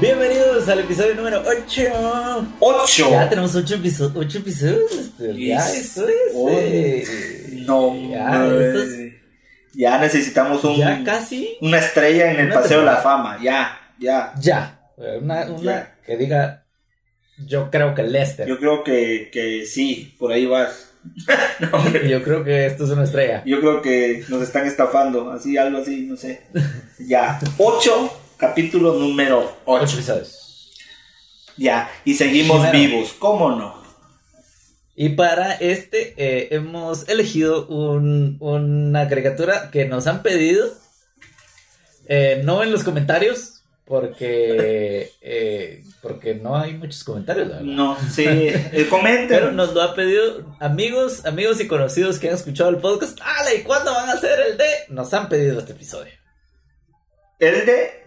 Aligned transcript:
Bienvenidos 0.00 0.68
al 0.68 0.80
episodio 0.80 1.14
número 1.14 1.42
8. 1.46 2.46
8. 2.60 3.10
Ya 3.10 3.28
tenemos 3.28 3.54
8 3.54 3.74
episodios. 3.74 4.92
Este, 4.92 5.46
ya, 5.46 5.58
esto 5.72 6.08
es. 6.08 7.08
eh, 7.08 7.62
No, 7.66 7.94
ya, 8.10 8.46
esto 8.46 8.82
es- 8.82 9.12
ya 9.72 9.98
necesitamos 9.98 10.64
un, 10.64 10.76
ya 10.76 11.02
casi. 11.04 11.56
una 11.60 11.78
estrella 11.78 12.32
en 12.32 12.40
el 12.40 12.48
Paseo 12.52 12.80
de 12.80 12.86
la. 12.86 12.96
Fama. 12.96 13.38
Ya, 13.42 13.78
ya. 13.98 14.32
Ya. 14.40 14.80
Una, 15.20 15.42
una 15.50 15.62
Ya. 15.62 15.94
que 16.04 16.16
diga. 16.16 16.66
Yo 17.46 17.70
creo 17.70 17.94
que 17.94 18.02
Lester. 18.02 18.46
Yo 18.46 18.58
creo 18.58 18.82
que, 18.84 19.30
que 19.32 19.64
sí, 19.66 20.14
por 20.18 20.32
ahí 20.32 20.46
vas. 20.46 20.86
No. 21.60 21.90
Yo 22.08 22.22
creo 22.22 22.42
que 22.44 22.66
esto 22.66 22.84
es 22.84 22.90
una 22.90 23.04
estrella. 23.04 23.42
Yo 23.46 23.60
creo 23.60 23.80
que 23.82 24.24
nos 24.28 24.42
están 24.42 24.66
estafando, 24.66 25.30
así, 25.30 25.56
algo 25.56 25.78
así, 25.78 26.02
no 26.02 26.16
sé. 26.16 26.42
Ya. 26.98 27.38
8, 27.58 28.19
capítulo 28.40 28.94
número 28.94 29.40
8 29.66 29.84
8. 29.84 29.94
episodios. 29.94 30.70
Ya. 31.56 31.90
Y 32.04 32.14
seguimos 32.14 32.66
Primero. 32.68 32.90
vivos, 32.96 33.12
¿cómo 33.18 33.50
no? 33.50 33.80
Y 34.96 35.10
para 35.10 35.54
este 35.54 36.14
eh, 36.16 36.48
hemos 36.50 37.08
elegido 37.08 37.66
un- 37.68 38.36
una 38.40 39.08
caricatura 39.08 39.70
que 39.70 39.84
nos 39.86 40.06
han 40.06 40.22
pedido. 40.22 40.68
Eh, 42.06 42.40
no 42.44 42.62
en 42.62 42.72
los 42.72 42.82
comentarios, 42.82 43.62
porque, 43.84 45.12
eh, 45.20 45.84
porque 46.02 46.34
no 46.34 46.56
hay 46.56 46.74
muchos 46.74 47.04
comentarios, 47.04 47.46
la 47.48 47.56
verdad. 47.56 47.66
No, 47.70 47.96
sí. 48.12 48.24
eh, 48.26 48.86
comenten. 48.90 49.28
Pero 49.28 49.52
nos 49.52 49.72
lo 49.74 49.82
ha 49.82 49.94
pedido 49.94 50.56
amigos, 50.60 51.24
amigos 51.24 51.60
y 51.60 51.68
conocidos 51.68 52.18
que 52.18 52.28
han 52.28 52.34
escuchado 52.34 52.70
el 52.70 52.76
podcast. 52.78 53.18
¡Ale! 53.22 53.56
¿Y 53.56 53.62
cuándo 53.62 53.92
van 53.92 54.08
a 54.08 54.12
hacer 54.14 54.38
el 54.50 54.56
de? 54.58 54.66
Nos 54.88 55.12
han 55.14 55.28
pedido 55.28 55.60
este 55.60 55.72
episodio. 55.72 56.12
El 57.38 57.64
de. 57.64 57.99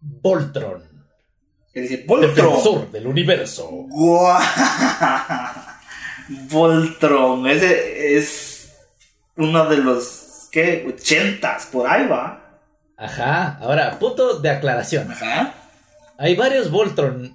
Voltron, 0.00 0.82
El 1.74 2.04
Voltron. 2.06 2.34
defensor 2.34 2.90
del 2.92 3.06
universo. 3.06 3.68
Guau. 3.68 4.40
Voltron, 6.50 7.46
ese 7.48 8.16
es 8.16 8.72
uno 9.36 9.66
de 9.68 9.78
los, 9.78 10.48
¿qué? 10.52 10.84
Ochentas, 10.88 11.66
por 11.66 11.88
ahí 11.88 12.06
va. 12.06 12.60
Ajá, 12.96 13.58
ahora, 13.60 13.98
punto 13.98 14.40
de 14.40 14.50
aclaración. 14.50 15.10
Ajá. 15.10 15.54
Hay 16.18 16.34
varios 16.34 16.70
Voltron. 16.70 17.32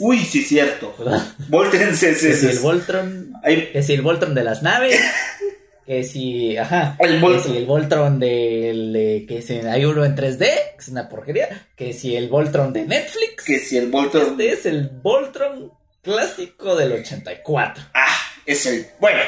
Uy, 0.00 0.18
sí, 0.24 0.42
cierto. 0.42 0.92
¿verdad? 0.98 1.22
Voltron 1.48 1.80
Que 1.90 2.14
si 2.14 2.46
el 2.46 2.58
Voltron, 2.58 3.32
hay- 3.44 3.70
que 3.72 3.82
si 3.82 3.92
el 3.94 4.02
Voltron 4.02 4.34
de 4.34 4.42
las 4.44 4.62
naves, 4.62 5.00
que 5.86 6.02
si, 6.04 6.56
ajá, 6.56 6.96
El 6.98 7.20
que 7.20 7.40
si 7.40 7.56
el 7.56 7.66
Voltron 7.66 8.18
del, 8.18 8.92
de- 8.92 9.26
que 9.28 9.42
si 9.42 9.54
hay 9.58 9.84
uno 9.84 10.04
en 10.04 10.16
3D, 10.16 10.38
que 10.38 10.74
es 10.78 10.88
una 10.88 11.08
porquería, 11.08 11.66
que 11.76 11.92
si 11.92 12.16
el 12.16 12.28
Voltron 12.28 12.72
de 12.72 12.84
Netflix, 12.86 13.44
que 13.44 13.58
si 13.58 13.76
el 13.76 13.88
Voltron 13.90 14.30
este 14.40 14.52
es 14.52 14.66
el 14.66 14.88
Voltron 14.88 15.72
clásico 16.02 16.74
del 16.76 16.92
84. 16.92 17.84
ah, 17.94 18.16
es 18.46 18.66
el, 18.66 18.86
bueno, 19.00 19.20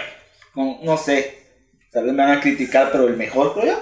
no 0.83 0.97
sé, 0.97 1.39
tal 1.93 2.05
vez 2.05 2.13
me 2.15 2.23
van 2.25 2.39
a 2.39 2.41
criticar, 2.41 2.91
pero 2.93 3.07
el 3.09 3.17
mejor, 3.17 3.55
creo. 3.59 3.79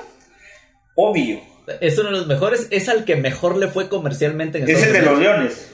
Obvio. 0.97 1.41
Es 1.80 1.98
uno 1.98 2.11
de 2.11 2.19
los 2.19 2.27
mejores, 2.27 2.69
es 2.70 2.89
al 2.89 3.05
que 3.05 3.17
mejor 3.17 3.56
le 3.56 3.69
fue 3.69 3.89
comercialmente 3.89 4.58
en 4.58 4.69
Es 4.69 4.83
el 4.83 4.92
de 4.92 5.02
los 5.02 5.19
leones. 5.19 5.70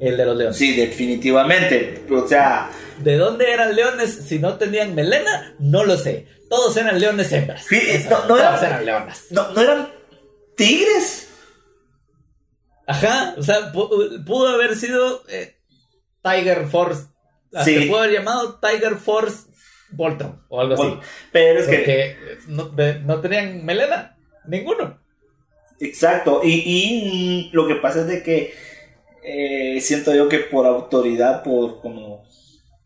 El 0.00 0.16
de 0.16 0.24
los 0.26 0.36
leones. 0.36 0.56
Sí, 0.56 0.74
definitivamente. 0.76 2.04
O 2.10 2.26
sea, 2.26 2.70
¿De 2.98 3.16
dónde 3.16 3.50
eran 3.52 3.74
leones 3.74 4.14
si 4.14 4.38
no 4.38 4.56
tenían 4.56 4.94
melena? 4.94 5.54
No 5.58 5.84
lo 5.84 5.96
sé. 5.96 6.26
Todos 6.48 6.76
eran 6.76 7.00
leones 7.00 7.32
hembras. 7.32 7.64
Sí, 7.68 7.80
Eso, 7.88 8.10
no- 8.10 8.20
no 8.20 8.26
todos 8.26 8.40
era- 8.40 8.66
eran 8.66 8.84
leonas. 8.84 9.26
no, 9.30 9.50
no 9.52 9.60
eran 9.60 9.88
tigres. 10.56 11.28
Ajá, 12.86 13.34
o 13.38 13.42
sea, 13.42 13.72
pu- 13.72 14.24
pudo 14.24 14.48
haber 14.48 14.76
sido 14.76 15.22
eh, 15.28 15.56
Tiger 16.22 16.66
Force. 16.66 17.04
Sí. 17.64 17.86
pudo 17.86 18.00
haber 18.00 18.12
llamado 18.12 18.58
Tiger 18.60 18.96
Force 18.96 19.46
Voltron 19.90 20.42
o 20.48 20.60
algo 20.60 20.74
así. 20.74 20.98
Pero 21.32 21.60
es 21.60 21.66
que 21.68 21.76
Porque 21.76 22.06
eh, 22.10 22.38
no, 22.48 22.72
no 23.04 23.20
tenían 23.20 23.64
melena. 23.64 24.16
Ninguno. 24.46 25.00
Exacto, 25.80 26.40
y, 26.44 26.50
y 26.66 27.50
lo 27.52 27.66
que 27.66 27.76
pasa 27.76 28.00
es 28.00 28.06
de 28.06 28.22
que 28.22 28.54
eh, 29.24 29.80
siento 29.80 30.14
yo 30.14 30.28
que 30.28 30.38
por 30.38 30.66
autoridad, 30.66 31.42
por 31.42 31.80
como 31.80 32.24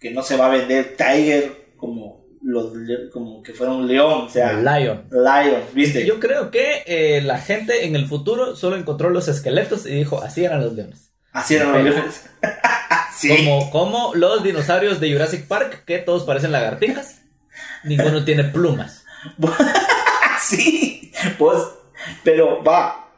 que 0.00 0.10
no 0.10 0.22
se 0.22 0.36
va 0.36 0.46
a 0.46 0.56
vender 0.56 0.96
Tiger 0.96 1.72
como 1.76 2.24
los 2.42 2.72
como 3.12 3.42
que 3.42 3.52
fuera 3.52 3.72
un 3.72 3.88
león, 3.88 4.26
o 4.26 4.28
sea, 4.28 4.52
Lion. 4.52 5.08
Lion, 5.10 5.62
¿viste? 5.72 6.06
Yo 6.06 6.20
creo 6.20 6.50
que 6.50 6.82
eh, 6.86 7.20
la 7.22 7.38
gente 7.38 7.84
en 7.84 7.96
el 7.96 8.06
futuro 8.06 8.54
solo 8.54 8.76
encontró 8.76 9.10
los 9.10 9.28
esqueletos 9.28 9.86
y 9.86 9.90
dijo, 9.90 10.22
así 10.22 10.44
eran 10.44 10.60
los 10.60 10.74
leones. 10.74 11.12
Así 11.32 11.56
eran 11.56 11.72
los 11.72 11.82
leones. 11.82 12.30
sí, 13.16 13.28
Como, 13.36 13.70
como 13.70 14.14
los 14.14 14.42
dinosaurios 14.42 15.00
de 15.00 15.12
Jurassic 15.12 15.46
Park, 15.46 15.84
que 15.84 15.98
todos 15.98 16.24
parecen 16.24 16.52
lagartijas. 16.52 17.22
Ninguno 17.84 18.24
tiene 18.24 18.44
plumas. 18.44 19.04
sí, 20.40 21.12
pues, 21.36 21.58
pero 22.22 22.62
va, 22.62 23.08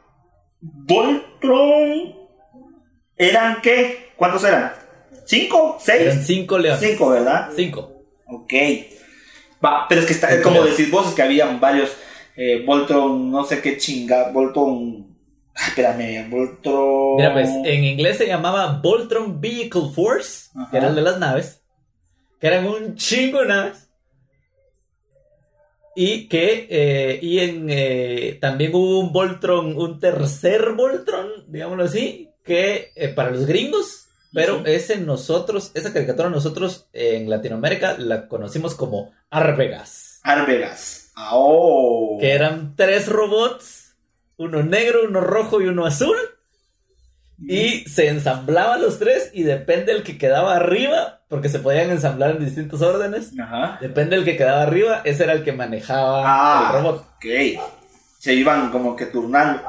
Voltron, 0.61 2.13
¿eran 3.29 3.61
qué? 3.61 4.11
¿Cuántos 4.15 4.43
eran? 4.43 4.73
¿Cinco? 5.25 5.77
Eran 5.87 6.13
¿Seis? 6.13 6.25
cinco 6.27 6.57
leones. 6.57 6.79
Cinco, 6.81 7.09
¿verdad? 7.09 7.49
Cinco. 7.55 8.03
Ok. 8.27 8.53
Va, 9.63 9.85
pero 9.87 10.01
es 10.01 10.07
que 10.07 10.13
está, 10.13 10.29
Cinco 10.29 10.43
como 10.43 10.55
leones. 10.55 10.77
decís 10.77 10.91
vos, 10.91 11.07
es 11.09 11.13
que 11.13 11.21
habían 11.21 11.59
varios 11.59 11.91
eh, 12.35 12.63
Voltron, 12.65 13.29
no 13.31 13.43
sé 13.43 13.61
qué 13.61 13.77
chinga, 13.77 14.31
Voltron. 14.31 15.15
ah, 15.55 15.67
espérame, 15.67 16.29
Voltron. 16.29 17.17
Mira, 17.17 17.33
pues 17.33 17.49
en 17.65 17.83
inglés 17.83 18.17
se 18.17 18.27
llamaba 18.27 18.79
Voltron 18.81 19.39
Vehicle 19.39 19.89
Force, 19.93 20.49
Ajá. 20.55 20.71
que 20.71 20.77
era 20.77 20.87
el 20.87 20.95
de 20.95 21.01
las 21.01 21.19
naves, 21.19 21.61
que 22.39 22.47
eran 22.47 22.65
un 22.65 22.95
chingo 22.95 23.41
de 23.41 23.47
naves. 23.47 23.87
Y 25.93 26.29
que 26.29 26.67
eh, 26.69 27.19
y 27.21 27.39
en, 27.39 27.67
eh, 27.69 28.37
también 28.39 28.73
hubo 28.73 28.99
un 29.01 29.11
Voltron, 29.11 29.77
un 29.77 29.99
tercer 29.99 30.71
Voltron, 30.71 31.27
digámoslo 31.51 31.83
así, 31.83 32.29
que 32.43 32.91
eh, 32.95 33.09
para 33.09 33.31
los 33.31 33.45
gringos, 33.45 34.07
pero 34.33 34.57
Ujú. 34.57 34.63
ese 34.67 34.97
nosotros, 34.97 35.71
esa 35.73 35.91
caricatura 35.93 36.29
nosotros 36.29 36.87
en 36.93 37.29
Latinoamérica 37.29 37.95
la 37.97 38.27
conocimos 38.27 38.75
como 38.75 39.11
Arbegas, 39.29 40.19
Arbegas. 40.23 41.11
Oh. 41.31 42.17
que 42.19 42.31
eran 42.31 42.75
tres 42.75 43.07
robots, 43.09 43.95
uno 44.37 44.63
negro, 44.63 45.01
uno 45.07 45.21
rojo 45.21 45.61
y 45.61 45.67
uno 45.67 45.85
azul. 45.85 46.15
Y 47.43 47.89
se 47.89 48.07
ensamblaban 48.07 48.81
los 48.83 48.99
tres 48.99 49.31
y 49.33 49.41
depende 49.41 49.93
del 49.93 50.03
que 50.03 50.19
quedaba 50.19 50.55
arriba, 50.55 51.21
porque 51.27 51.49
se 51.49 51.57
podían 51.57 51.89
ensamblar 51.89 52.31
en 52.31 52.45
distintos 52.45 52.81
órdenes. 52.83 53.31
Ajá. 53.39 53.79
Depende 53.81 54.15
del 54.15 54.25
que 54.25 54.37
quedaba 54.37 54.61
arriba, 54.61 55.01
ese 55.05 55.23
era 55.23 55.33
el 55.33 55.43
que 55.43 55.51
manejaba 55.51 56.21
Ah, 56.23 56.67
el 56.75 56.77
robot. 56.83 57.05
ok. 57.15 57.25
Se 58.19 58.33
iban 58.35 58.69
como 58.69 58.95
que 58.95 59.07
turnando. 59.07 59.63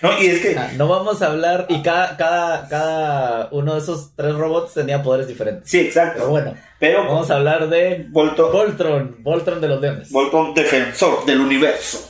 No, 0.00 0.20
y 0.22 0.26
es 0.26 0.40
que. 0.40 0.56
Ah, 0.56 0.70
no 0.76 0.88
vamos 0.88 1.22
a 1.22 1.26
hablar, 1.26 1.66
y 1.68 1.82
cada, 1.82 2.16
cada, 2.16 2.68
cada 2.68 3.48
uno 3.52 3.74
de 3.74 3.80
esos 3.80 4.14
tres 4.16 4.34
robots 4.34 4.74
tenía 4.74 5.02
poderes 5.02 5.28
diferentes. 5.28 5.70
Sí, 5.70 5.80
exacto. 5.80 6.18
Pero 6.18 6.30
bueno, 6.30 6.54
Pero 6.78 7.04
vamos 7.06 7.30
a 7.30 7.36
hablar 7.36 7.68
de 7.68 8.06
Voltron, 8.10 8.52
Voltron, 8.52 9.16
Voltron 9.22 9.60
de 9.60 9.68
los 9.68 9.80
leones. 9.80 10.10
Voltron 10.10 10.54
defensor 10.54 11.24
del 11.24 11.40
universo. 11.40 12.08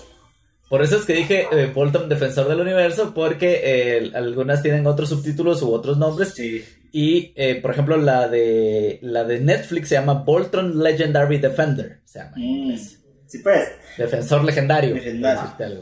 Por 0.68 0.80
eso 0.82 0.96
es 0.96 1.04
que 1.04 1.12
dije 1.12 1.46
eh, 1.52 1.70
Voltron 1.74 2.08
Defensor 2.08 2.48
del 2.48 2.60
Universo, 2.60 3.12
porque 3.14 3.60
eh, 3.62 4.10
algunas 4.14 4.62
tienen 4.62 4.86
otros 4.86 5.10
subtítulos 5.10 5.60
u 5.60 5.70
otros 5.70 5.98
nombres. 5.98 6.32
Sí. 6.34 6.64
Y, 6.92 7.32
eh, 7.36 7.56
por 7.60 7.72
ejemplo, 7.72 7.98
la 7.98 8.26
de, 8.28 8.98
la 9.02 9.24
de 9.24 9.38
Netflix 9.40 9.90
se 9.90 9.96
llama 9.96 10.14
Voltron 10.24 10.82
Legendary 10.82 11.36
Defender. 11.38 12.00
Se 12.06 12.20
llama 12.20 12.32
en 12.36 12.42
Mm. 12.42 12.46
inglés. 12.46 12.98
Sí, 13.32 13.38
pues. 13.38 13.66
Defensor 13.96 14.44
legendario. 14.44 14.94
No, 14.94 15.00
Entonces, 15.00 15.78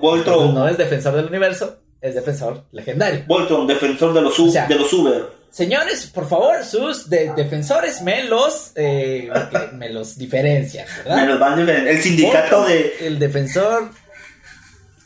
Voltron. 0.00 0.54
no 0.54 0.68
es 0.68 0.78
defensor 0.78 1.16
del 1.16 1.26
universo, 1.26 1.80
es 2.00 2.14
defensor 2.14 2.62
legendario. 2.70 3.24
Voltron, 3.26 3.66
defensor 3.66 4.14
de 4.14 4.22
los, 4.22 4.38
u- 4.38 4.48
O 4.48 4.52
sea, 4.52 4.66
de 4.68 4.76
los 4.76 4.92
Uber. 4.92 5.40
Señores, 5.50 6.06
por 6.06 6.28
favor, 6.28 6.62
sus 6.64 7.10
de- 7.10 7.32
defensores 7.34 8.02
me 8.02 8.22
los, 8.22 8.70
eh, 8.76 9.28
me 9.72 9.90
los 9.90 10.16
diferencian, 10.16 10.86
Me 10.98 11.10
¿verdad? 11.10 11.26
los 11.28 11.40
van 11.40 11.58
diferentes. 11.58 11.96
El 11.96 12.02
sindicato 12.02 12.58
Voltron, 12.58 12.68
de. 12.68 12.94
El 13.00 13.18
defensor. 13.18 13.90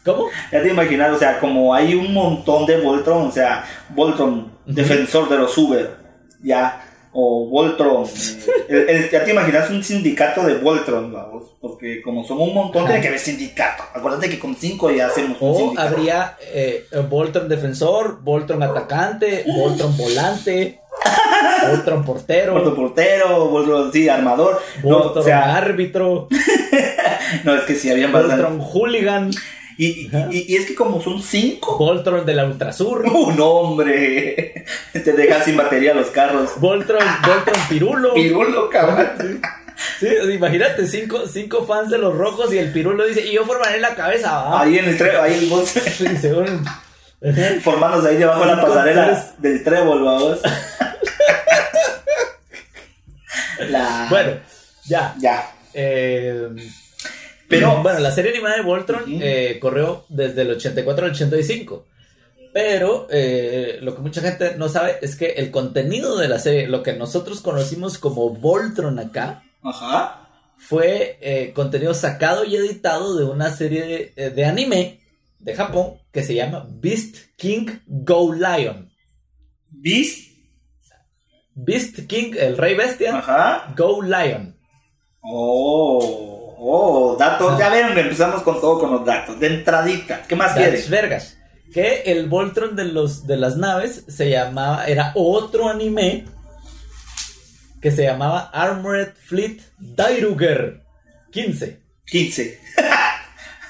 ¿Cómo? 0.05 0.29
Ya 0.53 0.63
te 0.63 0.69
imaginas, 0.69 1.17
o 1.17 1.19
sea, 1.19 1.41
como 1.41 1.75
hay 1.75 1.95
un 1.95 2.13
montón 2.13 2.67
de 2.67 2.77
Voltron, 2.79 3.29
o 3.29 3.33
sea, 3.33 3.65
Voltron, 3.89 4.53
defensor 4.67 5.31
de 5.31 5.39
los 5.39 5.57
Uber, 5.57 5.97
ya, 6.43 6.85
o 7.15 7.47
Voltron, 7.49 8.05
el- 8.69 8.89
el- 8.89 9.11
ya 9.11 9.25
te 9.25 9.31
imaginas 9.31 9.71
un 9.71 9.83
sindicato 9.85 10.43
de 10.45 10.55
Voltron, 10.59 11.13
vamos, 11.13 11.45
porque 11.61 12.03
como 12.03 12.25
son 12.25 12.41
un 12.41 12.53
montón, 12.53 12.85
tiene 12.87 13.01
que 13.01 13.09
haber 13.09 13.21
sindicato. 13.21 13.85
Acuérdate 13.95 14.29
que 14.29 14.39
con 14.39 14.55
cinco 14.57 14.91
ya 14.91 15.07
hacemos 15.07 15.41
un 15.41 15.51
O 15.51 15.57
sindicato. 15.57 15.89
habría 15.89 16.37
eh, 16.53 16.85
Voltron 17.09 17.49
defensor, 17.49 18.21
Voltron 18.23 18.63
atacante, 18.63 19.45
Voltron 19.47 19.97
volante, 19.97 20.81
Voltron 21.71 22.05
portero, 22.05 22.53
Voltron 22.55 22.75
portero, 22.75 23.49
Voltron, 23.49 23.93
sí, 23.93 24.09
armador. 24.09 24.61
No, 24.83 24.99
Voltron 24.99 25.19
o 25.19 25.23
sea, 25.23 25.57
árbitro, 25.57 26.29
no, 27.45 27.55
es 27.55 27.63
que 27.63 27.75
sí, 27.75 27.91
habían 27.91 28.13
bastante. 28.13 28.43
Voltron 28.43 28.61
hooligan. 28.61 29.31
Y, 29.77 29.87
y, 29.87 30.11
y- 30.31 30.45
y 30.49 30.57
es 30.57 30.67
que 30.67 30.75
como 30.75 31.03
son 31.03 31.21
cinco, 31.23 31.77
Voltron 31.79 32.25
de 32.25 32.35
la 32.35 32.45
Ultrasur. 32.47 33.03
un 33.13 33.41
hombre, 33.41 34.65
te 34.93 35.13
dejan 35.13 35.45
sin 35.45 35.57
batería 35.57 35.95
los 35.95 36.09
carros. 36.09 36.53
Voltron, 36.61 37.01
Voltron 37.27 37.57
Pirulo. 37.69 38.15
Pirulo, 38.15 38.71
cabrón. 38.71 39.41
Sí, 39.99 40.07
imagínate, 40.33 40.87
cinco, 40.87 41.27
cinco 41.27 41.65
fans 41.67 41.91
de 41.91 41.99
los 41.99 42.17
rojos 42.17 42.53
y 42.55 42.59
el 42.59 42.73
Pirulo 42.73 43.05
dice, 43.07 43.23
y 43.27 43.33
yo 43.33 43.45
formaré 43.45 43.81
la 43.81 43.95
cabeza, 43.97 44.31
¿va? 44.33 44.63
Ahí 44.63 44.79
en 44.79 44.85
el 44.85 44.97
trébol, 44.97 45.21
ahí 45.25 45.35
el 45.35 45.47
boss, 45.51 45.69
Sí, 45.99 46.07
según- 46.21 46.65
formándose 47.63 48.09
ahí 48.11 48.17
debajo 48.17 48.41
de 48.41 48.47
la 48.55 48.61
pasarela 48.63 49.07
tres. 49.07 49.43
del 49.43 49.65
trébol, 49.65 50.05
vamos. 50.05 50.41
La... 53.71 54.07
Bueno, 54.11 54.33
ya. 54.87 55.15
ya. 55.19 55.51
Eh, 55.73 56.49
Pero- 57.61 57.83
bueno, 57.83 57.99
la 58.01 58.11
serie 58.11 58.33
animada 58.33 58.57
de 58.57 58.63
Voltron 58.63 59.03
eh, 59.21 59.59
corrió 59.61 60.05
desde 60.09 60.43
el 60.43 60.51
84 60.53 61.07
al 61.07 61.13
85. 61.13 61.87
Pero 62.53 63.09
eh, 63.11 63.79
lo 63.83 63.95
que 63.97 64.01
mucha 64.03 64.21
gente 64.21 64.57
no 64.57 64.69
sabe 64.69 64.97
es 65.03 65.17
que 65.17 65.27
el 65.33 65.51
contenido 65.51 66.17
de 66.17 66.29
la 66.29 66.39
serie, 66.39 66.69
lo 66.69 66.83
que 66.83 66.93
nosotros 66.93 67.41
conocimos 67.41 67.99
como 67.99 68.31
Voltron 68.31 68.99
acá, 69.01 69.43
Ajá. 69.63 70.29
fue 70.57 71.19
eh, 71.21 71.53
contenido 71.53 71.95
sacado 71.95 72.45
y 72.45 72.55
editado 72.55 73.17
de 73.17 73.25
una 73.25 73.51
serie 73.51 74.13
de, 74.15 74.31
de 74.31 74.45
anime 74.45 75.01
de 75.41 75.55
Japón 75.57 75.95
que 76.13 76.23
se 76.23 76.35
llama 76.37 76.65
Beast 76.71 77.17
King 77.37 77.67
Go 77.87 78.33
Lion. 78.33 78.89
Beast. 79.71 80.31
Beast 81.57 82.07
King, 82.07 82.35
el 82.39 82.57
rey 82.57 82.75
bestia, 82.75 83.19
Ajá. 83.19 83.73
Go 83.77 84.01
Lion. 84.01 84.57
Oh, 85.23 86.44
oh, 86.59 87.17
datos. 87.19 87.59
Ya 87.59 87.69
ven, 87.71 87.97
empezamos 87.97 88.43
con 88.43 88.61
todo 88.61 88.79
con 88.79 88.91
los 88.93 89.05
datos. 89.05 89.39
De 89.41 89.47
entradita. 89.49 90.23
¿Qué 90.29 90.37
más 90.37 90.53
quieres? 90.55 90.89
vergas. 90.91 91.37
Que 91.73 92.03
el 92.07 92.29
Voltron 92.29 92.77
de, 92.77 92.85
los, 92.85 93.27
de 93.27 93.37
las 93.37 93.57
naves 93.57 94.05
se 94.09 94.31
llamaba, 94.31 94.87
era 94.87 95.13
otro 95.17 95.69
anime 95.69 96.25
que 97.81 97.91
se 97.91 98.05
llamaba 98.05 98.51
Armored 98.53 99.09
Fleet 99.27 99.61
Dairuger 99.79 100.83
15. 101.33 101.81
15. 102.07 102.61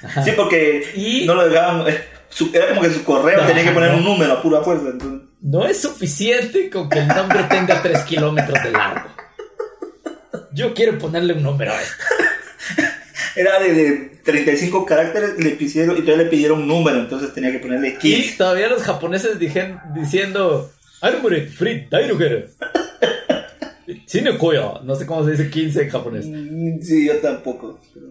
Ajá. 0.04 0.22
Sí, 0.22 0.32
porque 0.37 0.92
Y- 0.94 1.25
no 1.26 1.34
lo 1.34 1.48
dejaban. 1.48 1.88
eh, 1.88 2.04
era 2.52 2.69
como 2.69 2.82
que 2.82 2.90
su 2.90 3.04
correo 3.04 3.40
tenía 3.46 3.64
que 3.64 3.70
poner 3.70 3.92
no. 3.92 3.98
un 3.98 4.04
número 4.04 4.34
a 4.34 4.42
pura 4.42 4.60
fuerza. 4.62 4.88
entonces- 4.90 5.28
No 5.40 5.64
es 5.66 5.80
suficiente 5.80 6.69
con 6.69 6.88
que 6.90 6.98
el 6.98 7.08
nombre 7.08 7.42
tenga 7.44 7.80
3 7.80 8.02
kilómetros 8.02 8.62
de 8.62 8.70
largo. 8.70 9.08
Yo 10.52 10.75
quiero 10.75 10.98
ponerle 10.98 11.32
un 11.32 11.42
número 11.42 11.72
a 11.72 11.80
esto. 11.82 12.04
Era 13.37 13.58
de, 13.61 13.72
de 13.75 13.93
35 14.25 14.87
caracteres 14.87 15.38
le 15.43 15.50
pidieron, 15.50 15.96
y 15.99 16.02
todavía 16.02 16.25
le 16.25 16.31
pidieron 16.31 16.61
un 16.62 16.69
número, 16.69 16.99
entonces 17.00 17.32
tenía 17.34 17.50
que 17.52 17.58
ponerle 17.58 17.88
Y 17.88 17.99
15. 17.99 18.37
todavía 18.37 18.69
los 18.69 18.82
japoneses 18.82 19.38
dijen, 19.38 19.78
diciendo 19.94 20.70
Armored 21.00 21.49
Fleet 21.50 21.88
Dairuger. 21.90 22.50
Sinekoya. 24.06 24.81
No 24.84 24.94
sé 24.94 25.06
cómo 25.06 25.25
se 25.25 25.32
dice 25.32 25.50
15 25.50 25.82
en 25.82 25.90
japonés. 25.90 26.26
Mm, 26.26 26.81
Sí, 26.81 27.06
yo 27.06 27.16
tampoco. 27.19 27.81
pero- 27.93 28.06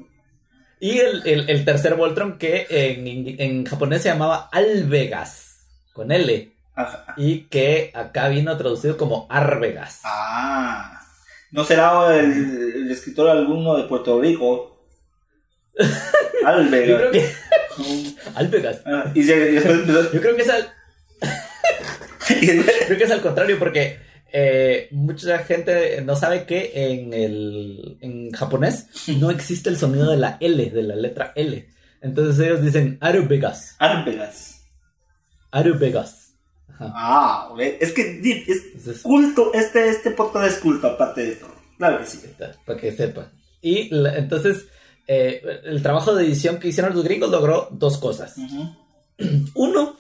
Y 0.79 0.99
el, 0.99 1.21
el- 1.25 1.49
el 1.49 1.65
tercer 1.65 1.95
Voltron 1.95 2.37
que 2.37 2.67
en, 2.69 3.07
en 3.39 3.65
japonés 3.65 4.01
se 4.01 4.09
llamaba 4.09 4.49
Alvegas, 4.51 5.65
con 5.93 6.11
L, 6.11 6.51
Ajá. 6.75 7.13
y 7.17 7.41
que 7.45 7.91
acá 7.93 8.27
vino 8.29 8.55
traducido 8.57 8.97
como 8.97 9.25
Arvegas. 9.29 10.01
Ah. 10.03 10.99
¿No 11.53 11.63
será 11.63 12.15
el, 12.19 12.31
el 12.75 12.91
escritor 12.91 13.29
alguno 13.29 13.77
de 13.77 13.83
Puerto 13.83 14.19
Rico? 14.19 14.85
Alvega. 16.45 16.85
Yo 16.85 16.97
creo 16.97 17.11
que... 17.11 17.29
Alvegas. 18.35 18.81
Ah, 18.85 19.11
y, 19.15 19.23
se- 19.23 19.51
y 19.51 19.53
después 19.55 19.79
empezó- 19.79 20.11
Yo 20.13 20.21
creo 20.21 20.35
que 20.35 20.41
es 20.41 20.49
al, 20.49 20.67
y 22.41 22.45
después- 22.45 22.75
creo 22.87 22.97
que 22.97 23.03
es 23.03 23.11
al 23.11 23.21
contrario, 23.21 23.57
porque 23.59 23.97
eh, 24.31 24.87
mucha 24.91 25.39
gente 25.39 26.01
no 26.01 26.15
sabe 26.15 26.45
que 26.45 26.71
en, 26.75 27.13
el, 27.13 27.97
en 28.01 28.31
japonés 28.31 28.87
no 29.19 29.29
existe 29.31 29.69
el 29.69 29.77
sonido 29.77 30.09
de 30.09 30.17
la 30.17 30.37
L, 30.39 30.69
de 30.69 30.83
la 30.83 30.95
letra 30.95 31.31
L. 31.35 31.67
Entonces 32.01 32.45
ellos 32.45 32.61
dicen 32.61 32.97
Arubegas. 32.99 33.75
Arvegas. 33.79 34.65
Arubegas. 35.51 36.32
Ajá. 36.69 36.91
Ah, 36.95 37.55
es 37.57 37.91
que 37.93 38.21
es 38.85 39.01
culto, 39.01 39.51
este, 39.53 39.89
este 39.89 40.11
podcast 40.11 40.47
es 40.47 40.57
culto 40.59 40.87
aparte 40.87 41.21
de 41.25 41.35
todo. 41.35 41.53
Claro 41.77 41.99
que 41.99 42.05
sí. 42.05 42.19
para 42.65 42.79
que 42.79 42.91
sepan. 42.91 43.31
Y 43.61 43.89
la- 43.93 44.15
entonces, 44.17 44.67
eh, 45.07 45.41
el 45.65 45.81
trabajo 45.83 46.15
de 46.15 46.25
edición 46.25 46.57
que 46.59 46.69
hicieron 46.69 46.93
los 46.95 47.03
gringos 47.03 47.29
logró 47.29 47.67
dos 47.71 47.97
cosas. 47.97 48.35
Uno, 49.55 49.97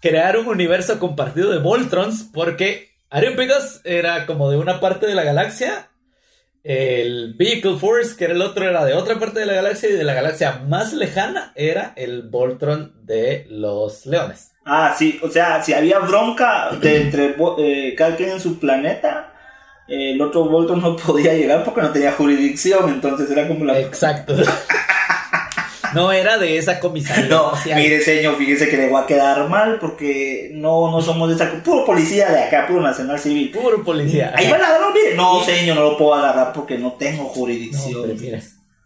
crear 0.00 0.38
un 0.38 0.46
universo 0.48 0.98
compartido 0.98 1.50
de 1.50 1.58
Voltrons, 1.58 2.28
porque 2.32 2.90
Areopegas 3.10 3.80
era 3.84 4.26
como 4.26 4.50
de 4.50 4.56
una 4.58 4.80
parte 4.80 5.06
de 5.06 5.14
la 5.14 5.24
galaxia, 5.24 5.88
el 6.64 7.34
Vehicle 7.34 7.76
Force, 7.78 8.16
que 8.16 8.24
era 8.24 8.34
el 8.34 8.42
otro, 8.42 8.68
era 8.68 8.84
de 8.84 8.94
otra 8.94 9.18
parte 9.18 9.40
de 9.40 9.46
la 9.46 9.54
galaxia, 9.54 9.90
y 9.90 9.94
de 9.94 10.04
la 10.04 10.14
galaxia 10.14 10.58
más 10.68 10.92
lejana 10.92 11.52
era 11.56 11.92
el 11.96 12.22
Voltron 12.22 13.04
de 13.04 13.46
los 13.50 14.06
leones. 14.06 14.51
Ah, 14.64 14.94
sí, 14.96 15.18
o 15.22 15.28
sea, 15.28 15.62
si 15.62 15.72
había 15.74 15.98
bronca 15.98 16.70
de 16.80 17.02
entre 17.02 17.34
eh, 17.58 17.94
cada 17.96 18.16
quien 18.16 18.30
en 18.30 18.40
su 18.40 18.58
planeta, 18.60 19.32
eh, 19.88 20.12
el 20.12 20.22
otro 20.22 20.44
Voltron 20.44 20.80
no 20.80 20.96
podía 21.06 21.34
llegar 21.34 21.64
porque 21.64 21.82
no 21.82 21.90
tenía 21.90 22.12
jurisdicción, 22.12 22.88
entonces 22.88 23.30
era 23.30 23.48
como 23.48 23.64
la... 23.64 23.78
Exacto. 23.80 24.34
No 25.94 26.10
era 26.10 26.38
de 26.38 26.56
esa 26.56 26.80
comisaría 26.80 27.26
No, 27.28 27.52
mire 27.66 28.00
señor, 28.00 28.36
fíjese 28.36 28.70
que 28.70 28.78
le 28.78 28.88
voy 28.88 29.02
a 29.02 29.06
quedar 29.06 29.46
mal 29.50 29.78
porque 29.78 30.50
no, 30.54 30.90
no 30.90 31.02
somos 31.02 31.28
de 31.28 31.34
esa... 31.34 31.62
Puro 31.62 31.84
policía 31.84 32.30
de 32.30 32.44
acá, 32.44 32.66
puro 32.66 32.80
nacional 32.80 33.18
civil. 33.20 33.50
Puro 33.50 33.84
policía. 33.84 34.32
Ahí 34.34 34.48
va 34.48 34.56
el 34.56 34.62
ladrón, 34.62 34.94
mire. 34.94 35.14
No, 35.16 35.44
señor, 35.44 35.76
no 35.76 35.82
lo 35.82 35.98
puedo 35.98 36.14
agarrar 36.14 36.54
porque 36.54 36.78
no 36.78 36.92
tengo 36.92 37.24
No, 37.24 37.28
jurisdicción. 37.28 38.04
pero 38.06 38.14
mira, 38.18 38.38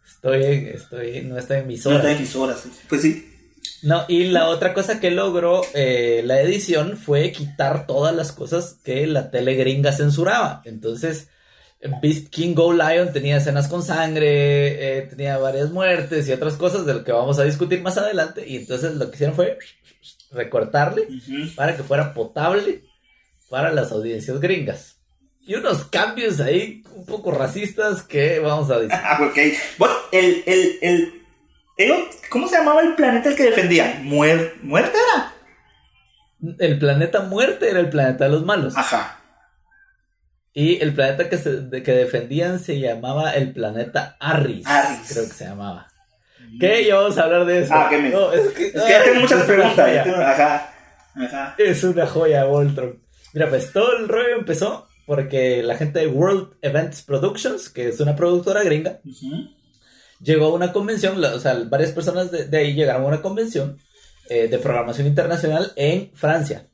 estoy, 0.05 0.69
estoy, 0.75 1.20
no 1.23 1.38
estoy 1.38 1.58
en 1.58 1.67
mis 1.69 1.84
no 1.84 1.90
horas. 1.93 2.02
está 2.02 2.12
en 2.17 2.20
mis 2.20 2.34
horas. 2.37 2.64
Pues 2.88 3.02
sí. 3.02 3.35
No, 3.82 4.04
y 4.08 4.24
la 4.24 4.48
otra 4.48 4.74
cosa 4.74 5.00
que 5.00 5.10
logró 5.10 5.62
eh, 5.74 6.22
la 6.24 6.40
edición 6.40 6.96
fue 6.96 7.32
quitar 7.32 7.86
todas 7.86 8.14
las 8.14 8.32
cosas 8.32 8.78
que 8.84 9.06
la 9.06 9.30
tele 9.30 9.54
gringa 9.54 9.92
censuraba. 9.92 10.62
Entonces, 10.64 11.28
Beast 12.02 12.28
King 12.28 12.54
Go 12.54 12.72
Lion 12.72 13.12
tenía 13.12 13.36
escenas 13.36 13.68
con 13.68 13.82
sangre, 13.82 14.98
eh, 14.98 15.02
tenía 15.02 15.38
varias 15.38 15.70
muertes 15.70 16.26
y 16.28 16.32
otras 16.32 16.54
cosas 16.54 16.86
de 16.86 16.94
lo 16.94 17.04
que 17.04 17.12
vamos 17.12 17.38
a 17.38 17.44
discutir 17.44 17.82
más 17.82 17.98
adelante. 17.98 18.44
Y 18.46 18.56
entonces 18.56 18.94
lo 18.94 19.08
que 19.10 19.16
hicieron 19.16 19.36
fue 19.36 19.58
recortarle 20.32 21.02
Ujú. 21.02 21.54
para 21.54 21.76
que 21.76 21.82
fuera 21.82 22.12
potable 22.14 22.82
para 23.49 23.73
las 23.73 23.92
audiencias 23.92 24.40
gringas. 24.40 24.96
Y 25.46 25.54
unos 25.54 25.85
cambios 25.85 26.40
ahí 26.40 26.82
un 26.94 27.06
poco 27.06 27.30
racistas 27.30 28.02
que 28.02 28.40
vamos 28.40 28.70
a 28.70 28.78
decir. 28.80 28.99
Ah, 29.00 29.18
ok. 29.30 29.38
Bueno, 29.78 29.94
el, 30.11 30.42
el, 30.46 30.78
el, 30.82 31.23
¿Cómo 32.30 32.49
se 32.49 32.56
llamaba 32.56 32.80
el 32.83 32.95
planeta 32.95 33.28
el 33.28 33.37
que 33.37 33.45
defendían? 33.45 34.04
¿Muer- 34.04 34.54
¿Muerte 34.62 34.97
era? 34.97 35.33
El 36.59 36.78
planeta 36.78 37.21
muerte 37.23 37.71
era 37.71 37.80
el 37.80 37.88
planeta 37.90 38.25
de 38.25 38.30
los 38.30 38.45
malos. 38.45 38.76
Ajá. 38.76 39.21
Y 40.52 40.80
el 40.83 40.95
planeta 40.95 41.28
que, 41.28 41.37
se, 41.37 41.68
que 41.83 41.92
defendían 41.92 42.59
se 42.59 42.78
llamaba 42.80 43.33
el 43.33 43.52
planeta 43.52 44.16
Arris. 44.21 44.66
Arris. 44.66 45.09
Creo 45.12 45.25
que 45.25 45.30
se 45.35 45.45
llamaba. 45.45 45.88
¿Qué? 46.61 46.85
Ya 46.87 46.97
vamos 46.97 47.18
a 47.18 47.25
hablar 47.25 47.45
de 47.45 47.62
eso. 47.62 47.75
Ah, 47.75 47.88
¿qué 47.90 47.99
me- 47.99 48.11
No, 48.11 48.33
es 48.33 48.49
que, 48.52 48.66
Es 48.68 48.73
que 48.83 48.90
ya 48.90 49.04
tengo 49.04 49.21
muchas 49.21 49.42
preguntas. 49.45 49.75
joya. 49.75 49.95
ya 49.95 50.02
tengo- 50.04 50.16
Ajá. 50.16 50.73
Ajá. 51.14 51.54
Es 51.59 51.85
una 51.85 52.06
joya, 52.06 52.45
Voltron. 52.45 53.02
Mira, 53.35 53.49
pues 53.50 53.73
todo 53.73 53.97
el 53.99 54.09
rollo 54.09 54.37
empezó 54.38 54.87
porque 55.06 55.62
la 55.62 55.76
gente 55.76 55.99
de 56.00 56.06
World 56.06 56.54
Events 56.62 57.02
Productions, 57.02 57.68
que 57.68 57.88
es 57.88 58.00
una 58.00 58.16
productora 58.16 58.62
gringa, 58.62 59.00
Ujú. 59.04 59.50
Llegó 60.20 60.46
a 60.46 60.54
una 60.54 60.73
convención, 60.73 61.23
o 61.23 61.38
sea, 61.38 61.54
varias 61.68 61.92
personas 61.92 62.30
de, 62.30 62.46
de 62.46 62.58
ahí 62.58 62.75
llegaron 62.75 63.04
a 63.04 63.08
una 63.08 63.23
convención 63.23 63.78
eh, 64.28 64.49
de 64.49 64.58
programación 64.58 65.06
internacional 65.06 65.73
en 65.76 66.11
Francia. 66.14 66.68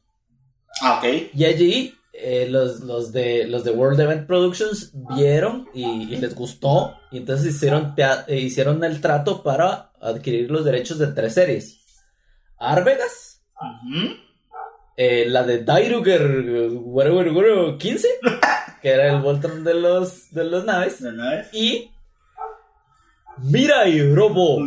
Ah, 0.80 0.98
ok. 0.98 1.30
Y 1.34 1.44
allí 1.44 1.94
eh, 2.12 2.46
los, 2.48 2.80
los, 2.80 3.12
de, 3.12 3.46
los 3.46 3.64
de 3.64 3.70
World 3.70 4.00
Event 4.00 4.26
Productions 4.26 4.92
vieron 5.14 5.68
y, 5.74 5.84
y 5.84 6.16
les 6.16 6.34
gustó. 6.34 6.96
Y 7.10 7.18
entonces 7.18 7.54
hicieron, 7.54 7.94
eh, 7.96 8.38
hicieron 8.38 8.82
el 8.84 9.00
trato 9.00 9.42
para 9.42 9.92
adquirir 10.00 10.50
los 10.50 10.64
derechos 10.64 10.98
de 10.98 11.08
tres 11.08 11.34
series. 11.34 11.80
Arvegas, 12.58 13.42
eh, 14.96 15.24
la 15.26 15.42
de 15.44 15.64
Dairuger 15.64 16.20
eh, 16.20 16.68
whatever, 16.68 17.32
whatever, 17.32 17.78
15, 17.78 18.08
que 18.82 18.88
era 18.88 19.12
el 19.12 19.22
Voltron 19.22 19.64
de 19.64 19.74
los, 19.74 20.30
de 20.30 20.44
las 20.44 20.64
naves. 20.64 21.02
¿De 21.02 21.10
una 21.10 21.30
vez? 21.30 21.48
Y 21.52 21.91
Mirai 23.42 24.14
Robo 24.14 24.58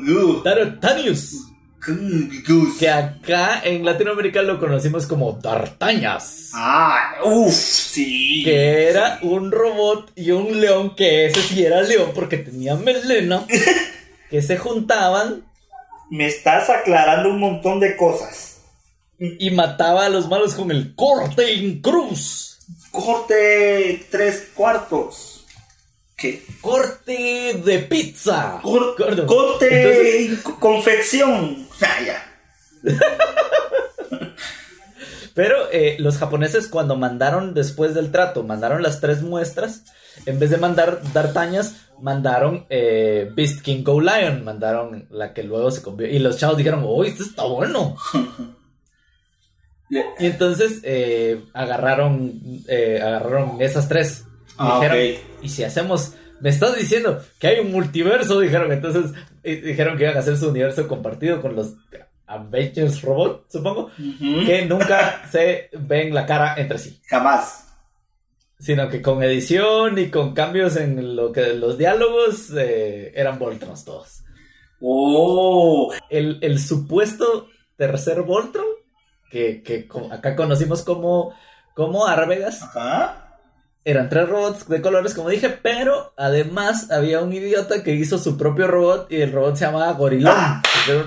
Goose. 2.48 2.80
que 2.80 2.90
acá 2.90 3.62
en 3.64 3.86
Latinoamérica 3.86 4.42
lo 4.42 4.60
conocimos 4.60 5.06
como 5.06 5.34
D'Artañas. 5.34 6.52
Ah, 6.54 7.16
uff, 7.24 7.54
sí. 7.54 8.42
que 8.44 8.90
era 8.90 9.20
un 9.22 9.52
robot 9.52 10.12
y 10.16 10.32
un 10.32 10.60
león, 10.60 10.96
que 10.96 11.26
ese 11.28 11.42
sí 11.42 11.64
era 11.64 11.82
león 11.82 12.12
porque 12.16 12.38
tenía 12.38 12.76
melena, 12.76 13.46
que 14.30 14.42
se 14.42 14.58
juntaban 14.58 15.44
me 16.10 16.28
estás 16.28 16.70
aclarando 16.70 17.30
un 17.30 17.40
montón 17.40 17.80
de 17.80 17.96
cosas. 17.96 18.62
Y 19.20 19.50
mataba 19.52 20.06
a 20.06 20.10
los 20.10 20.28
malos 20.28 20.54
con 20.56 20.72
el 20.72 20.94
corte 20.96 21.54
en 21.54 21.82
cruz. 21.82 22.60
Corte 22.92 24.06
tres 24.12 24.50
cuartos. 24.54 25.35
¿Qué? 26.18 26.44
Corte 26.62 27.62
de 27.66 27.80
pizza. 27.80 28.60
Cor- 28.64 28.96
Gordo. 28.98 29.26
corte 29.26 30.26
Entonces, 30.28 30.56
confección. 30.60 31.68
Ah, 31.82 31.98
ya. 32.06 32.32
pero 35.34 35.70
eh, 35.72 35.98
los 36.00 36.18
japoneses 36.18 36.68
cuando 36.68 36.96
mandaron 36.96 37.54
después 37.54 37.94
del 37.94 38.12
trato, 38.12 38.44
mandaron 38.44 38.82
las 38.82 39.02
tres 39.02 39.22
muestras, 39.22 39.84
en 40.26 40.40
vez 40.40 40.50
de 40.52 40.58
mandar 40.58 41.02
D'Artañas, 41.12 41.76
mandaron 42.00 42.66
eh, 42.70 43.30
Beast 43.36 43.62
King 43.62 43.84
Go 43.84 44.00
Lion, 44.00 44.46
mandaron 44.46 45.08
la 45.10 45.34
que 45.34 45.44
luego 45.44 45.72
se 45.72 45.82
convirtió. 45.82 46.16
Y 46.16 46.20
los 46.20 46.38
chavos 46.38 46.58
dijeron, 46.58 46.84
oh, 46.86 47.04
esto 47.04 47.24
está 47.24 47.44
bueno. 47.44 47.96
Y 49.88 50.26
entonces 50.26 50.80
eh, 50.84 51.44
agarraron, 51.54 52.42
eh, 52.68 53.00
agarraron 53.04 53.62
esas 53.62 53.88
tres. 53.88 54.26
Ah, 54.58 54.80
dijeron, 54.82 55.22
y 55.42 55.50
si 55.50 55.64
hacemos, 55.64 56.14
me 56.40 56.50
estás 56.50 56.76
diciendo 56.76 57.22
que 57.40 57.48
hay 57.48 57.60
un 57.60 57.72
multiverso, 57.72 58.40
dijeron, 58.40 58.72
entonces 58.72 59.12
eh, 59.44 59.62
dijeron 59.62 59.98
que 59.98 60.04
iban 60.04 60.16
a 60.16 60.20
hacer 60.20 60.38
su 60.38 60.50
universo 60.50 60.88
compartido 60.88 61.42
con 61.42 61.56
los 61.56 61.76
Avengers 62.28 63.02
Robot, 63.02 63.46
supongo, 63.52 63.92
que 64.46 64.66
nunca 64.68 65.28
se 65.32 65.70
ven 65.80 66.14
la 66.14 66.26
cara 66.26 66.56
entre 66.58 66.78
sí, 66.80 67.00
Jamás. 67.08 67.68
sino 68.60 68.90
que 68.90 69.02
con 69.02 69.22
edición 69.24 69.98
y 70.00 70.10
con 70.10 70.34
cambios 70.34 70.76
en 70.76 71.16
lo 71.16 71.32
que 71.32 71.54
los 71.54 71.78
diálogos 71.78 72.52
eh, 72.58 73.12
eran 73.16 73.38
Voltrons 73.38 73.86
todos. 73.86 74.24
Oh. 74.82 75.94
El, 76.10 76.40
el 76.42 76.60
supuesto 76.60 77.48
tercer 77.78 78.22
Voltron, 78.24 78.66
que, 79.30 79.62
que 79.64 79.88
acá 80.12 80.36
conocimos 80.36 80.82
como, 80.84 81.34
como 81.74 82.06
Arvegas, 82.06 82.64
Ajá. 82.64 83.25
Eran 83.88 84.10
tres 84.10 84.28
robots 84.28 84.68
de 84.68 84.82
colores, 84.82 85.14
como 85.14 85.30
dije, 85.30 85.48
pero 85.62 86.12
además 86.18 86.90
había 86.90 87.22
un 87.22 87.32
idiota 87.32 87.84
que 87.84 87.94
hizo 87.94 88.18
su 88.18 88.36
propio 88.36 88.66
robot 88.66 89.12
y 89.12 89.22
el 89.22 89.32
robot 89.32 89.58
se 89.58 89.66
llamaba 89.66 89.92
Gorilón. 89.92 90.34
Ah. 90.36 90.64
Era 90.88 90.98
un, 90.98 91.06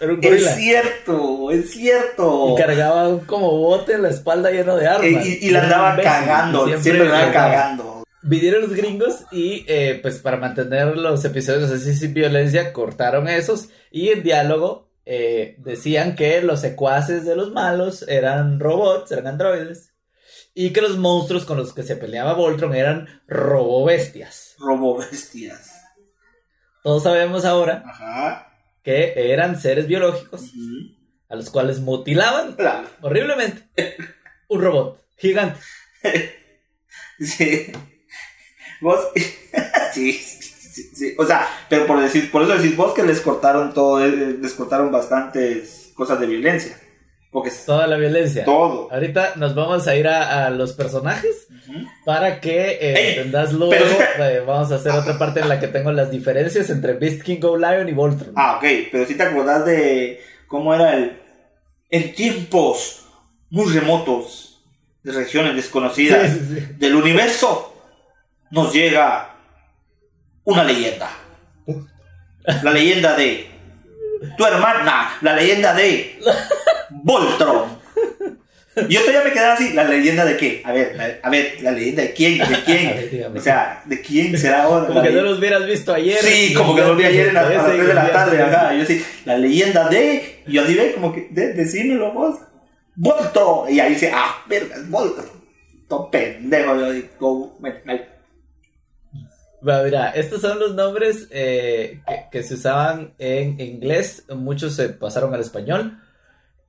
era 0.00 0.12
un 0.14 0.20
gorila. 0.22 0.50
Es 0.50 0.56
cierto, 0.56 1.50
es 1.50 1.70
cierto. 1.72 2.54
Y 2.54 2.56
cargaba 2.56 3.08
un 3.08 3.20
como 3.20 3.50
bote 3.50 3.92
en 3.92 4.02
la 4.02 4.08
espalda 4.08 4.50
lleno 4.50 4.74
de 4.74 4.86
armas. 4.86 5.26
y, 5.26 5.48
y 5.48 5.50
la 5.50 5.64
andaba 5.64 5.90
imbécil, 5.90 6.10
cagando, 6.12 6.66
y 6.66 6.80
siempre, 6.80 7.04
la 7.04 7.14
andaba 7.26 7.32
cagando. 7.32 8.04
Vinieron 8.22 8.62
los 8.62 8.72
gringos 8.72 9.26
y 9.30 9.66
eh, 9.68 9.98
pues 10.00 10.16
para 10.16 10.38
mantener 10.38 10.96
los 10.96 11.22
episodios 11.26 11.70
así 11.70 11.94
sin 11.94 12.14
violencia 12.14 12.72
cortaron 12.72 13.28
esos 13.28 13.68
y 13.90 14.08
en 14.08 14.22
diálogo 14.22 14.88
eh, 15.04 15.56
decían 15.58 16.16
que 16.16 16.40
los 16.40 16.62
secuaces 16.62 17.26
de 17.26 17.36
los 17.36 17.52
malos 17.52 18.02
eran 18.08 18.60
robots, 18.60 19.12
eran 19.12 19.26
androides 19.26 19.93
y 20.54 20.72
que 20.72 20.80
los 20.80 20.96
monstruos 20.96 21.44
con 21.44 21.56
los 21.58 21.74
que 21.74 21.82
se 21.82 21.96
peleaba 21.96 22.34
Voltron 22.34 22.74
eran 22.74 23.22
robobestias. 23.26 24.54
Robo 24.58 24.98
bestias. 24.98 25.72
Todos 26.82 27.02
sabemos 27.02 27.44
ahora 27.44 27.82
Ajá. 27.86 28.52
que 28.82 29.14
eran 29.32 29.60
seres 29.60 29.86
biológicos 29.86 30.52
a 31.28 31.36
los 31.36 31.50
cuales 31.50 31.80
mutilaban 31.80 32.54
Claro. 32.54 32.88
horriblemente 33.00 33.68
un 34.48 34.60
robot 34.62 35.02
gigante. 35.16 35.60
Sí. 37.18 37.70
Vos. 38.80 38.98
sí, 39.94 40.12
sí, 40.14 40.42
sí, 40.42 40.90
sí. 40.94 41.14
O 41.16 41.24
sea, 41.24 41.46
pero 41.68 41.86
por 41.86 42.00
decir, 42.00 42.28
por 42.30 42.42
eso 42.42 42.56
decís 42.58 42.76
vos 42.76 42.92
que 42.92 43.04
les 43.04 43.20
cortaron 43.20 43.72
todo, 43.72 44.04
eh, 44.04 44.36
les 44.40 44.52
cortaron 44.54 44.90
bastantes 44.90 45.92
cosas 45.94 46.18
de 46.18 46.26
violencia. 46.26 46.76
Porque 47.34 47.48
es 47.48 47.66
Toda 47.66 47.88
la 47.88 47.96
violencia. 47.96 48.44
todo. 48.44 48.88
Ahorita 48.92 49.32
nos 49.34 49.56
vamos 49.56 49.88
a 49.88 49.96
ir 49.96 50.06
a, 50.06 50.46
a 50.46 50.50
los 50.50 50.72
personajes 50.74 51.48
para 52.04 52.40
que 52.40 52.78
eh, 52.80 52.94
Ey, 52.96 53.16
entendas 53.16 53.52
luego. 53.52 53.72
pero 54.16 54.24
eh, 54.30 54.38
vamos 54.46 54.70
a 54.70 54.76
hacer 54.76 54.92
otra 54.92 55.18
parte 55.18 55.40
en 55.40 55.48
la 55.48 55.58
que 55.58 55.66
tengo 55.66 55.90
las 55.90 56.12
diferencias 56.12 56.70
entre 56.70 56.92
Beast 56.92 57.22
King 57.22 57.40
Go 57.40 57.56
Lion 57.56 57.88
y 57.88 57.92
Voltron. 57.92 58.32
Ah, 58.36 58.54
ok, 58.58 58.64
pero 58.92 59.04
si 59.04 59.16
te 59.16 59.24
acordás 59.24 59.66
de 59.66 60.20
cómo 60.46 60.72
era 60.72 60.94
el. 60.94 61.18
En 61.90 62.14
tiempos 62.14 63.04
muy 63.50 63.72
remotos, 63.72 64.62
de 65.02 65.10
regiones 65.12 65.56
desconocidas 65.56 66.30
Sí, 66.30 66.38
sí, 66.38 66.54
sí. 66.60 66.66
del 66.78 66.94
universo, 66.94 67.74
nos 68.52 68.72
llega 68.72 69.34
una 70.44 70.62
leyenda. 70.62 71.10
La 72.62 72.70
leyenda 72.70 73.16
de 73.16 73.48
tu 74.36 74.44
hermana, 74.46 75.16
la 75.20 75.34
leyenda 75.36 75.74
de 75.74 76.18
Voltron. 76.90 77.82
Yo 78.88 79.00
todavía 79.02 79.22
me 79.22 79.32
quedaba 79.32 79.54
así, 79.54 79.72
¿la 79.72 79.84
leyenda 79.84 80.24
de 80.24 80.36
qué? 80.36 80.60
A 80.64 80.72
ver, 80.72 80.96
la- 80.96 81.18
a 81.22 81.30
ver, 81.30 81.58
¿la 81.60 81.70
leyenda 81.70 82.02
de 82.02 82.12
quién? 82.12 82.38
¿De 82.38 82.44
ver, 82.50 82.64
quién? 82.64 83.36
O 83.36 83.40
sea, 83.40 83.82
¿de 83.84 84.00
quién 84.00 84.36
será 84.36 84.64
ahora? 84.64 84.88
Como 84.88 85.00
que 85.00 85.10
no 85.10 85.22
los 85.22 85.38
hubieras 85.38 85.64
visto 85.64 85.94
ayer. 85.94 86.18
Sí, 86.18 86.52
como 86.54 86.74
que 86.74 86.80
lo 86.82 86.96
vi 86.96 87.04
ayer 87.04 87.28
en 87.28 87.34
la- 87.34 87.42
a 87.42 87.50
las 87.50 87.66
Ese 87.68 87.76
3 87.76 87.86
de 87.88 87.94
la 87.94 88.10
tarde, 88.12 88.42
ajá. 88.42 88.74
Yo 88.74 88.84
sí, 88.84 89.04
la 89.24 89.38
leyenda 89.38 89.88
de. 89.88 90.42
Y 90.46 90.52
yo 90.54 90.62
así 90.64 90.74
ve, 90.74 90.92
como 90.92 91.12
que, 91.14 91.28
de, 91.30 91.52
decímelo 91.52 92.12
vos. 92.12 92.36
Volto. 92.96 93.66
Y 93.68 93.78
ahí 93.78 93.90
dice, 93.94 94.10
ah, 94.12 94.42
verga, 94.48 94.74
Volto. 94.88 95.24
Todo 95.88 96.10
pendejo. 96.10 96.74
Yo 96.76 96.90
digo, 96.92 97.56
vale. 97.60 98.08
Bueno, 99.64 99.82
mira, 99.84 100.10
estos 100.10 100.42
son 100.42 100.58
los 100.58 100.74
nombres 100.74 101.26
eh, 101.30 102.02
que, 102.06 102.24
que 102.30 102.42
se 102.42 102.52
usaban 102.54 103.14
en 103.18 103.58
inglés. 103.58 104.24
Muchos 104.28 104.76
se 104.76 104.90
pasaron 104.90 105.32
al 105.32 105.40
español. 105.40 105.98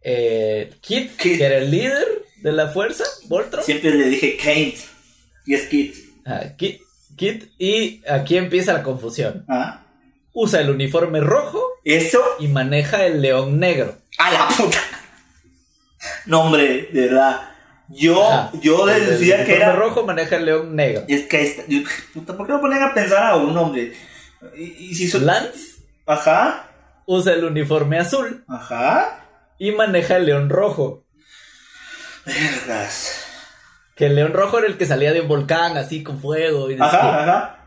Eh, 0.02 0.72
Kid. 0.80 1.10
que 1.18 1.44
era 1.44 1.58
el 1.58 1.72
líder 1.72 2.08
de 2.42 2.52
la 2.54 2.70
fuerza, 2.70 3.04
Voltron. 3.28 3.66
Siempre 3.66 3.92
le 3.92 4.08
dije 4.08 4.38
Kate. 4.38 4.78
Y 5.46 5.56
es 5.56 5.68
Kid. 5.68 5.94
Ah, 6.26 6.44
Kid, 6.56 6.78
Kid, 7.18 7.44
y 7.60 8.02
aquí 8.08 8.38
empieza 8.38 8.72
la 8.72 8.82
confusión. 8.84 9.44
Ah. 9.50 9.84
Usa 10.32 10.62
el 10.62 10.70
uniforme 10.70 11.20
rojo 11.20 11.62
Eso, 11.84 12.22
y 12.40 12.48
maneja 12.48 13.06
el 13.06 13.22
león 13.22 13.60
negro. 13.60 13.98
a 14.20 14.32
la 14.32 14.48
puta. 14.48 14.80
No, 16.28 16.44
hombre, 16.44 16.88
de 16.94 17.02
verdad. 17.08 17.50
Yo, 17.90 18.28
Ajá. 18.32 18.52
yo 18.62 18.86
le 18.86 18.96
El 18.98 19.06
decía 19.12 19.46
que 19.46 19.56
era. 19.58 19.74
rojo 19.74 20.04
maneja 20.06 20.38
el 20.38 20.46
león 20.46 20.76
negro. 20.76 21.04
Es 21.08 21.24
que 21.28 21.44
esta- 21.44 21.64
yo- 21.68 21.82
puta, 22.14 22.36
¿por 22.36 22.48
qué 22.48 22.54
no 22.54 22.62
ponen 22.62 22.82
a 22.82 22.94
pensar 22.94 23.24
a 23.24 23.36
un 23.36 23.56
hombre? 23.58 23.94
Y, 24.58 24.64
y 24.90 24.96
si 24.96 25.08
son. 25.08 25.26
Lance 25.26 25.76
Ajá, 26.08 26.70
usa 27.06 27.34
el 27.34 27.44
uniforme 27.46 28.00
azul 28.00 28.44
ajá. 28.48 29.26
y 29.60 29.72
maneja 29.72 30.18
el 30.18 30.26
león 30.26 30.50
rojo. 30.50 31.04
Vergas. 32.26 33.22
Que 33.96 34.08
el 34.08 34.16
león 34.16 34.34
rojo 34.34 34.58
era 34.60 34.68
el 34.68 34.78
que 34.78 34.86
salía 34.86 35.14
de 35.14 35.22
un 35.22 35.28
volcán 35.28 35.78
así 35.78 36.04
con 36.04 36.20
fuego. 36.20 36.70
Y 36.70 36.76
Ajá, 36.80 37.22
ajá. 37.24 37.65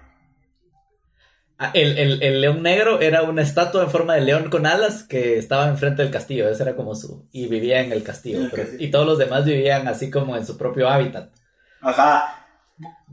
Ah, 1.61 1.71
El, 1.75 1.99
el- 1.99 2.23
el 2.23 2.41
león 2.41 2.63
negro 2.63 3.01
era 3.01 3.23
una 3.23 3.43
estatua 3.43 3.83
en 3.83 3.91
forma 3.91 4.15
de 4.15 4.21
león 4.21 4.49
con 4.49 4.65
alas 4.65 5.03
que 5.03 5.39
estaba 5.39 5.69
enfrente 5.69 6.03
del 6.03 6.13
castillo. 6.13 6.49
Ese 6.49 6.63
era 6.63 6.77
como 6.77 6.95
su. 6.95 7.27
Y 7.33 7.49
vivía 7.49 7.81
en 7.81 7.91
el 7.93 8.03
castillo. 8.05 8.45
Ok, 8.45 8.51
pero- 8.55 8.71
sí. 8.71 8.77
y 8.79 8.91
todos 8.91 9.07
los 9.07 9.19
demás 9.19 9.45
vivían 9.45 9.89
así 9.89 10.09
como 10.11 10.37
en 10.37 10.47
su 10.47 10.57
propio 10.57 10.89
hábitat. 10.89 11.31
Ajá, 11.81 12.47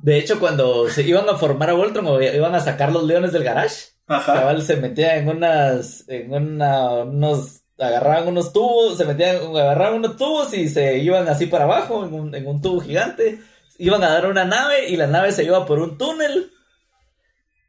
De 0.01 0.17
hecho, 0.19 0.39
cuando 0.39 0.87
se 0.89 1.01
iban 1.03 1.27
a 1.29 1.35
formar 1.35 1.69
a 1.71 1.73
Voltron 1.73 2.05
o 2.07 2.21
iban 2.21 2.53
a 2.53 2.59
sacar 2.59 2.91
los 2.91 3.03
leones 3.03 3.31
del 3.31 3.43
garage, 3.43 3.85
ajá. 4.07 4.59
se 4.61 4.75
metía 4.77 5.17
en 5.17 5.27
unas. 5.27 6.07
En 6.07 6.31
una, 6.33 6.89
unos. 7.03 7.61
Agarraban 7.77 8.27
unos 8.29 8.53
tubos, 8.53 8.97
se 8.97 9.03
metían, 9.05 9.35
agarraban 9.37 9.95
unos 9.95 10.15
tubos 10.17 10.53
y 10.53 10.69
se 10.69 10.99
iban 10.99 11.27
así 11.27 11.47
para 11.47 11.65
abajo 11.65 12.05
en 12.05 12.13
un, 12.13 12.33
en 12.35 12.47
un 12.47 12.61
tubo 12.61 12.79
gigante. 12.79 13.39
Iban 13.77 14.01
a 14.03 14.09
dar 14.11 14.27
una 14.27 14.45
nave 14.45 14.87
y 14.87 14.95
la 14.95 15.07
nave 15.07 15.31
se 15.33 15.43
iba 15.43 15.65
por 15.65 15.79
un 15.79 15.97
túnel 15.97 16.51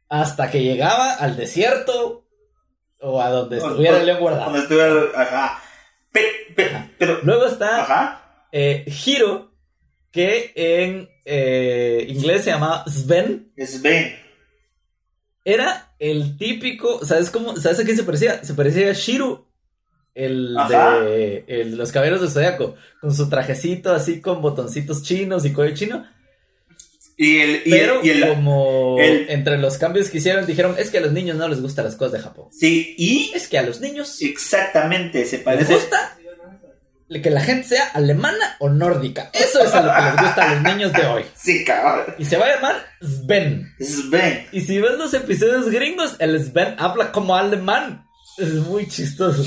hasta 0.09 0.49
que 0.51 0.63
llegaba 0.63 1.13
al 1.13 1.35
desierto 1.37 2.25
o 2.99 3.21
a 3.21 3.29
donde 3.29 3.57
estuviera 3.57 3.99
el 3.99 4.05
león 4.05 4.19
guardado. 4.19 4.45
Donde 4.45 4.59
estuviera 4.59 4.93
Ajá. 5.15 5.61
Pero. 6.97 7.19
Luego 7.23 7.45
está 7.45 7.83
Ajá. 7.83 8.47
eh, 8.51 8.85
Hiro, 9.05 9.51
que 10.11 10.51
en 10.55 11.09
eh, 11.25 12.05
inglés 12.09 12.43
se 12.43 12.51
llamaba 12.51 12.83
Sven. 12.87 13.51
Es 13.55 13.81
Ben. 13.81 14.15
Era 15.45 15.93
el 15.99 16.37
típico, 16.37 17.05
¿sabes 17.05 17.29
cómo? 17.29 17.55
¿Sabes 17.57 17.79
a 17.79 17.83
quién 17.83 17.95
se 17.97 18.03
parecía? 18.03 18.43
Se 18.43 18.53
parecía 18.53 18.89
a 18.89 18.93
Shiru, 18.93 19.45
el 20.15 20.57
Ajá. 20.57 20.99
de 20.99 21.45
el- 21.47 21.77
los 21.77 21.91
caballeros 21.91 22.21
del 22.21 22.31
zodiaco, 22.31 22.75
con 22.99 23.13
su 23.13 23.29
trajecito 23.29 23.93
así 23.93 24.19
con 24.19 24.41
botoncitos 24.41 25.03
chinos 25.03 25.45
y 25.45 25.53
cuello 25.53 25.75
chino. 25.75 26.05
Y 27.17 27.39
el. 27.39 27.61
Y 27.65 27.71
Pero 27.71 27.99
el, 28.01 28.05
y 28.05 28.09
el- 28.11 28.27
como 28.29 28.97
el- 28.99 29.25
entre 29.29 29.57
los 29.57 29.77
cambios 29.77 30.09
que 30.09 30.19
hicieron, 30.19 30.45
dijeron, 30.45 30.75
es 30.77 30.89
que 30.91 30.99
a 30.99 31.01
los 31.01 31.11
niños 31.11 31.35
no 31.35 31.47
les 31.47 31.61
gustan 31.61 31.85
las 31.85 31.95
cosas 31.95 32.13
de 32.13 32.19
Japón. 32.19 32.49
sí, 32.51 32.93
y. 32.97 33.31
Es 33.35 33.47
que 33.47 33.57
a 33.57 33.63
los 33.63 33.81
niños 33.81 34.21
Exactamente, 34.21 35.25
se 35.25 35.37
les 35.37 35.45
parece. 35.45 35.73
gusta 35.73 36.13
que 37.23 37.29
la 37.29 37.39
gente 37.41 37.69
sea 37.69 37.85
alemana 37.93 38.57
o 38.59 38.69
nórdica. 38.69 39.29
Eso 39.33 39.63
es 39.63 39.73
a 39.73 39.81
lo 39.81 39.93
que 39.95 40.01
les 40.01 40.21
gusta 40.27 40.43
a 40.51 40.53
los 40.55 40.63
niños 40.63 40.93
de 40.93 41.05
hoy. 41.05 41.23
Sí, 41.35 41.63
cabrón. 41.63 42.13
Y 42.19 42.25
se 42.25 42.35
va 42.37 42.45
a 42.47 42.55
llamar 42.55 42.85
Sven. 43.01 43.73
Es 43.79 44.09
Ben. 44.09 44.45
Y 44.51 44.61
si 44.61 44.77
ves 44.79 44.91
los 44.97 45.13
episodios 45.13 45.69
gringos, 45.69 46.17
el 46.19 46.37
Sven 46.43 46.75
habla 46.77 47.11
como 47.13 47.35
alemán. 47.35 48.05
Es 48.37 48.49
muy 48.53 48.87
chistoso. 48.87 49.43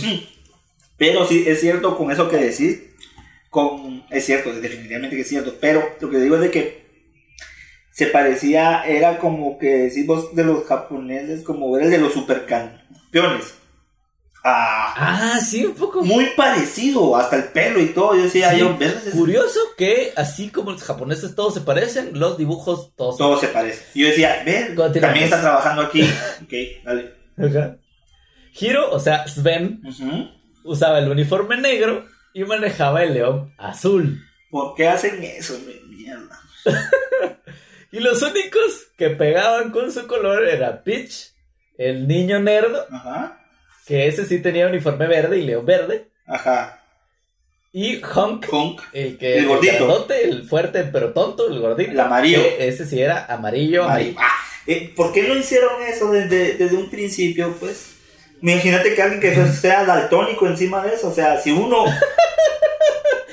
Pero 0.97 1.27
sí, 1.27 1.45
es 1.47 1.61
cierto 1.61 1.97
con 1.97 2.11
eso 2.11 2.29
que 2.31 2.39
decís. 2.39 2.81
Con, 3.51 4.05
es 4.11 4.25
cierto, 4.25 4.53
definitivamente 4.55 5.17
que 5.17 5.23
es 5.23 5.29
cierto. 5.29 5.55
Pero 5.61 5.97
lo 6.01 6.09
que 6.11 6.19
digo 6.19 6.37
es 6.37 6.41
de 6.43 6.51
que 6.51 6.80
se 8.05 8.07
parecía, 8.11 8.83
era 8.85 9.19
como 9.19 9.59
que 9.59 9.67
decís 9.69 10.07
vos 10.07 10.35
de 10.35 10.45
los 10.45 10.65
japoneses, 10.67 11.43
como 11.43 11.71
ver 11.71 11.85
el 11.85 11.91
de 11.91 11.99
los 11.99 12.13
supercampeones. 12.13 13.55
Ah, 14.43 14.95
Ah, 14.97 15.41
sí, 15.41 15.67
un 15.67 15.75
poco. 15.75 16.03
muy 16.03 16.29
parecido, 16.35 17.15
hasta 17.15 17.37
el 17.37 17.45
pelo 17.45 17.79
y 17.79 17.89
todo. 17.89 18.15
Yo 18.17 18.23
decía, 18.23 18.53
Sí, 18.53 18.61
yo, 18.61 18.77
¿ves? 18.79 19.07
Es- 19.07 19.13
Curioso 19.15 19.61
que 19.77 20.13
así 20.17 20.49
como 20.49 20.71
los 20.73 20.83
japoneses 20.83 21.35
todos 21.35 21.53
se 21.55 21.61
parecen, 21.61 22.19
los 22.19 22.39
dibujos 22.39 22.95
todos 22.97 23.19
Todo 23.19 23.39
se 23.39 23.49
parece. 23.49 23.85
Yo 23.95 24.07
decía, 24.07 24.43
ven, 24.47 24.75
también 24.77 25.25
está 25.25 25.41
trabajando 25.43 25.83
aquí. 25.83 26.03
ok, 26.43 26.53
dale. 26.85 27.13
Ajá. 27.37 27.77
Hiro, 28.59 28.91
o 28.91 28.99
sea, 28.99 29.29
Sven, 29.29 29.83
usaba 30.65 30.99
el 31.01 31.11
uniforme 31.11 31.59
negro 31.59 32.07
y 32.33 32.45
manejaba 32.45 33.03
el 33.05 33.13
león 33.15 33.55
azul. 33.59 34.23
¿Por 34.51 34.75
qué 34.75 34.89
hacen 34.89 35.23
eso? 35.23 35.59
Mierda. 35.89 36.41
Y 37.93 38.01
los 38.01 38.23
únicos 38.23 38.87
que 38.97 39.11
pegaban 39.11 39.71
con 39.71 39.91
su 39.91 40.07
color 40.07 40.47
era 40.47 40.83
Peach, 40.85 41.33
el 41.79 42.07
niño 42.07 42.39
nerdo, 42.39 42.87
Ajá. 42.93 43.41
que 43.87 44.07
ese 44.07 44.25
sí 44.27 44.41
tenía 44.41 44.67
uniforme 44.69 45.07
verde 45.09 45.39
y 45.39 45.43
león 45.43 45.67
verde, 45.67 46.09
Ajá. 46.27 46.83
y 47.73 48.01
Honk, 48.03 48.47
Honk. 48.51 48.81
el 48.93 49.19
que 49.19 49.39
El 49.39 49.47
gordito. 49.49 49.73
grandote, 49.75 50.23
el 50.29 50.45
fuerte 50.49 50.85
pero 50.85 51.13
tonto, 51.13 51.49
el 51.49 51.59
gordito. 51.59 51.91
El 51.93 52.01
amarillo. 52.01 52.43
ese 52.59 52.87
sí 52.87 53.01
era 53.01 53.27
amarillo, 53.27 53.85
amarillo. 53.85 54.17
Ah, 54.21 54.37
eh, 54.67 54.93
¿Por 54.95 55.13
qué 55.13 55.23
no 55.25 55.35
hicieron 55.37 55.83
eso 55.83 56.13
desde, 56.13 56.55
desde 56.55 56.77
un 56.77 56.91
principio? 56.91 57.57
Pues 57.59 57.97
imagínate 58.43 58.95
que 58.95 59.03
alguien 59.03 59.21
que 59.21 59.35
sea 59.53 59.85
daltónico 59.85 60.47
encima 60.47 60.85
de 60.87 60.95
eso. 60.95 61.09
O 61.09 61.13
sea, 61.15 61.41
si 61.41 61.51
uno. 61.51 61.85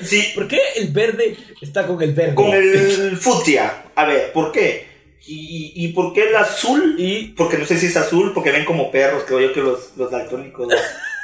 si 0.02 0.22
¿Por 0.34 0.48
qué 0.48 0.60
el 0.76 0.88
verde 0.88 1.36
está 1.60 1.86
con 1.86 2.00
el 2.02 2.12
verde? 2.12 2.34
con 2.34 2.52
el 2.52 3.16
fucsia. 3.16 3.84
A 3.94 4.04
ver, 4.04 4.32
¿por 4.32 4.52
qué? 4.52 4.86
¿Y, 5.26 5.72
y 5.74 5.88
por 5.88 6.12
qué 6.12 6.28
el 6.28 6.36
azul? 6.36 6.94
Y 6.98 7.28
Porque 7.36 7.58
no 7.58 7.66
sé 7.66 7.78
si 7.78 7.86
es 7.86 7.96
azul, 7.96 8.32
porque 8.32 8.50
ven 8.50 8.64
como 8.64 8.90
perros, 8.90 9.24
creo 9.26 9.40
yo 9.40 9.52
que 9.52 9.60
los, 9.60 9.92
los 9.96 10.10
daltónicos. 10.10 10.68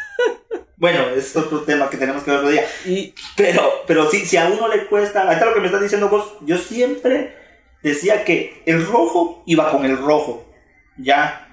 bueno, 0.76 1.08
es 1.16 1.34
otro 1.36 1.60
tema 1.62 1.88
que 1.88 1.96
tenemos 1.96 2.22
que 2.22 2.30
ver 2.30 2.40
otro 2.40 2.50
día. 2.50 2.66
Y 2.84 3.14
Pero, 3.36 3.84
pero 3.86 4.10
sí, 4.10 4.26
si 4.26 4.36
a 4.36 4.46
uno 4.46 4.68
le 4.68 4.86
cuesta, 4.86 5.22
ahorita 5.22 5.46
lo 5.46 5.54
que 5.54 5.60
me 5.60 5.66
estás 5.66 5.82
diciendo 5.82 6.08
vos, 6.08 6.34
yo 6.42 6.58
siempre 6.58 7.34
decía 7.82 8.24
que 8.24 8.62
el 8.66 8.84
rojo 8.84 9.42
iba 9.46 9.70
con 9.70 9.84
el 9.84 9.96
rojo, 9.96 10.52
ya, 10.98 11.44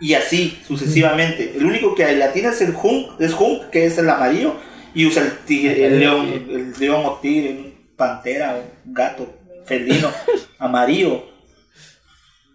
y 0.00 0.14
así 0.14 0.60
sucesivamente. 0.66 1.52
El 1.56 1.64
único 1.66 1.94
que 1.94 2.10
la 2.16 2.32
tiene 2.32 2.48
es 2.48 2.60
el 2.60 2.74
Hunk, 2.74 3.20
es 3.20 3.34
Hunk, 3.38 3.70
que 3.70 3.86
es 3.86 3.98
el 3.98 4.08
amarillo, 4.08 4.54
y 4.94 5.06
usa 5.06 5.22
el 5.22 5.38
tigre, 5.38 5.86
el 5.86 6.00
león, 6.00 6.26
el 6.50 6.72
león 6.78 7.02
o 7.04 7.18
tigre, 7.20 7.50
un 7.50 7.80
pantera, 7.96 8.60
un 8.84 8.94
gato, 8.94 9.32
felino, 9.64 10.10
amarillo. 10.58 11.24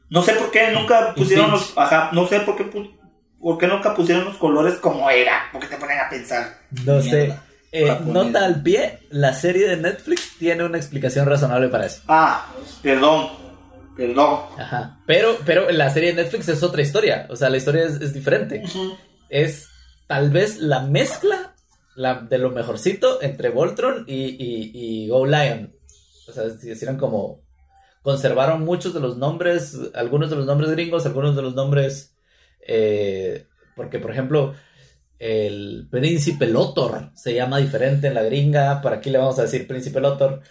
No 0.10 0.22
sé 0.22 0.34
por 0.34 0.52
qué 0.52 0.72
nunca 0.72 1.14
pusieron 1.16 1.52
los, 1.52 1.74
ajá, 1.78 2.10
no 2.14 2.28
sé 2.28 2.40
por 2.42 2.56
qué, 2.56 2.64
por 2.66 3.58
qué 3.58 3.68
nunca 3.68 3.94
pusieron 3.94 4.26
los 4.26 4.38
colores 4.38 4.76
como 4.76 5.10
era, 5.10 5.50
porque 5.52 5.68
te 5.68 5.78
ponen 5.78 6.00
a 6.00 6.10
pensar. 6.10 6.62
no 6.86 7.02
sé. 7.02 7.36
Eh, 7.72 7.94
nota 8.06 8.46
al 8.46 8.64
pie, 8.64 9.00
la 9.10 9.34
serie 9.34 9.68
de 9.68 9.76
Netflix 9.76 10.38
tiene 10.40 10.64
una 10.64 10.78
explicación 10.78 11.26
razonable 11.26 11.68
para 11.68 11.88
eso. 11.88 12.02
Ah, 12.08 12.48
perdón, 12.82 13.28
perdón. 13.98 14.40
Ajá. 14.58 15.00
Pero, 15.06 15.38
pero 15.46 15.70
la 15.70 15.90
serie 15.90 16.14
de 16.14 16.24
Netflix 16.24 16.48
es 16.48 16.64
otra 16.64 16.82
historia. 16.82 17.28
O 17.30 17.36
sea, 17.36 17.50
la 17.50 17.58
historia 17.58 17.84
es, 17.84 17.96
es 18.00 18.14
diferente. 18.14 18.64
Es 19.28 19.68
tal 20.08 20.30
vez 20.30 20.58
la 20.60 20.82
mezcla 20.82 21.55
la, 21.96 22.16
de 22.22 22.38
lo 22.38 22.52
mejorcito 22.52 23.22
entre 23.22 23.50
Voltron 23.50 24.04
y, 24.08 24.24
y, 24.26 24.72
y 24.74 25.08
Go 25.10 25.26
Lion. 25.26 25.74
O 26.28 26.32
sea, 26.32 26.50
si 26.52 26.72
hicieron 26.72 26.98
como. 26.98 27.44
Conservaron 28.02 28.64
muchos 28.64 28.94
de 28.94 29.00
los 29.00 29.18
nombres, 29.18 29.76
algunos 29.96 30.30
de 30.30 30.36
los 30.36 30.46
nombres 30.46 30.70
gringos, 30.72 31.06
algunos 31.08 31.36
de 31.36 31.42
los 31.42 31.56
nombres. 31.56 32.16
eh, 32.68 33.48
porque, 33.76 33.98
por 34.00 34.12
ejemplo, 34.12 34.54
el 35.18 35.88
príncipe 35.90 36.46
Lotor 36.46 37.10
se 37.16 37.34
llama 37.34 37.58
diferente 37.58 38.08
en 38.08 38.14
la 38.14 38.22
gringa. 38.24 38.80
Por 38.82 38.94
aquí 38.94 39.10
le 39.10 39.18
vamos 39.18 39.40
a 39.40 39.44
decir 39.44 39.66
príncipe 39.68 40.00
Lotor. 40.02 40.42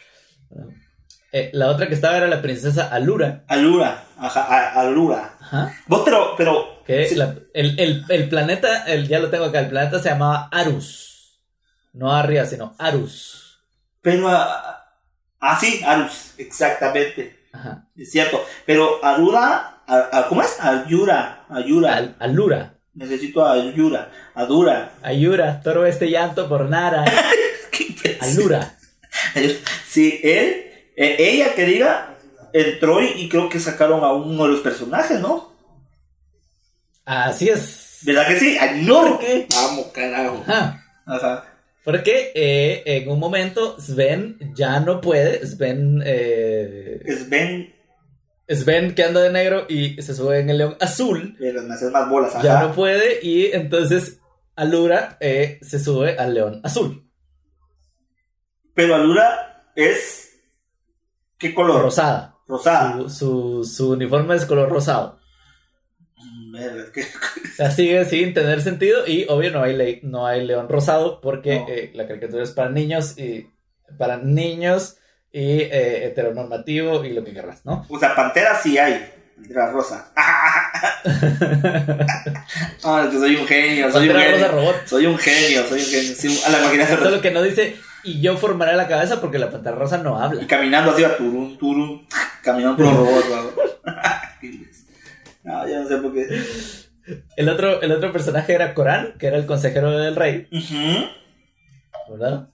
Eh, 1.32 1.50
la 1.52 1.68
otra 1.70 1.88
que 1.88 1.94
estaba 1.94 2.16
era 2.16 2.26
la 2.28 2.40
princesa 2.42 2.88
Alura. 2.88 3.44
Alura, 3.48 4.04
ajá, 4.18 4.80
Alura. 4.80 5.36
Ajá. 5.40 5.72
Vos, 5.88 6.02
pero, 6.04 6.34
pero. 6.36 6.82
Que 6.84 7.06
sí, 7.08 7.14
la- 7.16 7.34
el, 7.54 7.78
el- 7.80 8.04
el 8.08 8.28
planeta, 8.28 8.84
el, 8.84 9.08
ya 9.08 9.18
lo 9.18 9.30
tengo 9.30 9.44
acá, 9.46 9.60
el 9.60 9.68
planeta 9.68 9.98
se 10.00 10.10
llamaba 10.10 10.48
Arus. 10.52 11.13
No 11.94 12.12
Arria, 12.12 12.44
sino 12.44 12.74
Arus. 12.78 13.62
Pero. 14.02 14.28
ah, 14.28 14.84
ah, 15.40 15.58
sí, 15.58 15.80
Arus, 15.84 16.34
exactamente. 16.38 17.46
Ajá. 17.52 17.86
Es 17.96 18.10
cierto. 18.10 18.44
Pero 18.66 19.02
Alura, 19.04 19.82
a- 19.86 20.08
a- 20.18 20.28
¿cómo 20.28 20.42
es? 20.42 20.60
Ayura, 20.60 21.44
Ayura. 21.48 21.96
Al- 21.96 22.16
Alura. 22.18 22.74
Necesito 22.94 23.44
Ayura, 23.46 24.10
Adura. 24.34 24.92
Ayura, 25.02 25.60
toro 25.62 25.86
este 25.86 26.10
llanto 26.10 26.48
por 26.48 26.68
Nara. 26.68 27.04
¿Qué 27.70 27.84
imbécil. 27.84 28.40
Alura. 28.40 28.76
Sí, 29.86 30.20
él, 30.22 30.90
eh, 30.96 31.16
ella 31.18 31.54
que 31.54 31.64
diga, 31.64 32.16
entró 32.52 33.00
y, 33.02 33.06
y 33.22 33.28
creo 33.28 33.48
que 33.48 33.58
sacaron 33.60 34.02
a 34.04 34.12
uno 34.12 34.44
de 34.44 34.50
los 34.50 34.60
personajes, 34.60 35.20
¿no? 35.20 35.52
Así 37.04 37.48
es. 37.48 37.98
¿Verdad 38.02 38.26
que 38.28 38.38
sí? 38.38 38.56
Ay, 38.60 38.82
no. 38.84 39.02
¿Por 39.02 39.18
qué? 39.20 39.46
Vamos, 39.54 39.86
carajo. 39.86 40.42
Ajá. 40.46 40.84
Ajá. 41.06 41.44
Porque 41.84 42.32
eh, 42.34 42.82
en 42.86 43.10
un 43.10 43.18
momento 43.18 43.78
Sven 43.78 44.38
ya 44.54 44.80
no 44.80 45.00
puede. 45.00 45.46
Sven, 45.46 46.02
eh, 46.04 47.00
Es 47.04 47.28
Ben, 47.28 47.74
Sven 48.48 48.94
que 48.94 49.04
anda 49.04 49.20
de 49.20 49.30
negro 49.30 49.66
y 49.68 50.00
se 50.02 50.14
sube 50.14 50.38
en 50.40 50.48
el 50.50 50.58
león 50.58 50.76
azul. 50.80 51.36
pero 51.38 51.62
me 51.62 51.74
haces 51.74 51.90
más 51.92 52.08
bolas. 52.08 52.34
Ajá. 52.34 52.42
Ya 52.42 52.60
no 52.62 52.74
puede 52.74 53.18
y 53.22 53.52
entonces 53.52 54.20
Alura 54.56 55.18
eh, 55.20 55.58
se 55.62 55.78
sube 55.78 56.16
al 56.18 56.32
león 56.34 56.60
azul. 56.64 57.06
Pero 58.74 58.94
Alura 58.94 59.70
es. 59.76 60.30
¿Qué 61.38 61.54
color? 61.54 61.82
Rosada. 61.82 62.36
Rosada. 62.48 63.08
Su, 63.08 63.10
su, 63.10 63.64
su 63.64 63.90
uniforme 63.92 64.34
es 64.36 64.46
color 64.46 64.70
rosado. 64.70 65.18
Verga, 66.54 66.84
¿qué- 66.92 67.02
O 67.02 67.56
sea, 67.56 67.70
sigue 67.70 68.04
sin 68.04 68.32
tener 68.34 68.60
sentido 68.62 69.06
y 69.06 69.26
obvio 69.28 69.50
no 69.50 69.62
hay, 69.62 70.00
no 70.02 70.26
hay 70.26 70.46
león 70.46 70.68
rosado 70.68 71.20
porque 71.20 71.56
No. 71.60 71.66
eh, 71.68 71.90
la 71.94 72.06
caricatura 72.06 72.42
es 72.42 72.50
para 72.52 72.70
niños 72.70 73.18
y 73.18 73.46
para 73.98 74.16
niños 74.18 74.96
y 75.32 75.60
eh, 75.62 76.06
heteronormativo 76.06 77.04
y 77.04 77.12
lo 77.12 77.24
que 77.24 77.32
querrás, 77.32 77.64
¿no? 77.66 77.84
O 77.88 77.98
sea, 77.98 78.14
pantera 78.14 78.58
sí 78.60 78.78
hay. 78.78 79.04
Pantera 79.36 79.70
rosa. 79.72 80.12
Ah, 82.84 83.08
que 83.10 83.18
soy 83.18 83.36
un 83.36 83.46
genio, 83.46 83.90
soy 83.90 84.08
un 84.08 84.14
Pantera 84.14 84.30
genio. 84.32 84.46
rosa 84.48 84.52
robot. 84.60 84.76
Soy 84.86 85.06
un 85.06 85.18
genio, 85.18 85.64
soy 85.68 85.80
un 85.80 85.86
genio. 85.86 86.14
Sí, 86.16 86.40
a 86.46 86.50
la 86.50 86.86
se 86.86 86.96
Solo 86.96 87.20
que 87.20 87.30
no 87.30 87.42
dice 87.42 87.76
y 88.04 88.20
yo 88.20 88.36
formaré 88.36 88.76
la 88.76 88.86
cabeza 88.86 89.20
porque 89.20 89.38
la 89.38 89.50
pantera 89.50 89.76
rosa 89.76 89.98
no 89.98 90.18
Y 90.18 90.22
habla. 90.22 90.46
caminando 90.46 90.90
así 90.92 91.02
va 91.02 91.16
turun, 91.16 91.56
turun. 91.58 92.06
Caminando 92.42 92.76
por 92.76 92.86
los 92.86 92.96
robots, 93.28 93.63
¿no? 95.44 95.68
Yo 95.68 95.82
no 95.82 95.88
sé 95.88 95.96
por 95.98 96.12
qué. 96.14 96.26
El 97.36 97.48
otro, 97.48 97.82
el 97.82 97.92
otro 97.92 98.12
personaje 98.12 98.54
era 98.54 98.74
Corán, 98.74 99.14
que 99.18 99.26
era 99.26 99.36
el 99.36 99.46
consejero 99.46 99.90
del 99.96 100.16
rey. 100.16 100.48
¿verdad? 102.10 102.48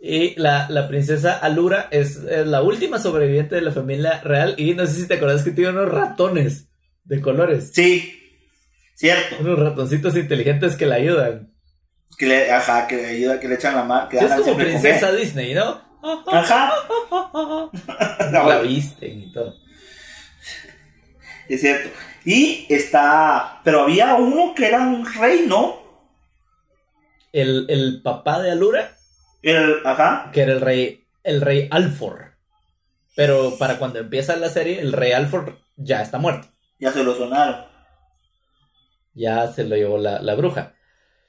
Y 0.00 0.38
la, 0.40 0.68
la 0.70 0.86
princesa 0.86 1.36
Alura 1.36 1.88
es, 1.90 2.16
es 2.16 2.46
la 2.46 2.62
última 2.62 2.98
sobreviviente 2.98 3.56
de 3.56 3.62
la 3.62 3.72
familia 3.72 4.20
real 4.22 4.54
y 4.56 4.74
no 4.74 4.86
sé 4.86 4.92
si 4.94 5.08
te 5.08 5.14
acuerdas 5.14 5.42
que 5.42 5.50
tiene 5.50 5.70
unos 5.70 5.90
ratones 5.90 6.68
de 7.04 7.20
colores. 7.20 7.70
Sí, 7.72 8.14
cierto. 8.94 9.36
Unos 9.40 9.58
ratoncitos 9.58 10.16
inteligentes 10.16 10.76
que 10.76 10.86
la 10.86 10.96
ayudan. 10.96 11.52
Que 12.16 12.26
le, 12.26 12.50
ajá, 12.50 12.86
que 12.86 12.96
le 12.96 13.06
ayuda, 13.06 13.40
que 13.40 13.48
le 13.48 13.54
echan 13.56 13.74
la 13.74 13.84
mano. 13.84 14.08
Que 14.08 14.18
Es 14.18 14.32
como 14.32 14.56
princesa. 14.56 15.12
Disney, 15.12 15.54
¿no? 15.54 15.80
Ajá. 16.26 16.72
La 18.30 18.60
visten 18.60 19.20
y 19.20 19.32
todo. 19.32 19.54
Es 21.48 21.60
cierto. 21.60 21.88
Y 22.24 22.66
está. 22.68 23.60
Pero 23.64 23.82
había 23.82 24.14
uno 24.14 24.54
que 24.54 24.66
era 24.66 24.80
un 24.80 25.06
rey, 25.14 25.44
¿no? 25.46 25.76
El, 27.32 27.66
el 27.68 28.02
papá 28.02 28.40
de 28.42 28.50
Alura, 28.50 28.96
El, 29.42 29.86
ajá. 29.86 30.30
que 30.32 30.42
era 30.42 30.52
el 30.52 30.60
rey, 30.60 31.06
el 31.22 31.40
rey 31.40 31.68
Alfor. 31.70 32.32
Pero 33.14 33.56
para 33.58 33.78
cuando 33.78 33.98
empieza 33.98 34.36
la 34.36 34.48
serie, 34.48 34.80
el 34.80 34.92
rey 34.92 35.12
Alfor 35.12 35.58
ya 35.76 36.02
está 36.02 36.18
muerto. 36.18 36.48
Ya 36.78 36.92
se 36.92 37.02
lo 37.04 37.14
sonaron. 37.14 37.66
Ya 39.14 39.48
se 39.52 39.64
lo 39.64 39.76
llevó 39.76 39.98
la, 39.98 40.22
la 40.22 40.34
bruja. 40.34 40.74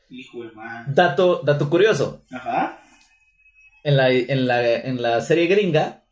Hijo 0.09 0.43
de 0.43 0.51
man. 0.51 0.85
Dato, 0.93 1.41
dato 1.43 1.69
curioso. 1.69 2.23
Ajá. 2.31 2.79
En 3.83 3.97
la, 3.97 4.09
en, 4.11 4.47
la, 4.47 4.73
en 4.75 5.01
la 5.01 5.21
serie 5.21 5.47
gringa, 5.47 6.03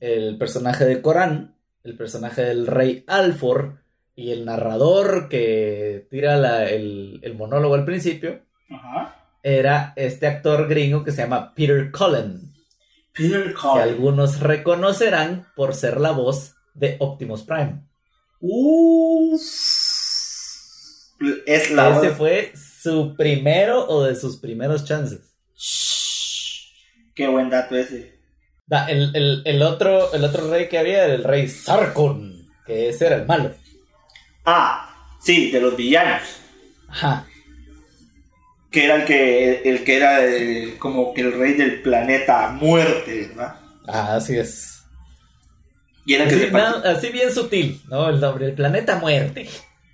el 0.00 0.38
personaje 0.38 0.84
de 0.84 1.00
Corán, 1.02 1.56
el 1.84 1.96
personaje 1.96 2.42
del 2.42 2.66
rey 2.66 3.04
Alfor 3.06 3.79
y 4.20 4.30
el 4.32 4.44
narrador 4.44 5.28
que 5.28 6.06
tira 6.10 6.36
la- 6.36 6.68
el, 6.68 7.20
el 7.22 7.34
monólogo 7.34 7.74
al 7.74 7.84
principio 7.84 8.40
Ajá. 8.70 9.16
era 9.42 9.92
este 9.96 10.26
actor 10.26 10.68
gringo 10.68 11.02
que 11.04 11.12
se 11.12 11.22
llama 11.22 11.54
Peter 11.54 11.90
Cullen, 11.90 12.52
Peter 13.12 13.48
que 13.48 13.54
Cullen. 13.54 13.82
algunos 13.82 14.40
reconocerán 14.40 15.46
por 15.56 15.74
ser 15.74 16.00
la 16.00 16.10
voz 16.12 16.54
de 16.74 16.96
Optimus 17.00 17.42
Prime. 17.42 17.80
Uf. 18.40 19.40
Es 21.46 21.70
la 21.70 21.90
Ese 21.98 22.08
voz- 22.10 22.16
fue 22.16 22.52
su 22.54 23.14
primero 23.16 23.86
o 23.88 24.04
de 24.04 24.14
sus 24.16 24.36
primeros 24.38 24.84
chances. 24.84 25.20
Shh. 25.56 27.12
Qué 27.14 27.26
buen 27.28 27.50
dato 27.50 27.76
ese. 27.76 28.18
Da, 28.66 28.86
el, 28.88 29.14
el- 29.14 29.42
el 29.44 29.62
otro, 29.62 30.12
el 30.14 30.24
otro 30.24 30.48
rey 30.50 30.68
que 30.68 30.78
había 30.78 31.04
era 31.04 31.14
el 31.14 31.24
rey 31.24 31.48
Sarkon, 31.48 32.48
que 32.66 32.88
ese 32.88 33.06
era 33.06 33.16
el 33.16 33.26
malo. 33.26 33.50
Ah, 34.44 34.90
sí, 35.20 35.50
de 35.50 35.60
los 35.60 35.76
villanos. 35.76 36.22
Ajá. 36.88 37.26
Que 38.70 38.84
era 38.84 38.96
el 38.96 39.04
que, 39.04 39.62
el 39.64 39.84
que 39.84 39.96
era 39.96 40.24
el- 40.24 40.76
como 40.78 41.12
que 41.12 41.22
el 41.22 41.32
rey 41.38 41.54
del 41.54 41.82
planeta 41.82 42.48
muerte, 42.50 43.28
¿verdad? 43.28 43.56
Ah, 43.88 44.14
así 44.16 44.36
es. 44.38 44.82
Y 46.06 46.14
era 46.14 46.24
el 46.24 46.30
que 46.30 46.36
Así, 46.36 46.44
se 46.46 46.52
part- 46.52 46.82
no, 46.82 46.88
así 46.90 47.08
bien 47.10 47.32
sutil, 47.32 47.80
¿no? 47.88 48.08
El 48.08 48.20
nombre, 48.20 48.46
el 48.46 48.54
planeta 48.54 48.96
muerte. 48.96 49.48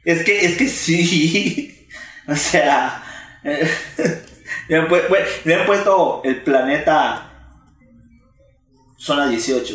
Es 0.05 0.23
que, 0.25 0.45
es 0.45 0.57
que 0.57 0.69
sí. 0.69 1.73
O 2.29 2.35
sea. 2.35 3.03
eh, 3.45 3.71
le, 4.69 4.77
han 4.77 4.89
pu- 4.89 5.09
bueno, 5.09 5.27
le 5.45 5.55
han 5.55 5.65
puesto 5.67 6.23
el 6.25 6.43
planeta. 6.43 7.31
Zona 8.99 9.29
18. 9.29 9.75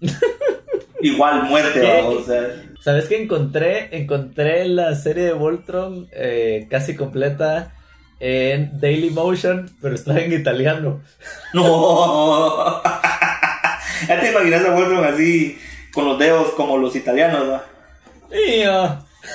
Igual 1.00 1.44
muerte. 1.44 1.80
¿va? 1.80 2.08
o 2.08 2.24
sea. 2.24 2.62
¿Sabes 2.86 3.08
qué 3.08 3.20
encontré? 3.20 3.88
Encontré 3.90 4.64
la 4.68 4.94
serie 4.94 5.24
de 5.24 5.32
Voltron 5.32 6.08
eh, 6.12 6.68
casi 6.70 6.94
completa 6.94 7.74
en 8.20 8.78
Daily 8.78 9.10
Motion, 9.10 9.68
pero 9.82 9.96
está 9.96 10.20
en 10.20 10.32
italiano. 10.32 11.00
No. 11.52 12.80
ya 14.08 14.20
te 14.20 14.30
imaginas 14.30 14.64
a 14.64 14.70
Voltron 14.70 15.04
así, 15.04 15.58
con 15.92 16.04
los 16.04 16.16
dedos 16.16 16.50
como 16.50 16.78
los 16.78 16.94
italianos, 16.94 17.50
¿va? 17.50 17.64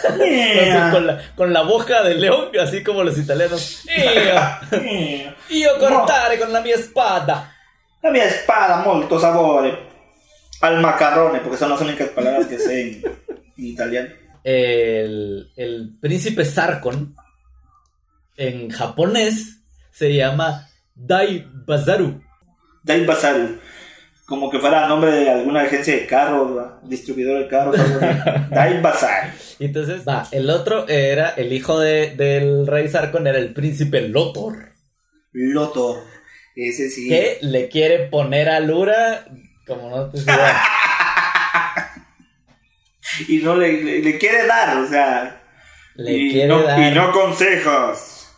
Así, 0.07 0.91
con, 0.93 1.07
la, 1.07 1.21
con 1.35 1.51
la 1.51 1.63
boca 1.63 2.03
de 2.03 2.15
león, 2.15 2.51
así 2.57 2.81
como 2.81 3.03
los 3.03 3.17
italianos. 3.17 3.83
¡Ia! 3.93 4.61
Io 5.49 5.77
cortare 5.77 6.39
con 6.39 6.53
la 6.53 6.61
mia 6.61 6.75
espada. 6.75 7.53
La 8.01 8.11
mia 8.11 8.23
espada, 8.23 8.77
molto 8.77 9.19
sabore. 9.19 9.90
Al 10.61 10.79
macarrone, 10.81 11.39
porque 11.39 11.57
son 11.57 11.69
las 11.71 11.81
únicas 11.81 12.09
palabras 12.09 12.45
que 12.47 12.57
sé 12.59 12.81
en, 12.81 13.01
en 13.57 13.65
italiano. 13.65 14.09
El, 14.43 15.51
el 15.55 15.95
príncipe 15.99 16.45
Sarkon 16.45 17.15
en 18.37 18.69
japonés 18.69 19.57
se 19.91 20.13
llama 20.15 20.67
Dai 20.95 21.47
Bazaru. 21.65 22.21
Dai 22.83 23.05
Basaru. 23.05 23.57
Como 24.25 24.49
que 24.49 24.59
fuera 24.59 24.87
nombre 24.87 25.11
de 25.11 25.29
alguna 25.29 25.61
agencia 25.63 25.93
de 25.93 26.05
carros, 26.07 26.79
distribuidor 26.83 27.39
de 27.43 27.47
carros. 27.47 27.75
Dai 28.49 28.81
Basaru. 28.81 29.31
Y 29.59 29.65
Entonces, 29.65 30.07
va, 30.07 30.27
el 30.31 30.49
otro 30.49 30.87
era 30.87 31.29
el 31.31 31.51
hijo 31.53 31.79
de- 31.79 32.15
del 32.15 32.65
rey 32.65 32.87
Sarkon, 32.87 33.27
era 33.27 33.37
el 33.37 33.53
príncipe 33.53 34.01
Lotor, 34.07 34.69
Lotor. 35.33 36.03
Ese 36.55 36.89
sí. 36.89 37.07
que 37.07 37.37
le 37.41 37.69
quiere 37.69 38.07
poner 38.09 38.49
a 38.49 38.59
Lura 38.59 39.25
como 39.75 39.89
no 39.89 40.09
te. 40.09 40.19
Y 43.27 43.37
no 43.39 43.55
le, 43.55 43.83
le, 43.83 43.99
le 44.01 44.17
quiere 44.17 44.45
dar, 44.47 44.77
o 44.77 44.87
sea. 44.87 45.41
Le 45.95 46.13
y, 46.13 46.31
quiere 46.31 46.47
no, 46.47 46.61
dar. 46.63 46.79
y 46.79 46.91
no 46.95 47.11
consejos. 47.11 48.29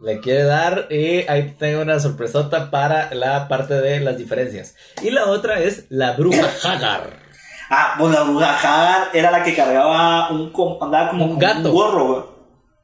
Le 0.00 0.20
quiere 0.20 0.44
dar 0.44 0.86
y 0.90 1.26
ahí 1.28 1.54
tengo 1.58 1.82
una 1.82 1.98
sorpresota 1.98 2.70
para 2.70 3.12
la 3.14 3.48
parte 3.48 3.74
de 3.74 4.00
las 4.00 4.16
diferencias. 4.18 4.76
Y 5.02 5.10
la 5.10 5.26
otra 5.26 5.58
es 5.60 5.86
la 5.90 6.12
bruja 6.12 6.48
Hagar. 6.64 7.18
Ah, 7.70 7.94
pues 7.98 8.12
la 8.14 8.22
bruja 8.22 8.58
Hagar 8.58 9.08
era 9.14 9.30
la 9.30 9.42
que 9.42 9.54
cargaba 9.56 10.30
un. 10.30 10.52
andaba 10.80 11.08
como 11.10 11.24
Un 11.26 11.38
gato. 11.38 11.70
un 11.70 11.74
gorro. 11.74 12.34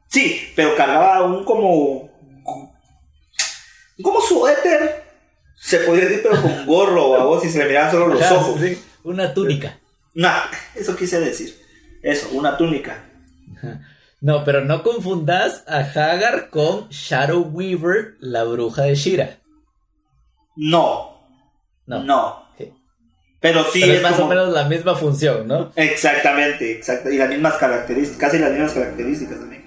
Sí, 0.09 0.51
pero 0.55 0.75
cargaba 0.75 1.23
un 1.23 1.45
como. 1.45 2.09
Como 4.03 4.21
suéter. 4.21 5.00
Se 5.63 5.77
podría 5.79 6.05
decir, 6.05 6.21
pero 6.23 6.41
con 6.41 6.65
gorro, 6.65 7.15
a 7.15 7.23
vos, 7.23 7.43
si 7.43 7.49
se 7.49 7.59
le 7.59 7.65
miraban 7.67 7.91
solo 7.91 8.07
los 8.07 8.21
Ajá, 8.21 8.33
ojos. 8.35 8.59
sí, 8.59 8.81
una 9.03 9.31
túnica. 9.33 9.77
Nah, 10.15 10.41
eso 10.75 10.95
quise 10.95 11.19
decir. 11.19 11.55
Eso, 12.01 12.29
una 12.31 12.57
túnica. 12.57 13.05
No, 14.21 14.43
pero 14.43 14.65
no 14.65 14.81
confundas 14.81 15.63
a 15.67 15.79
Hagar 15.79 16.49
con 16.49 16.89
Shadow 16.89 17.41
Weaver, 17.43 18.15
la 18.19 18.43
bruja 18.43 18.83
de 18.83 18.95
Shira. 18.95 19.37
No, 20.55 21.21
No. 21.85 22.03
no. 22.03 22.41
Pero 23.39 23.63
sí 23.63 23.79
Pero 23.81 23.93
es 23.93 23.97
es 23.97 24.03
más 24.03 24.13
como- 24.13 24.25
o 24.25 24.29
menos 24.29 24.49
la 24.53 24.65
misma 24.65 24.93
función, 24.95 25.47
¿no? 25.47 25.71
Exactamente, 25.75 26.73
exacto. 26.73 27.09
Y 27.09 27.17
las 27.17 27.27
mismas 27.29 27.55
características, 27.55 28.19
casi 28.29 28.37
las 28.37 28.51
mismas 28.51 28.73
características 28.73 29.39
también. 29.39 29.65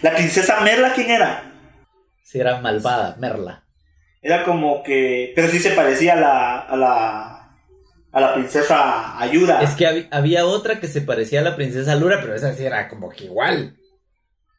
La 0.00 0.14
princesa 0.14 0.60
Merla, 0.62 0.92
¿quién 0.94 1.10
era? 1.10 1.52
Si 2.22 2.40
era 2.40 2.58
malvada, 2.62 3.16
Merla. 3.18 3.64
Era 4.22 4.44
como 4.44 4.82
que. 4.82 5.32
Pero 5.34 5.48
sí 5.48 5.58
se 5.58 5.70
parecía 5.70 6.14
a 6.14 6.16
la. 6.16 6.58
a 6.60 6.76
la. 6.76 7.56
a 8.12 8.20
la 8.20 8.34
princesa 8.34 9.18
Ayuda. 9.20 9.62
Es 9.62 9.70
que 9.74 9.86
hab- 9.86 10.08
había 10.10 10.44
otra 10.46 10.80
que 10.80 10.88
se 10.88 11.00
parecía 11.00 11.40
a 11.40 11.44
la 11.44 11.56
princesa 11.56 11.94
Lura, 11.96 12.18
pero 12.20 12.34
esa 12.34 12.52
sí 12.54 12.64
era 12.64 12.88
como 12.88 13.08
que 13.08 13.24
igual. 13.24 13.76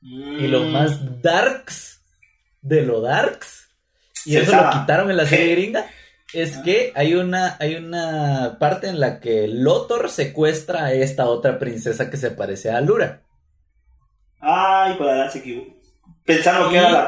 Y 0.01 0.47
lo 0.47 0.61
Mm. 0.61 0.71
más 0.71 1.21
darks 1.21 2.01
de 2.61 2.81
lo 2.81 3.01
darks, 3.01 3.69
y 4.25 4.31
Se 4.33 4.39
eso 4.41 4.51
sabe. 4.51 4.75
lo 4.75 4.81
quitaron 4.81 5.11
en 5.11 5.17
la 5.17 5.25
serie 5.27 5.51
gringa, 5.55 5.85
es 6.33 6.57
que 6.59 6.91
hay 6.95 7.13
una, 7.15 7.57
hay 7.59 7.75
una 7.75 8.57
parte 8.59 8.87
en 8.87 8.99
la 8.99 9.19
que 9.19 9.47
Lotor 9.47 10.09
secuestra 10.09 10.85
a 10.85 10.93
esta 10.93 11.25
otra 11.25 11.59
princesa 11.59 12.09
que 12.09 12.17
se 12.17 12.31
parece 12.31 12.71
a 12.71 12.81
Lura. 12.81 13.21
Ay, 14.39 14.95
con 14.97 15.05
la 15.05 15.29
se 15.29 15.39
equivocó. 15.39 15.71
Pensando 16.25 16.69
que 16.69 16.77
era 16.77 16.91
la. 16.91 17.07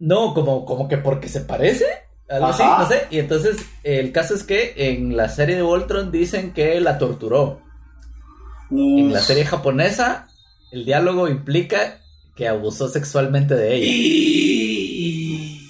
No, 0.00 0.34
como, 0.34 0.64
como 0.64 0.88
que 0.88 0.98
porque 0.98 1.28
se 1.28 1.40
parece. 1.40 1.86
Algo 2.28 2.46
así, 2.46 2.62
no 2.62 2.86
sé. 2.88 3.06
Y 3.10 3.18
entonces, 3.18 3.56
el 3.82 4.10
caso 4.12 4.34
es 4.34 4.42
que 4.44 4.74
en 4.76 5.16
la 5.16 5.28
serie 5.28 5.56
de 5.56 5.62
Voltron 5.62 6.10
dicen 6.10 6.52
que 6.52 6.80
la 6.80 6.98
torturó. 6.98 7.60
En 8.70 9.12
la 9.12 9.20
serie 9.20 9.44
japonesa, 9.44 10.28
el 10.72 10.84
diálogo 10.84 11.28
implica 11.28 12.00
que 12.34 12.48
abusó 12.48 12.88
sexualmente 12.88 13.54
de 13.54 13.74
ella. 13.76 13.86
Y- 13.86 15.60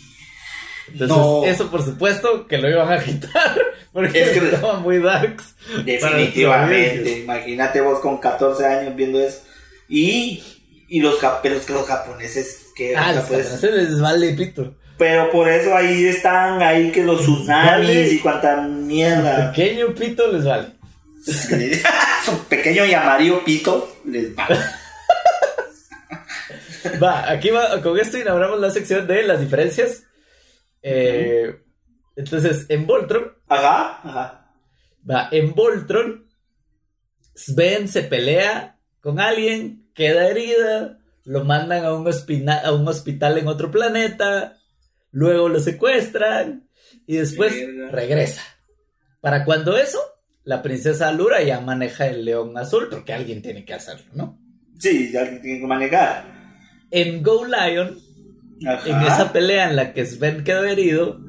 Entonces, 0.92 1.16
No. 1.16 1.44
eso 1.44 1.70
por 1.70 1.82
supuesto 1.84 2.46
que 2.46 2.58
lo 2.58 2.70
iban 2.70 2.90
a 2.92 3.02
quitar. 3.02 3.56
Porque 3.92 4.22
Es 4.22 4.30
que- 4.30 4.46
estaban 4.54 4.82
muy 4.82 4.98
darks. 5.00 5.54
Definitivamente. 5.84 7.20
Imagínate 7.20 7.80
vos 7.80 7.98
con 8.00 8.18
14 8.18 8.64
años 8.66 8.94
viendo 8.96 9.20
eso. 9.20 9.40
Y. 9.88 10.42
Y 10.88 11.00
los, 11.00 11.16
pero 11.42 11.54
es 11.56 11.64
que 11.64 11.72
los 11.72 11.86
japoneses. 11.86 12.66
Que 12.74 12.96
Ah, 12.96 13.12
los 13.12 13.24
japoneses 13.24 13.62
les 13.62 14.00
vale 14.00 14.32
pito. 14.34 14.74
Pero 14.98 15.30
por 15.30 15.48
eso 15.48 15.74
ahí 15.76 16.06
están, 16.06 16.62
ahí 16.62 16.92
que 16.92 17.02
los 17.02 17.20
tsunamis 17.22 18.12
y 18.12 18.18
cuanta 18.20 18.60
mierda. 18.62 19.50
Pequeño 19.52 19.92
pito 19.94 20.30
les 20.30 20.44
vale. 20.44 20.68
Su 22.24 22.44
pequeño 22.48 22.84
y 22.84 22.94
amarillo 22.94 23.42
pito 23.44 23.96
les 24.04 24.36
va. 24.36 24.46
Va, 27.02 27.30
aquí 27.30 27.50
va, 27.50 27.80
con 27.82 27.98
esto 27.98 28.18
inauguramos 28.18 28.60
la 28.60 28.70
sección 28.70 29.06
de 29.06 29.22
las 29.22 29.40
diferencias. 29.40 30.04
Eh, 30.82 31.56
Entonces, 32.16 32.66
en 32.68 32.86
Voltron, 32.86 33.32
Ajá, 33.48 34.00
ajá. 34.04 34.52
va, 35.10 35.28
en 35.32 35.54
Voltron, 35.54 36.28
Sven 37.34 37.88
se 37.88 38.02
pelea 38.02 38.78
con 39.00 39.18
alguien, 39.18 39.83
queda 39.94 40.28
herida, 40.28 40.98
lo 41.24 41.44
mandan 41.44 41.84
a 41.84 41.94
un, 41.94 42.06
a 42.06 42.72
un 42.72 42.88
hospital 42.88 43.38
en 43.38 43.48
otro 43.48 43.70
planeta, 43.70 44.58
luego 45.10 45.48
lo 45.48 45.60
secuestran 45.60 46.68
y 47.06 47.16
después 47.16 47.54
regresa. 47.90 48.42
Para 49.20 49.44
cuando 49.44 49.76
eso, 49.76 49.98
la 50.44 50.60
princesa 50.62 51.08
Alura 51.08 51.42
ya 51.42 51.60
maneja 51.60 52.06
el 52.06 52.24
león 52.24 52.56
azul, 52.58 52.88
porque 52.90 53.12
alguien 53.12 53.40
tiene 53.40 53.64
que 53.64 53.74
hacerlo, 53.74 54.04
¿no? 54.14 54.38
Sí, 54.78 55.10
ya 55.12 55.22
alguien 55.22 55.40
tiene 55.40 55.60
que 55.60 55.66
manejar. 55.66 56.24
En 56.90 57.22
Go 57.22 57.46
Lion, 57.46 57.98
Ajá. 58.66 58.88
en 58.88 59.06
esa 59.06 59.32
pelea 59.32 59.70
en 59.70 59.76
la 59.76 59.92
que 59.94 60.04
Sven 60.04 60.44
quedó 60.44 60.64
herido, 60.64 61.20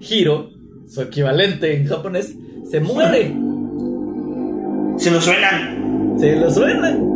Hiro, 0.00 0.50
su 0.88 1.02
equivalente 1.02 1.76
en 1.76 1.86
japonés, 1.86 2.34
se 2.70 2.80
muere. 2.80 3.28
Se 4.98 5.10
lo 5.10 5.20
suenan. 5.20 6.16
Se 6.18 6.36
lo 6.36 6.50
suena. 6.50 7.13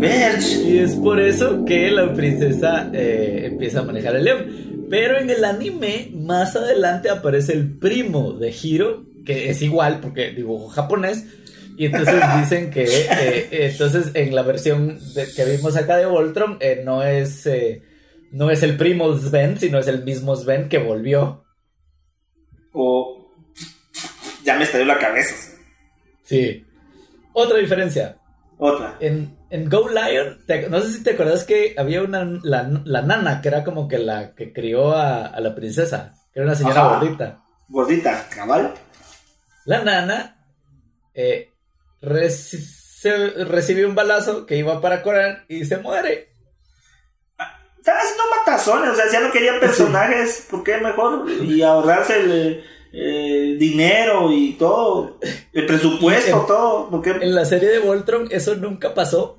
Y 0.00 0.78
es 0.78 0.94
por 0.94 1.18
eso 1.20 1.64
que 1.64 1.90
la 1.90 2.12
princesa 2.14 2.88
eh, 2.92 3.46
empieza 3.46 3.80
a 3.80 3.82
manejar 3.82 4.14
el 4.14 4.24
león. 4.24 4.86
Pero 4.88 5.18
en 5.18 5.28
el 5.28 5.44
anime, 5.44 6.10
más 6.14 6.54
adelante 6.54 7.10
aparece 7.10 7.52
el 7.52 7.78
primo 7.78 8.32
de 8.32 8.54
Hiro, 8.62 9.04
que 9.26 9.50
es 9.50 9.60
igual 9.60 10.00
porque 10.00 10.30
dibujo 10.30 10.68
japonés, 10.68 11.26
Y 11.76 11.86
entonces 11.86 12.14
dicen 12.40 12.70
que, 12.70 12.84
eh, 12.84 13.48
entonces 13.50 14.10
en 14.14 14.34
la 14.34 14.42
versión 14.42 14.98
que 15.34 15.44
vimos 15.44 15.76
acá 15.76 15.96
de 15.96 16.06
Voltron, 16.06 16.58
eh, 16.60 16.82
no 16.84 17.02
es, 17.02 17.46
eh, 17.46 17.82
no 18.32 18.50
es 18.50 18.62
el 18.62 18.76
primo 18.76 19.16
Sven, 19.16 19.58
sino 19.58 19.78
es 19.78 19.88
el 19.88 20.04
mismo 20.04 20.36
Sven 20.36 20.68
que 20.68 20.78
volvió. 20.78 21.44
O 22.72 23.32
ya 24.44 24.56
me 24.56 24.64
estalló 24.64 24.84
la 24.84 24.98
cabeza. 24.98 25.34
Sí. 26.24 26.64
Otra 27.32 27.58
diferencia. 27.58 28.16
Otra. 28.58 28.96
En, 29.00 29.38
en 29.50 29.70
Go 29.70 29.88
Lion, 29.88 30.38
no 30.68 30.80
sé 30.80 30.92
si 30.92 31.02
te 31.02 31.12
acuerdas 31.12 31.44
que 31.44 31.74
había 31.78 32.02
una, 32.02 32.24
la, 32.42 32.64
nana 33.02 33.40
que 33.40 33.48
era 33.48 33.62
como 33.64 33.86
que 33.86 33.98
la 33.98 34.34
que 34.34 34.52
crió 34.52 34.94
a, 34.94 35.38
la 35.40 35.54
princesa, 35.54 36.14
que 36.32 36.40
era 36.40 36.46
una 36.48 36.56
señora 36.56 36.88
gordita. 36.88 37.42
Gordita, 37.68 38.26
cabal. 38.34 38.74
La 39.64 39.84
nana 39.84 40.44
eh, 41.14 41.52
recibe 42.00 43.86
un 43.86 43.94
balazo 43.94 44.44
que 44.44 44.56
iba 44.56 44.80
para 44.80 45.02
Corán 45.02 45.44
y 45.48 45.64
se 45.64 45.76
muere. 45.78 46.32
Están 47.78 47.96
haciendo 47.96 48.24
matazones, 48.38 48.90
o 48.90 48.94
sea, 48.96 49.10
ya 49.10 49.20
no 49.20 49.30
querían 49.30 49.60
personajes, 49.60 50.46
¿por 50.50 50.64
qué 50.64 50.78
mejor? 50.78 51.30
Y 51.30 51.62
ahorrarse 51.62 52.18
el, 52.18 52.64
eh, 52.92 53.56
dinero 53.58 54.32
y 54.32 54.52
todo, 54.54 55.18
el 55.52 55.66
presupuesto, 55.66 56.44
todo. 56.46 56.90
Porque... 56.90 57.10
En 57.10 57.34
la 57.34 57.44
serie 57.44 57.68
de 57.68 57.78
Voltron 57.78 58.28
eso 58.30 58.54
nunca 58.56 58.94
pasó. 58.94 59.38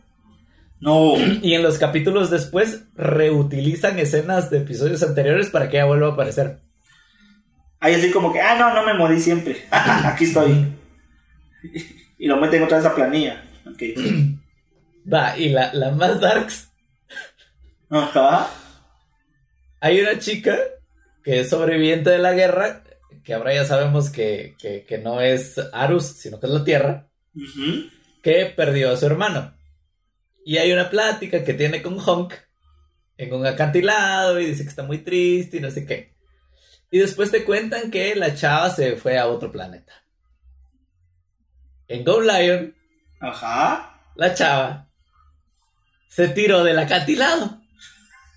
No. 0.80 1.14
Y 1.42 1.54
en 1.54 1.64
los 1.64 1.78
capítulos 1.78 2.30
después 2.30 2.84
reutilizan 2.96 4.00
escenas 4.00 4.50
de 4.50 4.60
episodios 4.60 5.04
anteriores 5.04 5.50
para 5.50 5.70
que 5.70 5.78
ella 5.78 5.86
vuelva 5.86 6.08
a 6.10 6.12
aparecer. 6.12 6.60
Ahí 7.80 7.94
así 7.94 8.12
como 8.12 8.34
que, 8.34 8.42
ah, 8.42 8.58
no, 8.58 8.74
no 8.74 8.86
me 8.86 8.94
morí 8.94 9.20
siempre. 9.20 9.58
Aquí 9.72 10.26
estoy 10.26 10.80
y 12.20 12.28
lo 12.28 12.38
meten 12.38 12.64
otra 12.64 12.78
vez 12.78 12.86
a 12.86 12.96
planilla. 12.96 13.44
Va, 15.12 15.38
y 15.38 15.50
la, 15.50 15.74
la 15.74 15.92
más 15.92 16.20
darks. 16.20 16.70
Ajá. 17.90 18.50
Hay 19.80 20.02
una 20.02 20.20
chica 20.20 20.58
que 21.24 21.40
es 21.40 21.50
sobreviviente 21.50 22.10
de 22.10 22.20
la 22.20 22.34
guerra, 22.34 22.84
que 23.30 23.36
ahora 23.36 23.54
ya 23.54 23.64
sabemos 23.64 24.10
que, 24.10 24.56
no 25.04 25.22
es 25.22 25.60
Arus, 25.72 26.06
sino 26.18 26.40
que 26.40 26.48
es 26.48 26.52
la 26.52 26.64
Tierra, 26.64 27.08
que 28.24 28.48
perdió 28.48 28.92
a 28.92 28.98
su 28.98 29.06
hermano. 29.06 29.56
Y 30.44 30.58
hay 30.58 30.72
una 30.72 30.90
plática 30.90 31.44
que 31.44 31.54
tiene 31.54 31.84
con 31.84 32.00
Honk 32.00 32.34
en 33.18 33.32
un 33.32 33.46
acantilado 33.46 34.40
y 34.40 34.48
dice 34.48 34.64
que 34.64 34.70
está 34.70 34.82
muy 34.82 34.98
triste 34.98 35.58
y 35.58 35.60
no 35.60 35.70
sé 35.70 35.86
qué. 35.86 36.16
Y 36.90 36.98
después 36.98 37.30
te 37.30 37.44
cuentan 37.44 37.92
que 37.92 38.16
la 38.16 38.34
chava 38.34 38.72
se 38.72 38.96
fue 38.96 39.20
a 39.20 39.28
otro 39.28 39.52
planeta 39.52 39.94
en 41.88 42.04
Go 42.04 42.22
Lion, 42.22 42.76
Ajá. 43.20 44.02
la 44.16 44.34
chava 44.34 44.90
se 46.08 46.30
tiró 46.30 46.64
del 46.64 46.80
acantilado. 46.80 47.62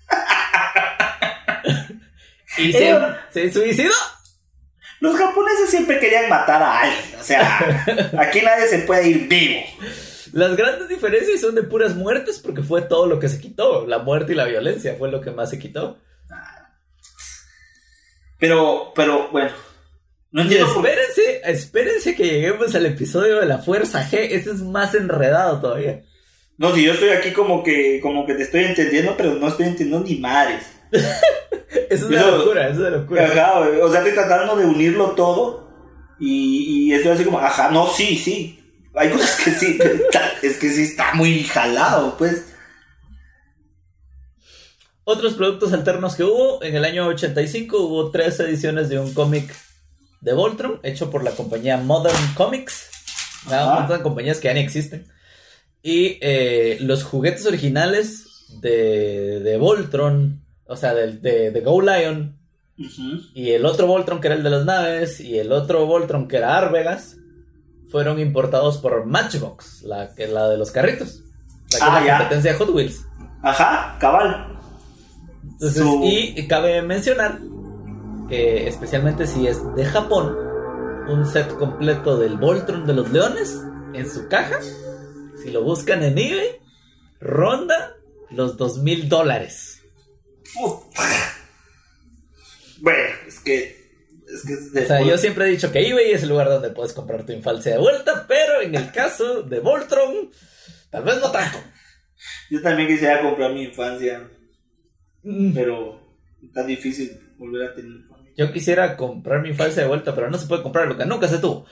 y 2.59 2.71
se, 2.71 2.95
se, 3.31 3.51
suicidó. 3.51 3.91
Los 5.03 5.17
japoneses 5.17 5.69
siempre 5.69 5.99
querían 5.99 6.29
matar 6.29 6.63
a 6.63 6.79
alguien. 6.79 7.19
O 7.19 7.23
sea, 7.25 7.85
aquí 8.19 8.39
nadie 8.41 8.69
se 8.69 8.79
puede 8.79 9.09
ir 9.09 9.27
vivo. 9.27 9.59
Las 10.31 10.55
grandes 10.55 10.87
diferencias 10.87 11.41
son 11.41 11.55
de 11.55 11.63
puras 11.63 11.93
muertes 11.93 12.39
porque 12.39 12.63
fue 12.63 12.83
todo 12.83 13.05
lo 13.05 13.19
que 13.19 13.27
se 13.27 13.41
quitó. 13.41 13.85
La 13.85 13.99
muerte 13.99 14.31
y 14.31 14.35
la 14.37 14.45
violencia 14.45 14.95
fue 14.97 15.11
lo 15.11 15.19
que 15.19 15.31
más 15.31 15.49
se 15.49 15.59
quitó. 15.59 15.97
Pero, 18.39 18.93
pero, 18.95 19.29
bueno, 19.29 19.51
no 20.31 20.43
entiendo. 20.43 20.67
espérense, 20.67 21.41
espérense 21.51 22.15
que 22.15 22.23
lleguemos 22.23 22.73
al 22.73 22.85
episodio 22.85 23.41
de 23.41 23.45
la 23.45 23.57
Fuerza 23.57 24.09
G. 24.09 24.29
Este 24.31 24.51
es 24.51 24.61
más 24.61 24.95
enredado 24.95 25.59
todavía. 25.59 26.01
No, 26.57 26.73
si 26.73 26.85
yo 26.85 26.93
estoy 26.93 27.09
aquí 27.09 27.33
como 27.33 27.61
que, 27.61 27.99
como 28.01 28.25
que 28.25 28.35
te 28.35 28.43
estoy 28.43 28.63
entendiendo, 28.63 29.15
pero 29.17 29.33
no 29.33 29.49
estoy 29.49 29.65
entendiendo 29.65 30.07
ni 30.07 30.15
madres. 30.15 30.63
Eso 30.93 31.89
es 31.89 32.03
una 32.03 32.27
locura, 32.27 32.67
eso 32.67 32.73
es 32.73 32.87
una 32.87 32.97
locura. 32.97 33.25
Ajá, 33.25 33.59
o 33.59 33.89
sea, 33.89 33.99
estoy 33.99 34.13
tratando 34.13 34.55
de 34.55 34.65
unirlo 34.65 35.11
todo. 35.11 35.63
Y, 36.19 36.87
y 36.87 36.93
estoy 36.93 37.11
así 37.11 37.25
como, 37.25 37.39
ajá, 37.39 37.69
no, 37.71 37.87
sí, 37.87 38.15
sí. 38.17 38.59
Hay 38.95 39.09
cosas 39.09 39.35
que 39.43 39.51
sí, 39.51 39.79
es 40.43 40.57
que 40.57 40.69
sí 40.69 40.83
está 40.83 41.13
muy 41.15 41.43
jalado, 41.43 42.15
pues. 42.17 42.45
Otros 45.03 45.33
productos 45.33 45.73
alternos 45.73 46.15
que 46.15 46.23
hubo, 46.23 46.63
en 46.63 46.75
el 46.75 46.85
año 46.85 47.07
85 47.07 47.77
hubo 47.77 48.11
tres 48.11 48.39
ediciones 48.39 48.87
de 48.87 48.99
un 48.99 49.13
cómic 49.13 49.53
de 50.21 50.33
Voltron, 50.33 50.79
hecho 50.83 51.09
por 51.09 51.23
la 51.23 51.31
compañía 51.31 51.77
Modern 51.77 52.33
Comics. 52.35 52.89
Una 53.47 53.65
montón 53.65 53.97
de 53.97 54.03
compañías 54.03 54.39
que 54.39 54.47
ya 54.47 54.53
ni 54.53 54.61
existen. 54.61 55.05
Y 55.81 56.17
eh, 56.21 56.77
los 56.79 57.03
juguetes 57.03 57.45
originales 57.45 58.45
de, 58.61 59.41
de 59.41 59.57
Voltron, 59.57 60.42
o 60.65 60.75
sea, 60.75 60.93
de, 60.93 61.51
de, 61.51 61.61
Go 61.61 61.81
Lion, 61.81 62.37
y 62.75 63.51
el 63.51 63.65
otro 63.65 63.87
Voltron 63.87 64.19
que 64.19 64.27
era 64.27 64.35
el 64.35 64.43
de 64.43 64.49
las 64.49 64.65
naves, 64.65 65.19
y 65.19 65.37
el 65.37 65.51
otro 65.51 65.85
Voltron 65.85 66.27
que 66.27 66.37
era 66.37 66.57
Arvegas, 66.57 67.17
fueron 67.89 68.19
importados 68.19 68.79
por 68.79 69.05
Matchbox, 69.05 69.83
la, 69.83 70.13
que, 70.15 70.27
la 70.27 70.49
de 70.49 70.57
los 70.57 70.71
carritos. 70.71 71.21
La 71.73 71.77
que 71.77 71.83
ah, 71.83 72.01
la 72.01 72.17
competencia 72.17 72.53
de 72.53 72.57
Hot 72.57 72.69
Wheels. 72.69 73.05
Ajá, 73.43 73.97
cabal. 73.99 74.59
Y 76.03 76.47
cabe 76.47 76.81
mencionar 76.81 77.39
que 78.29 78.67
especialmente 78.67 79.27
si 79.27 79.47
es 79.47 79.59
de 79.75 79.85
Japón, 79.85 80.35
un 81.07 81.25
set 81.25 81.55
completo 81.57 82.17
del 82.17 82.37
Voltron 82.37 82.85
de 82.85 82.93
los 82.93 83.11
Leones 83.11 83.61
en 83.93 84.09
su 84.09 84.27
caja. 84.27 84.59
Si 85.41 85.51
lo 85.51 85.63
buscan 85.63 86.03
en 86.03 86.17
eBay, 86.17 86.61
ronda 87.19 87.95
los 88.31 88.57
dos 88.57 88.77
mil 88.79 89.09
dólares. 89.09 89.72
Bueno, 92.79 93.09
es 93.27 93.39
que. 93.39 93.83
o 94.75 94.85
sea, 94.85 95.01
yo 95.01 95.17
siempre 95.17 95.45
he 95.45 95.51
dicho 95.51 95.71
que 95.71 95.87
eBay 95.87 96.11
es 96.11 96.23
el 96.23 96.29
lugar 96.29 96.49
donde 96.49 96.69
puedes 96.69 96.93
comprar 96.93 97.25
tu 97.25 97.31
infancia 97.31 97.73
de 97.73 97.79
vuelta, 97.79 98.25
pero 98.27 98.61
en 98.61 98.75
el 98.75 98.91
caso 98.91 99.43
de 99.43 99.59
Voltron, 99.59 100.31
tal 100.89 101.03
vez 101.03 101.19
no 101.19 101.31
tanto. 101.31 101.59
Yo 102.49 102.61
también 102.61 102.87
quisiera 102.87 103.21
comprar 103.21 103.53
mi 103.53 103.63
infancia, 103.63 104.29
mm. 105.23 105.53
pero 105.53 105.99
está 106.41 106.63
difícil 106.63 107.35
volver 107.37 107.69
a 107.69 107.73
tener 107.73 108.13
yo 108.35 108.51
quisiera 108.51 108.97
comprar 108.97 109.41
mi 109.41 109.49
infancia 109.49 109.83
de 109.83 109.87
vuelta, 109.87 110.15
pero 110.15 110.29
no 110.29 110.37
se 110.37 110.47
puede 110.47 110.63
comprar 110.63 110.87
lo 110.87 110.97
que 110.97 111.05
nunca 111.05 111.27
se 111.27 111.37
tuvo. 111.37 111.65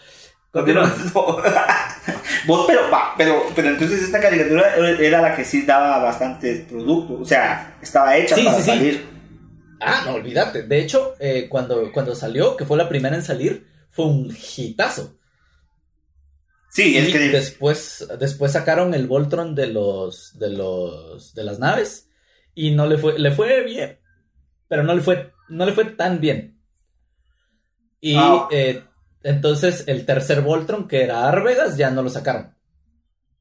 Vos, 2.48 2.66
pero, 2.68 2.90
va, 2.92 3.14
pero, 3.18 3.44
pero 3.56 3.70
entonces 3.70 4.04
esta 4.04 4.20
caricatura 4.20 4.76
era 5.00 5.22
la 5.22 5.36
que 5.36 5.46
sí 5.46 5.62
daba 5.66 6.00
bastantes 6.00 6.62
productos, 6.68 7.22
o 7.22 7.26
sea, 7.26 7.78
estaba 7.82 8.18
hecha 8.18 8.36
para 8.36 8.60
salir. 8.60 9.06
Ah, 9.80 10.04
no, 10.06 10.16
olvídate. 10.16 10.64
De 10.64 10.80
hecho, 10.80 11.16
eh, 11.20 11.48
cuando, 11.50 11.92
cuando 11.92 12.14
salió, 12.16 12.58
que 12.58 12.66
fue 12.66 12.78
la 12.78 12.90
primera 12.90 13.16
en 13.16 13.24
salir, 13.24 13.66
fue 13.90 14.06
un 14.06 14.36
hitazo. 14.58 15.16
Sí, 16.70 16.98
es 16.98 17.10
y 17.10 17.12
que 17.12 17.20
después, 17.20 18.08
después 18.20 18.52
sacaron 18.52 18.94
el 18.94 19.08
Voltron 19.08 19.56
de 19.56 19.68
los, 19.68 20.38
de 20.38 20.50
los, 20.50 21.34
de 21.34 21.44
las 21.44 21.60
naves 21.60 22.10
y 22.54 22.72
no 22.72 22.88
le 22.88 22.98
fue, 22.98 23.18
le 23.18 23.32
fue 23.32 23.64
bien, 23.64 24.00
pero 24.68 24.84
no 24.84 24.94
le 24.96 25.02
fue 25.02 25.32
no 25.52 25.66
le 25.66 25.74
fue 25.74 25.86
tan 25.86 26.20
bien. 26.20 26.58
Y 28.00 28.16
ah. 28.18 28.48
eh, 28.52 28.84
entonces 29.24 29.84
el 29.88 30.06
tercer 30.06 30.42
Voltron, 30.42 30.88
que 30.88 31.04
era 31.04 31.28
Arvegas, 31.28 31.78
ya 31.78 31.90
no 31.92 32.04
lo 32.04 32.10
sacaron. 32.10 32.56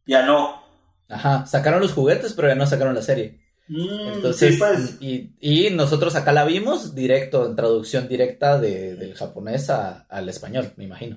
Ya 0.07 0.25
no. 0.25 0.63
Ajá, 1.09 1.47
sacaron 1.47 1.81
los 1.81 1.93
juguetes, 1.93 2.33
pero 2.35 2.49
ya 2.49 2.55
no 2.55 2.67
sacaron 2.67 2.95
la 2.95 3.03
serie. 3.03 3.41
Mm, 3.69 4.15
entonces, 4.15 4.59
pues. 4.59 4.97
y, 5.01 5.71
nosotros 5.71 6.17
acá 6.17 6.33
la 6.33 6.45
vimos 6.45 6.95
directo, 6.95 7.47
en 7.47 7.55
traducción 7.55 8.09
directa 8.09 8.59
del 8.59 9.15
japonés 9.15 9.71
al 9.71 10.29
español, 10.29 10.73
me 10.77 10.85
imagino. 10.85 11.17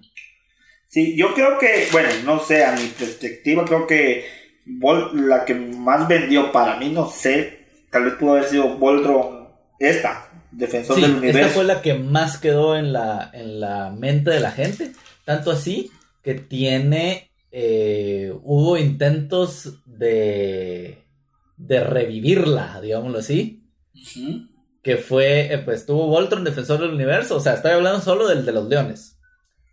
Sí, 0.87 1.17
yo 1.17 1.33
creo 1.33 1.57
que, 1.57 1.87
bueno, 1.91 2.09
no 2.23 2.39
sé, 2.39 2.63
a 2.63 2.73
mi 2.73 2.85
perspectiva, 2.89 3.65
creo 3.65 3.87
que 3.87 4.25
la 5.13 5.43
que 5.43 5.55
más 5.55 6.07
vendió 6.07 6.51
para 6.51 6.77
mí, 6.77 6.89
no 6.89 7.09
sé, 7.09 7.65
tal 7.89 8.05
vez 8.05 8.13
pudo 8.13 8.33
haber 8.33 8.45
sido 8.45 8.77
Voltron 8.77 9.49
esta, 9.79 10.29
Defensor 10.53 10.99
del 10.99 11.15
Universo. 11.15 11.39
Esta 11.39 11.53
fue 11.53 11.63
la 11.63 11.81
que 11.81 11.95
más 11.95 12.37
quedó 12.37 12.77
en 12.77 12.93
la, 12.93 13.29
en 13.33 13.59
la 13.59 13.89
mente 13.89 14.31
de 14.31 14.39
la 14.39 14.51
gente. 14.51 14.91
Tanto 15.25 15.51
así 15.51 15.91
que 16.21 16.35
tiene. 16.35 17.31
Eh, 17.51 18.33
hubo 18.43 18.77
intentos 18.77 19.79
de. 19.85 21.03
de 21.57 21.83
revivirla, 21.83 22.79
digámoslo 22.81 23.19
así. 23.19 23.63
Que 24.81 24.97
fue. 24.97 25.53
Eh, 25.53 25.57
pues 25.59 25.85
tuvo 25.85 26.07
Voltron, 26.07 26.43
Defensor 26.43 26.79
del 26.79 26.91
Universo. 26.91 27.37
O 27.37 27.39
sea, 27.39 27.53
estoy 27.53 27.71
hablando 27.71 28.01
solo 28.01 28.27
del 28.27 28.45
de 28.45 28.51
los 28.51 28.67
leones. 28.67 29.17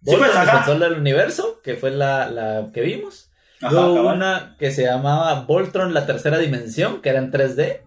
Pues, 0.02 0.18
Voltron, 0.18 0.46
Defensor 0.46 0.78
del 0.78 0.92
Universo, 0.94 1.60
que 1.62 1.76
fue 1.76 1.90
la, 1.90 2.70
que 2.72 2.80
vimos. 2.80 3.30
Luego 3.60 4.08
una 4.08 4.56
que 4.58 4.70
se 4.70 4.84
llamaba 4.84 5.42
Voltron, 5.42 5.92
la 5.92 6.06
tercera 6.06 6.38
dimensión, 6.38 7.02
que 7.02 7.10
era 7.10 7.18
en 7.18 7.30
3D 7.30 7.80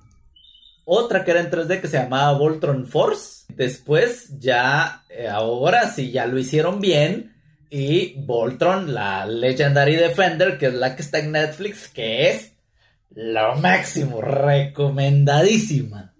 otra 0.85 1.23
que 1.23 1.31
era 1.31 1.39
en 1.39 1.49
3D 1.49 1.81
que 1.81 1.87
se 1.87 1.97
llamaba 1.97 2.37
Voltron 2.37 2.87
Force. 2.87 3.45
Después 3.49 4.39
ya, 4.39 5.03
eh, 5.09 5.27
ahora 5.27 5.89
sí, 5.89 6.11
ya 6.11 6.25
lo 6.25 6.37
hicieron 6.37 6.81
bien. 6.81 7.35
Y 7.69 8.13
Voltron, 8.25 8.93
la 8.93 9.25
Legendary 9.25 9.95
Defender, 9.95 10.57
que 10.57 10.67
es 10.67 10.73
la 10.73 10.95
que 10.95 11.01
está 11.01 11.19
en 11.19 11.31
Netflix, 11.31 11.87
que 11.87 12.29
es 12.29 12.53
lo 13.09 13.55
máximo, 13.55 14.21
recomendadísima. 14.21 16.13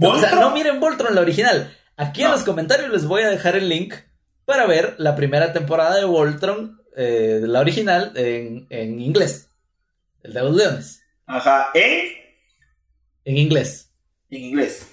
O 0.00 0.18
sea, 0.18 0.34
no 0.34 0.52
miren 0.52 0.80
Voltron, 0.80 1.14
la 1.14 1.20
original. 1.20 1.76
Aquí 1.96 2.22
en 2.22 2.30
los 2.30 2.44
comentarios 2.44 2.90
les 2.90 3.04
voy 3.04 3.22
a 3.22 3.30
dejar 3.30 3.56
el 3.56 3.68
link 3.68 3.94
para 4.44 4.66
ver 4.66 4.94
la 4.98 5.16
primera 5.16 5.52
temporada 5.52 5.96
de 5.96 6.04
Voltron, 6.04 6.80
eh, 6.96 7.40
la 7.42 7.60
original, 7.60 8.12
en, 8.14 8.66
en 8.70 9.00
inglés. 9.00 9.48
El 10.22 10.32
de 10.32 10.40
los 10.40 10.54
leones. 10.54 11.02
Ajá, 11.26 11.70
en, 11.74 12.19
En 13.24 13.36
inglés. 13.36 13.90
en 14.30 14.42
inglés. 14.44 14.86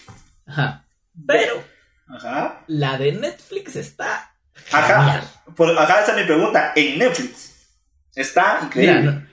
Ajá. 0.46 0.88
Pero 1.28 1.64
Ajá. 2.08 2.64
la 2.68 2.98
de 2.98 3.12
Netflix 3.14 3.76
está. 3.76 4.34
Ajá. 4.72 5.24
Por, 5.56 5.78
ajá, 5.78 6.02
esa 6.04 6.12
es 6.14 6.18
mi 6.22 6.24
pregunta. 6.26 6.74
En 6.76 7.00
Netflix. 7.00 7.56
Está 8.16 8.60
increíble. 8.64 9.00
Mira, 9.02 9.12
no- 9.12 9.28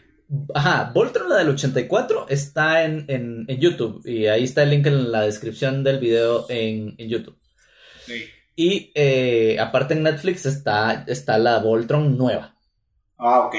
Ajá, 0.55 0.91
Voltron, 0.95 1.29
la 1.29 1.37
del 1.37 1.51
84, 1.51 2.27
está 2.29 2.85
en, 2.85 3.05
en, 3.09 3.45
en 3.47 3.61
YouTube. 3.61 4.01
Y 4.05 4.27
ahí 4.27 4.45
está 4.45 4.63
el 4.63 4.71
link 4.71 4.87
en 4.87 5.13
la 5.13 5.23
descripción 5.23 5.85
del 5.85 5.99
video 6.01 6.47
en, 6.49 6.95
en 6.99 7.09
YouTube. 7.09 7.39
Sí. 8.07 8.25
Y 8.57 8.93
eh, 8.95 9.59
aparte 9.61 9.95
en 9.95 10.03
Netflix 10.03 10.47
está, 10.47 11.05
está 11.07 11.39
la 11.39 11.59
Voltron 11.59 12.17
nueva. 12.17 12.57
Ah, 13.19 13.41
ok. 13.47 13.55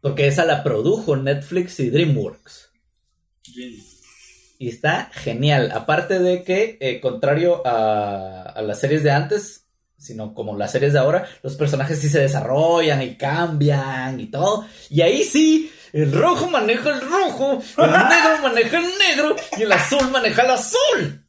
Porque 0.00 0.26
esa 0.26 0.44
la 0.44 0.62
produjo 0.64 1.16
Netflix 1.16 1.78
y 1.80 1.90
DreamWorks. 1.90 2.70
Y 4.58 4.68
está 4.68 5.10
genial. 5.12 5.70
Aparte 5.74 6.18
de 6.18 6.42
que, 6.42 6.78
eh, 6.80 7.00
contrario 7.00 7.62
a, 7.66 8.42
a 8.42 8.62
las 8.62 8.80
series 8.80 9.02
de 9.02 9.10
antes, 9.10 9.64
sino 9.98 10.34
como 10.34 10.56
las 10.56 10.72
series 10.72 10.92
de 10.92 10.98
ahora, 10.98 11.26
los 11.42 11.56
personajes 11.56 11.98
sí 11.98 12.08
se 12.08 12.20
desarrollan 12.20 13.02
y 13.02 13.16
cambian 13.16 14.20
y 14.20 14.26
todo. 14.26 14.66
Y 14.90 15.00
ahí 15.02 15.24
sí, 15.24 15.70
el 15.92 16.12
rojo 16.12 16.48
maneja 16.48 16.90
el 16.90 17.00
rojo, 17.00 17.62
el 17.78 17.90
negro 17.90 18.38
maneja 18.42 18.78
el 18.78 18.86
negro 18.98 19.36
y 19.58 19.62
el 19.62 19.72
azul 19.72 20.10
maneja 20.10 20.42
el 20.42 20.50
azul. 20.50 21.22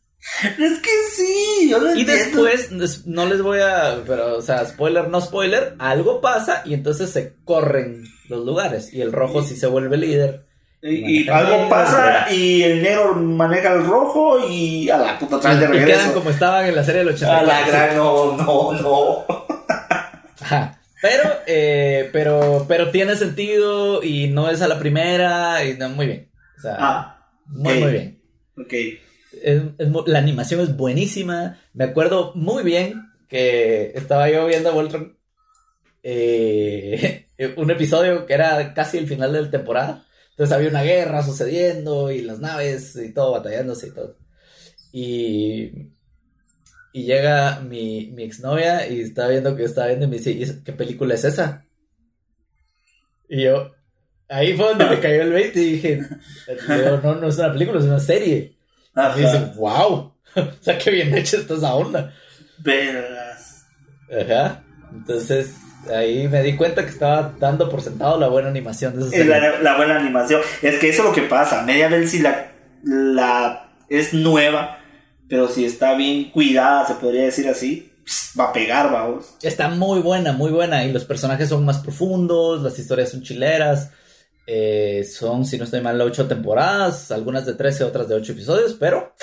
Es 0.44 0.80
que 0.80 0.90
sí, 1.16 1.70
yo 1.70 1.80
lo 1.80 1.96
Y 1.96 2.02
entiendo. 2.02 2.44
después, 2.44 2.78
des- 2.78 3.08
no 3.08 3.26
les 3.26 3.42
voy 3.42 3.60
a, 3.60 4.04
pero, 4.06 4.38
o 4.38 4.42
sea, 4.42 4.66
spoiler, 4.66 5.08
no 5.08 5.22
spoiler, 5.22 5.76
algo 5.80 6.20
pasa 6.20 6.64
y 6.66 6.74
entonces 6.74 7.10
se 7.12 7.36
corren 7.46 8.04
los 8.28 8.46
lugares 8.46 8.94
y 8.94 9.02
el 9.02 9.14
rojo 9.14 9.42
sí 9.44 9.56
se 9.56 9.68
vuelve 9.68 9.96
líder. 9.98 10.47
Y, 10.90 11.28
algo 11.30 11.68
pasa 11.70 12.32
y 12.32 12.64
el 12.64 12.82
negro 12.82 13.14
maneja 13.16 13.74
el 13.74 13.84
rojo 13.86 14.48
y 14.50 14.90
a 14.90 14.98
la 14.98 15.20
puta 15.20 15.40
trae 15.40 15.56
de 15.58 15.66
Y 15.66 15.68
quedan 15.72 15.86
regreso. 15.88 16.14
como 16.14 16.30
estaban 16.30 16.66
en 16.66 16.76
la 16.76 16.84
serie 16.84 17.00
del 17.04 17.10
A 17.10 17.14
84. 17.14 17.48
la 17.48 17.68
gran, 17.68 17.98
no, 17.98 18.38
no, 18.38 18.74
no. 18.74 19.26
Ajá. 20.42 20.80
Pero, 21.02 21.24
eh, 21.46 22.10
pero, 22.14 22.66
pero 22.68 22.90
tiene 22.92 23.16
sentido 23.16 24.02
y 24.04 24.28
no 24.30 24.50
es 24.50 24.62
a 24.62 24.68
la 24.68 24.80
primera 24.80 25.64
y 25.66 25.78
no, 25.78 25.90
muy 25.90 26.08
bien. 26.08 26.30
O 26.58 26.62
sea, 26.62 26.76
Ah, 26.80 27.28
muy, 27.48 27.80
muy 27.80 27.92
bien. 27.92 28.22
ok. 28.58 28.74
Es- 29.44 29.62
es 29.78 29.88
mu- 29.90 30.04
la 30.08 30.20
animación 30.20 30.62
es 30.62 30.76
buenísima. 30.76 31.60
Me 31.74 31.84
acuerdo 31.86 32.32
muy 32.34 32.64
bien 32.64 33.04
que 33.30 33.92
estaba 33.94 34.30
yo 34.30 34.48
viendo 34.48 34.72
Voltron. 34.74 35.18
eh, 36.04 37.28
un 37.58 37.70
episodio 37.70 38.26
que 38.26 38.34
era 38.34 38.74
casi 38.74 38.98
el 38.98 39.08
final 39.08 39.34
de 39.34 39.42
la 39.44 39.52
temporada. 39.52 40.04
Entonces 40.38 40.56
había 40.56 40.70
una 40.70 40.84
guerra 40.84 41.24
sucediendo 41.24 42.12
y 42.12 42.22
las 42.22 42.40
naves 42.40 42.96
y 42.96 43.12
todo 43.12 43.32
batallándose 43.32 43.88
y 43.88 43.92
todo. 43.92 44.16
Y, 44.92 45.72
y 46.94 47.04
llega 47.04 47.60
mi, 47.62 48.12
mi 48.14 48.24
exnovia 48.24 48.88
y 48.88 49.02
está 49.02 49.28
viendo 49.28 49.56
que 49.56 49.64
yo 49.64 49.68
estaba 49.68 49.88
viendo 49.88 50.06
y 50.06 50.10
me 50.10 50.18
dice, 50.18 50.32
"¿Y 50.32 50.44
es- 50.44 50.58
¿qué 50.64 50.74
película 50.74 51.16
es 51.16 51.24
esa? 51.24 51.66
Y 53.30 53.44
yo, 53.44 53.72
ahí 54.30 54.56
fue 54.56 54.68
donde 54.70 54.86
me 54.86 55.00
cayó 55.00 55.24
el 55.24 55.32
20 55.34 55.60
y 55.60 55.72
dije, 55.74 56.02
digo, 56.70 57.00
no, 57.04 57.16
no 57.16 57.28
es 57.28 57.38
una 57.38 57.52
película, 57.52 57.80
es 57.80 57.86
una 57.86 58.00
serie. 58.00 58.56
Y 59.16 59.20
dice, 59.20 59.38
Ajá. 59.38 59.54
wow, 59.58 59.94
o 60.36 60.52
sea, 60.62 60.78
qué 60.78 60.92
bien 60.92 61.14
hecha 61.16 61.38
está 61.38 61.56
esa 61.56 61.74
onda. 61.76 62.14
Vergas. 62.60 63.66
Ajá. 64.10 64.64
Entonces, 64.94 65.54
ahí 65.96 66.28
me 66.28 66.42
di 66.44 66.56
cuenta 66.56 66.84
que 66.84 66.90
estaba 66.90 67.34
dando 67.40 67.70
por 67.70 67.82
sentado 67.82 68.20
la 68.20 68.28
buena 68.28 68.50
animación 68.50 68.94
de 68.96 69.02
esa 69.08 69.16
Es 69.16 69.22
serie. 69.26 69.40
la, 69.40 69.60
la 69.60 69.78
buena 69.78 70.00
animación. 70.00 70.42
Es 70.62 70.80
que 70.80 70.90
eso 70.90 71.04
es 71.04 71.08
lo 71.10 71.14
que 71.16 71.24
pasa. 71.24 71.64
Media 71.64 71.88
vez 71.88 72.12
si 72.12 72.20
la, 72.20 72.52
la 72.84 73.70
es 73.90 74.14
nueva, 74.14 74.80
pero 75.30 75.48
si 75.48 75.66
está 75.66 75.96
bien 75.96 76.32
cuidada, 76.32 76.86
se 76.88 76.96
podría 76.96 77.24
decir 77.26 77.48
así, 77.48 77.92
va 78.40 78.46
a 78.46 78.54
pegar, 78.54 78.92
vamos. 78.92 79.36
Está 79.42 79.70
muy 79.70 80.00
buena, 80.00 80.32
muy 80.34 80.52
buena. 80.52 80.84
Y 80.86 80.92
los 80.92 81.06
personajes 81.06 81.50
son 81.50 81.66
más 81.66 81.80
profundos, 81.80 82.62
las 82.62 82.78
historias 82.80 83.10
son 83.12 83.22
chileras. 83.24 83.92
eh, 84.46 85.04
son, 85.04 85.44
si 85.46 85.58
no 85.58 85.66
estoy 85.66 85.82
mal, 85.82 86.00
ocho 86.02 86.26
temporadas, 86.28 87.12
algunas 87.12 87.46
de 87.46 87.54
13, 87.56 87.84
otras 87.84 88.08
de 88.08 88.16
8 88.16 88.32
episodios, 88.32 88.76
pero 88.80 89.14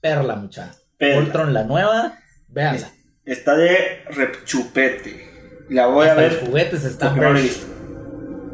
perla 0.00 0.36
mucha. 0.36 0.74
Perla. 0.98 1.20
Voltron, 1.22 1.54
la 1.54 1.64
nueva, 1.64 2.18
véanla. 2.48 2.90
Está 3.24 3.56
de 3.56 4.02
rechupete. 4.10 5.31
La 5.72 5.86
voy 5.86 6.06
a 6.06 6.14
ver 6.14 6.32
los 6.34 6.48
juguetes 6.48 6.84
están. 6.84 7.14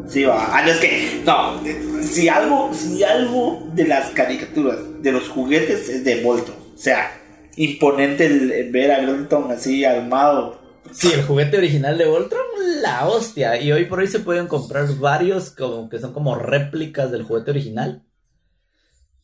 Sí, 0.07 0.25
va. 0.25 0.57
Ah, 0.57 0.63
no, 0.63 0.71
es 0.71 0.79
que, 0.79 1.23
no, 1.25 1.61
si 2.03 2.29
algo, 2.29 2.71
si 2.73 3.03
algo 3.03 3.69
de 3.75 3.87
las 3.87 4.11
caricaturas, 4.11 4.79
de 5.03 5.13
los 5.13 5.29
juguetes 5.29 5.89
es 5.89 6.05
de 6.05 6.23
Voltron. 6.23 6.57
O 6.75 6.79
sea, 6.79 7.13
imponente 7.57 8.25
el, 8.25 8.51
el 8.51 8.71
ver 8.71 8.93
a 8.93 9.05
Voltron 9.05 9.51
así 9.51 9.85
armado. 9.85 10.59
Sí, 10.93 11.13
el 11.13 11.23
juguete 11.23 11.59
original 11.59 11.99
de 11.99 12.07
Voltron, 12.07 12.41
la 12.81 13.07
hostia. 13.07 13.61
Y 13.61 13.71
hoy 13.73 13.85
por 13.85 13.99
hoy 13.99 14.07
se 14.07 14.21
pueden 14.21 14.47
comprar 14.47 14.89
varios 14.97 15.51
como 15.51 15.89
que 15.91 15.99
son 15.99 16.15
como 16.15 16.37
réplicas 16.37 17.11
del 17.11 17.25
juguete 17.25 17.51
original. 17.51 18.03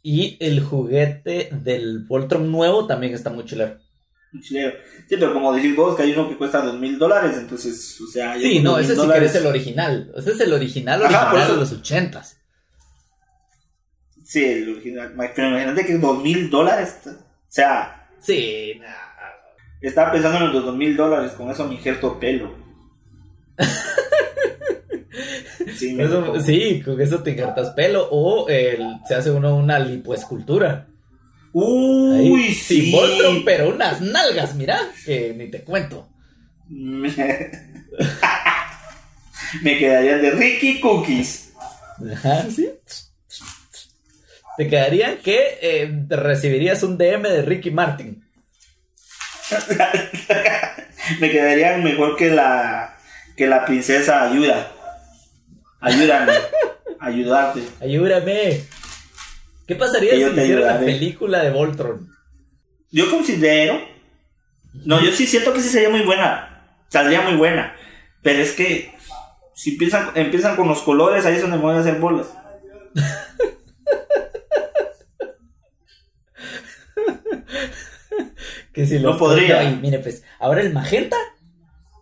Y 0.02 0.37
el 0.40 0.62
juguete 0.62 1.48
del 1.62 2.00
Voltron 2.00 2.52
nuevo 2.52 2.87
también 2.87 3.14
está 3.14 3.30
muy 3.30 3.46
chilero. 3.46 3.78
Chilero. 4.40 4.77
Sí, 5.09 5.16
pero 5.18 5.33
como 5.33 5.53
decís 5.53 5.77
vos, 5.77 5.97
que 5.97 6.03
hay 6.03 6.12
uno 6.12 6.29
que 6.29 6.37
cuesta 6.37 6.61
dos 6.61 6.79
mil 6.79 6.99
dólares, 6.99 7.37
entonces, 7.38 8.01
o 8.01 8.07
sea... 8.07 8.37
Sí, 8.38 8.61
no, 8.61 8.73
2,000 8.73 8.85
ese 8.85 8.94
sí 8.94 9.01
que 9.01 9.07
dólares- 9.07 9.31
es 9.35 9.40
el 9.40 9.47
original. 9.47 10.12
Ese 10.16 10.31
es 10.33 10.40
el 10.40 10.53
original 10.53 11.03
Ajá, 11.05 11.07
original 11.09 11.31
por 11.31 11.40
eso- 11.40 11.53
de 11.55 11.61
los 11.61 11.73
ochentas. 11.73 12.40
Sí, 14.25 14.44
el 14.44 14.70
original. 14.73 15.14
Pero 15.37 15.49
imagínate 15.49 15.85
que 15.87 15.99
dos 15.99 16.23
mil 16.23 16.49
dólares. 16.51 16.97
O 17.07 17.11
sea, 17.49 18.09
Sí, 18.20 18.73
nah. 18.81 18.87
estaba 19.83 20.11
pensando 20.12 20.38
en 20.47 20.53
los 20.53 20.64
dos 20.64 20.75
mil 20.77 20.97
dólares, 20.97 21.33
con 21.33 21.51
eso 21.51 21.66
me 21.68 21.75
injerto 21.75 22.18
pelo. 22.18 22.55
Sí, 25.77 25.97
Eso- 26.01 26.33
con 26.85 27.01
eso 27.01 27.23
te 27.23 27.31
injertas 27.31 27.70
pelo 27.70 28.09
o 28.11 28.47
se 28.49 29.14
hace 29.14 29.31
uno 29.31 29.57
una 29.57 29.79
lipoescultura. 29.79 30.87
Ahí, 31.55 32.31
Uy, 32.31 32.53
sin 32.53 32.85
sí. 32.85 32.90
Voltron, 32.90 33.45
pero 33.45 33.69
unas 33.69 34.01
nalgas, 34.01 34.55
mira, 34.57 34.81
que 35.05 35.33
ni 35.35 35.49
te 35.49 35.62
cuento. 35.62 36.09
me 39.62 39.79
quedarían 39.79 40.21
de 40.21 40.31
Ricky 40.33 40.81
Cookies. 40.81 41.53
Ajá, 42.12 42.45
sí. 42.51 42.71
Te 44.57 44.69
quedarían 44.69 45.19
que 45.19 45.59
eh, 45.61 46.05
te 46.09 46.17
recibirías 46.17 46.83
un 46.83 46.99
DM 46.99 47.23
de 47.23 47.43
Ricky 47.43 47.71
Martin. 47.71 48.25
me 51.21 51.31
quedarían 51.31 51.85
mejor 51.85 52.17
que 52.17 52.31
la 52.31 52.97
que 53.37 53.47
la 53.47 53.64
princesa 53.64 54.25
ayuda. 54.25 54.73
Ayúdame. 55.81 56.33
Ayudarte. 57.01 57.62
Ayúdame. 57.81 58.62
¿Qué 59.66 59.74
pasaría 59.77 60.12
si 60.12 60.16
hicieran 60.18 60.37
la 60.37 60.42
ayudaré. 60.42 60.87
película 60.87 61.42
de 61.42 61.50
Voltron? 61.50 62.11
Yo 62.90 63.11
considero. 63.11 63.81
No, 64.85 65.03
yo 65.03 65.12
sí 65.12 65.27
siento 65.27 65.53
que 65.53 65.61
sí 65.61 65.68
sería 65.68 65.88
muy 65.90 66.03
buena. 66.03 66.79
Saldría 66.88 67.22
muy 67.22 67.37
buena. 67.37 67.74
Pero 68.22 68.42
es 68.42 68.53
que 68.53 68.94
si 69.55 69.72
empiezan, 69.72 70.11
empiezan 70.14 70.57
con 70.57 70.68
los 70.68 70.83
colores, 70.83 71.25
ahí 71.25 71.37
es 71.37 71.42
donde 71.42 71.56
me 71.56 71.62
voy 71.62 71.77
a 71.77 71.81
hacer 71.81 71.98
bolas. 71.98 72.29
Que 78.75 78.87
si 78.87 78.98
No 78.98 79.17
podría. 79.17 79.62
Mire, 79.81 80.00
pues, 80.00 80.25
ahora 80.40 80.60
el 80.60 80.73
magenta 80.73 81.17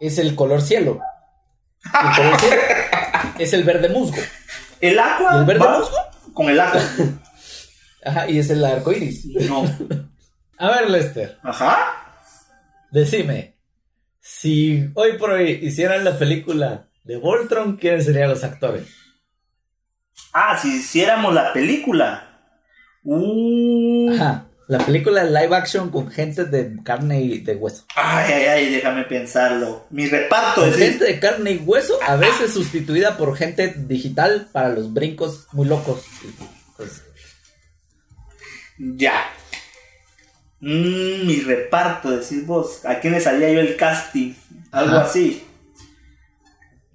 es 0.00 0.18
el 0.18 0.34
color 0.34 0.62
cielo. 0.62 1.00
El 1.84 2.16
color 2.16 2.40
cielo 2.40 2.56
es 3.38 3.52
el 3.52 3.64
verde 3.64 3.90
musgo. 3.90 4.16
El 4.80 4.98
agua. 4.98 5.32
¿Y 5.34 5.38
el 5.40 5.44
verde 5.44 5.68
musgo? 5.68 5.96
Con 6.32 6.48
el 6.48 6.58
agua. 6.58 6.80
Ajá, 8.04 8.28
y 8.28 8.38
es 8.38 8.50
el 8.50 8.64
arco 8.64 8.92
iris. 8.92 9.26
No. 9.48 9.64
A 10.58 10.70
ver, 10.70 10.90
Lester, 10.90 11.38
Ajá. 11.42 12.14
decime. 12.90 13.56
Si 14.20 14.88
hoy 14.94 15.18
por 15.18 15.30
hoy 15.30 15.58
hicieran 15.62 16.04
la 16.04 16.18
película 16.18 16.88
de 17.04 17.16
Voltron, 17.16 17.76
¿quiénes 17.76 18.04
serían 18.04 18.30
los 18.30 18.44
actores? 18.44 18.86
Ah, 20.32 20.56
si 20.56 20.76
hiciéramos 20.76 21.34
la 21.34 21.52
película. 21.52 22.28
Uh. 23.04 24.12
Ajá. 24.14 24.46
La 24.68 24.78
película 24.78 25.24
live 25.24 25.54
action 25.54 25.90
con 25.90 26.10
gente 26.10 26.44
de 26.44 26.82
carne 26.82 27.20
y 27.20 27.38
de 27.40 27.56
hueso. 27.56 27.84
Ay, 27.96 28.32
ay, 28.32 28.44
ay, 28.46 28.74
déjame 28.74 29.04
pensarlo. 29.04 29.86
Mi 29.90 30.06
reparto 30.06 30.64
es 30.64 30.76
gente 30.76 31.04
de 31.04 31.18
carne 31.18 31.50
y 31.52 31.58
hueso, 31.58 31.98
a 32.06 32.16
veces 32.16 32.54
sustituida 32.54 33.16
por 33.18 33.36
gente 33.36 33.74
digital 33.76 34.48
para 34.52 34.70
los 34.70 34.92
brincos 34.94 35.46
muy 35.52 35.66
locos. 35.66 36.04
Pues, 36.76 37.02
Ya. 38.82 39.32
Mm, 40.60 41.26
mi 41.26 41.40
reparto, 41.40 42.10
decís 42.10 42.44
vos. 42.46 42.84
¿A 42.84 42.98
quién 42.98 43.12
le 43.12 43.20
salía 43.20 43.50
yo 43.52 43.60
el 43.60 43.76
casting? 43.76 44.34
Algo 44.72 44.96
Ajá. 44.96 45.04
así. 45.04 45.44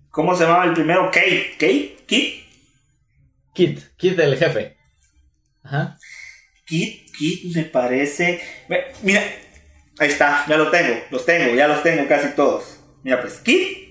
¿Cómo 0.09 0.35
se 0.35 0.43
llamaba 0.43 0.65
el 0.65 0.73
primero? 0.73 1.05
Kate. 1.11 1.51
¿Kate? 1.53 1.97
¿Kit? 2.05 2.43
Kit, 3.53 3.79
Kit 3.95 4.15
del 4.17 4.38
jefe. 4.38 4.77
Ajá. 5.63 5.97
Kit, 6.65 7.09
Kit 7.15 7.55
me 7.55 7.63
parece. 7.63 8.41
Mira, 9.01 9.21
ahí 9.97 10.09
está, 10.09 10.45
ya 10.47 10.57
lo 10.57 10.69
tengo, 10.69 11.03
los 11.09 11.25
tengo, 11.25 11.55
ya 11.55 11.67
los 11.67 11.81
tengo 11.83 12.07
casi 12.07 12.35
todos. 12.35 12.79
Mira, 13.03 13.21
pues, 13.21 13.39
Kit, 13.39 13.88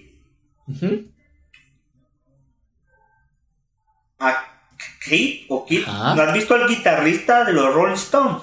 a 4.19 4.56
Kate 5.05 5.47
o 5.49 5.65
Kit. 5.67 5.85
Ajá. 5.87 6.15
¿No 6.15 6.23
has 6.23 6.33
visto 6.35 6.55
al 6.55 6.69
guitarrista 6.69 7.45
de 7.45 7.53
los 7.53 7.73
Rolling 7.75 7.95
Stones? 7.95 8.43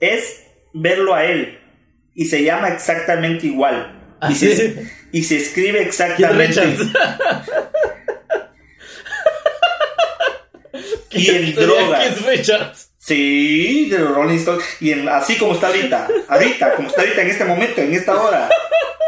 Es 0.00 0.42
verlo 0.74 1.14
a 1.14 1.24
él 1.24 1.58
y 2.14 2.26
se 2.26 2.42
llama 2.42 2.68
exactamente 2.68 3.46
igual. 3.46 4.16
¿Ah, 4.20 4.30
y, 4.30 4.34
sí? 4.34 4.54
se, 4.54 4.90
y 5.12 5.22
se 5.24 5.36
escribe 5.36 5.78
Kit 5.80 5.88
exactamente. 5.88 6.60
Y 11.10 11.30
en 11.30 11.54
drogas. 11.54 12.14
Kit. 12.18 12.90
Sí, 12.98 13.88
de 13.88 13.98
los 13.98 14.14
Rolling 14.14 14.36
Stones. 14.38 14.64
Y 14.80 14.90
en- 14.92 15.08
así 15.08 15.36
como 15.38 15.54
está 15.54 15.68
ahorita, 15.68 16.08
ahorita, 16.28 16.74
como 16.74 16.88
está 16.88 17.02
ahorita 17.02 17.22
en 17.22 17.28
este 17.28 17.44
momento, 17.44 17.80
en 17.80 17.94
esta 17.94 18.20
hora, 18.20 18.48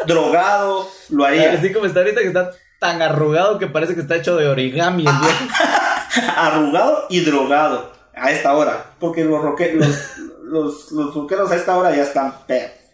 drogado, 0.06 0.88
lo 1.10 1.24
haría. 1.24 1.52
Así 1.52 1.72
como 1.72 1.86
está 1.86 2.00
ahorita 2.00 2.20
que 2.20 2.28
está 2.28 2.50
tan 2.78 3.02
arrugado 3.02 3.58
que 3.58 3.66
parece 3.66 3.94
que 3.94 4.00
está 4.02 4.16
hecho 4.16 4.36
de 4.36 4.46
origami 4.48 5.04
el 5.06 5.12
viejo. 5.20 5.44
Arrugado 6.36 7.06
y 7.10 7.20
drogado 7.20 7.92
a 8.14 8.30
esta 8.30 8.54
hora. 8.54 8.92
Porque 8.98 9.24
los, 9.24 9.42
roque- 9.42 9.72
los, 9.74 10.18
los, 10.44 10.92
los 10.92 11.14
rockeros 11.14 11.50
a 11.50 11.56
esta 11.56 11.76
hora 11.76 11.94
ya 11.94 12.02
están. 12.02 12.34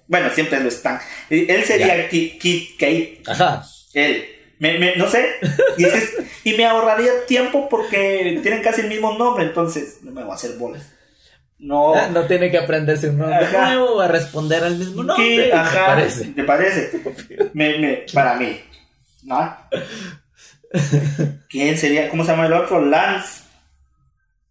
Bueno, 0.06 0.28
siempre 0.34 0.60
lo 0.60 0.68
están. 0.68 1.00
Él 1.30 1.64
sería 1.64 2.08
Kid 2.08 2.76
Kate. 2.78 3.22
Ajá. 3.26 3.62
Él. 3.92 4.24
Me, 4.58 4.78
me- 4.78 4.96
no 4.96 5.08
sé. 5.08 5.26
Y, 5.78 5.84
es 5.84 5.92
que 5.92 5.98
es- 5.98 6.14
y 6.44 6.54
me 6.54 6.64
ahorraría 6.66 7.26
tiempo 7.26 7.68
porque 7.68 8.38
tienen 8.42 8.62
casi 8.62 8.82
el 8.82 8.88
mismo 8.88 9.16
nombre. 9.16 9.44
Entonces, 9.44 9.98
no 10.02 10.10
me 10.12 10.22
voy 10.22 10.32
a 10.32 10.34
hacer 10.34 10.56
bolas. 10.58 10.90
No. 11.58 11.94
Ah, 11.94 12.08
No 12.12 12.26
tiene 12.26 12.50
que 12.50 12.58
aprenderse 12.58 13.08
un 13.08 13.18
nombre 13.18 13.46
nuevo 13.50 14.00
a 14.00 14.08
responder 14.08 14.62
al 14.64 14.76
mismo 14.76 15.02
nombre. 15.02 15.52
Ajá, 15.52 15.86
parece. 15.86 16.24
¿Te 16.26 16.44
parece? 16.44 16.90
Me, 17.54 17.78
me, 17.78 18.04
para 18.12 18.34
mí. 18.34 18.60
¿No? 19.24 19.56
¿Quién 21.48 21.78
sería? 21.78 22.08
¿Cómo 22.08 22.24
se 22.24 22.30
llama 22.32 22.46
el 22.46 22.52
otro? 22.52 22.84
Lance. 22.84 23.44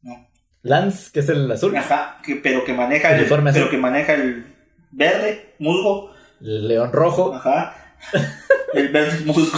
No. 0.02 0.28
Lance, 0.62 1.12
que 1.12 1.20
es 1.20 1.30
el 1.30 1.52
azul. 1.52 1.76
Ajá, 1.76 2.20
que, 2.24 2.36
pero 2.38 2.64
que 2.64 2.74
maneja 2.74 3.12
el, 3.14 3.22
Uniforme 3.22 3.50
azul. 3.50 3.62
pero 3.62 3.72
que 3.72 3.78
maneja 3.78 4.14
el 4.14 4.46
verde, 4.92 5.56
musgo. 5.60 6.14
León 6.40 6.92
rojo. 6.92 7.34
Ajá. 7.34 7.76
El 8.74 8.90
verde 8.90 9.24
musgo. 9.26 9.58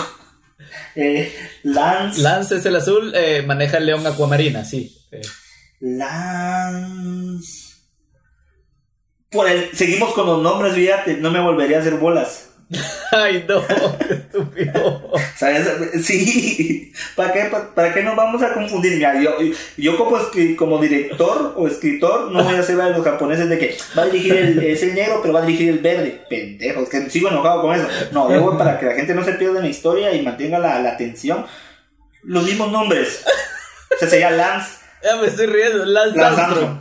Eh, 0.95 1.33
Lance. 1.63 2.21
Lance 2.21 2.55
es 2.57 2.65
el 2.65 2.75
azul, 2.75 3.13
eh, 3.15 3.43
maneja 3.45 3.77
el 3.77 3.85
león 3.85 4.05
acuamarina, 4.05 4.63
sí. 4.65 4.95
Eh, 5.11 5.21
Lance. 5.79 7.75
Por 9.29 9.49
el, 9.49 9.71
seguimos 9.73 10.13
con 10.13 10.25
los 10.25 10.41
nombres, 10.41 10.73
fíjate, 10.73 11.17
no 11.17 11.31
me 11.31 11.39
volvería 11.39 11.77
a 11.77 11.81
hacer 11.81 11.95
bolas. 11.95 12.54
Ay, 13.11 13.45
no, 13.47 13.61
qué 13.67 14.13
estúpido. 14.15 15.11
¿Sabes? 15.37 15.67
Sí, 16.03 16.91
¿para 17.15 17.31
qué, 17.31 17.45
pa- 17.45 17.73
¿para 17.75 17.93
qué 17.93 18.01
nos 18.01 18.15
vamos 18.15 18.41
a 18.41 18.53
confundir? 18.53 18.93
Mira, 18.95 19.21
yo, 19.21 19.35
yo 19.77 19.97
como, 20.57 20.79
director 20.79 21.53
o 21.55 21.67
escritor 21.67 22.31
no 22.31 22.43
voy 22.43 22.55
a 22.55 22.59
hacer 22.59 22.79
a 22.81 22.89
los 22.89 23.03
japoneses 23.05 23.49
de 23.49 23.59
que 23.59 23.77
va 23.97 24.03
a 24.03 24.05
dirigir 24.07 24.35
el, 24.35 24.63
es 24.63 24.81
el 24.81 24.95
negro, 24.95 25.19
pero 25.21 25.33
va 25.33 25.41
a 25.41 25.45
dirigir 25.45 25.69
el 25.69 25.79
verde. 25.79 26.23
Pendejos, 26.29 26.89
que 26.89 27.09
sigo 27.09 27.29
enojado 27.29 27.61
con 27.61 27.75
eso. 27.75 27.87
No, 28.11 28.27
voy 28.27 28.57
para 28.57 28.79
que 28.79 28.87
la 28.87 28.93
gente 28.95 29.13
no 29.13 29.23
se 29.23 29.33
pierda 29.33 29.57
en 29.57 29.63
la 29.65 29.69
historia 29.69 30.11
y 30.13 30.21
mantenga 30.23 30.57
la, 30.57 30.79
la 30.79 30.91
atención. 30.93 31.45
Los 32.23 32.43
mismos 32.45 32.71
nombres. 32.71 33.23
O 33.95 33.99
sea, 33.99 34.07
sería 34.09 34.31
Lance, 34.31 34.77
Ya 35.03 35.15
me 35.17 35.27
estoy 35.27 35.45
riendo, 35.45 35.85
Lance, 35.85 36.17
Lance. 36.17 36.41
Armstrong. 36.41 36.79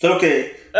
Solo 0.00 0.18
que, 0.18 0.70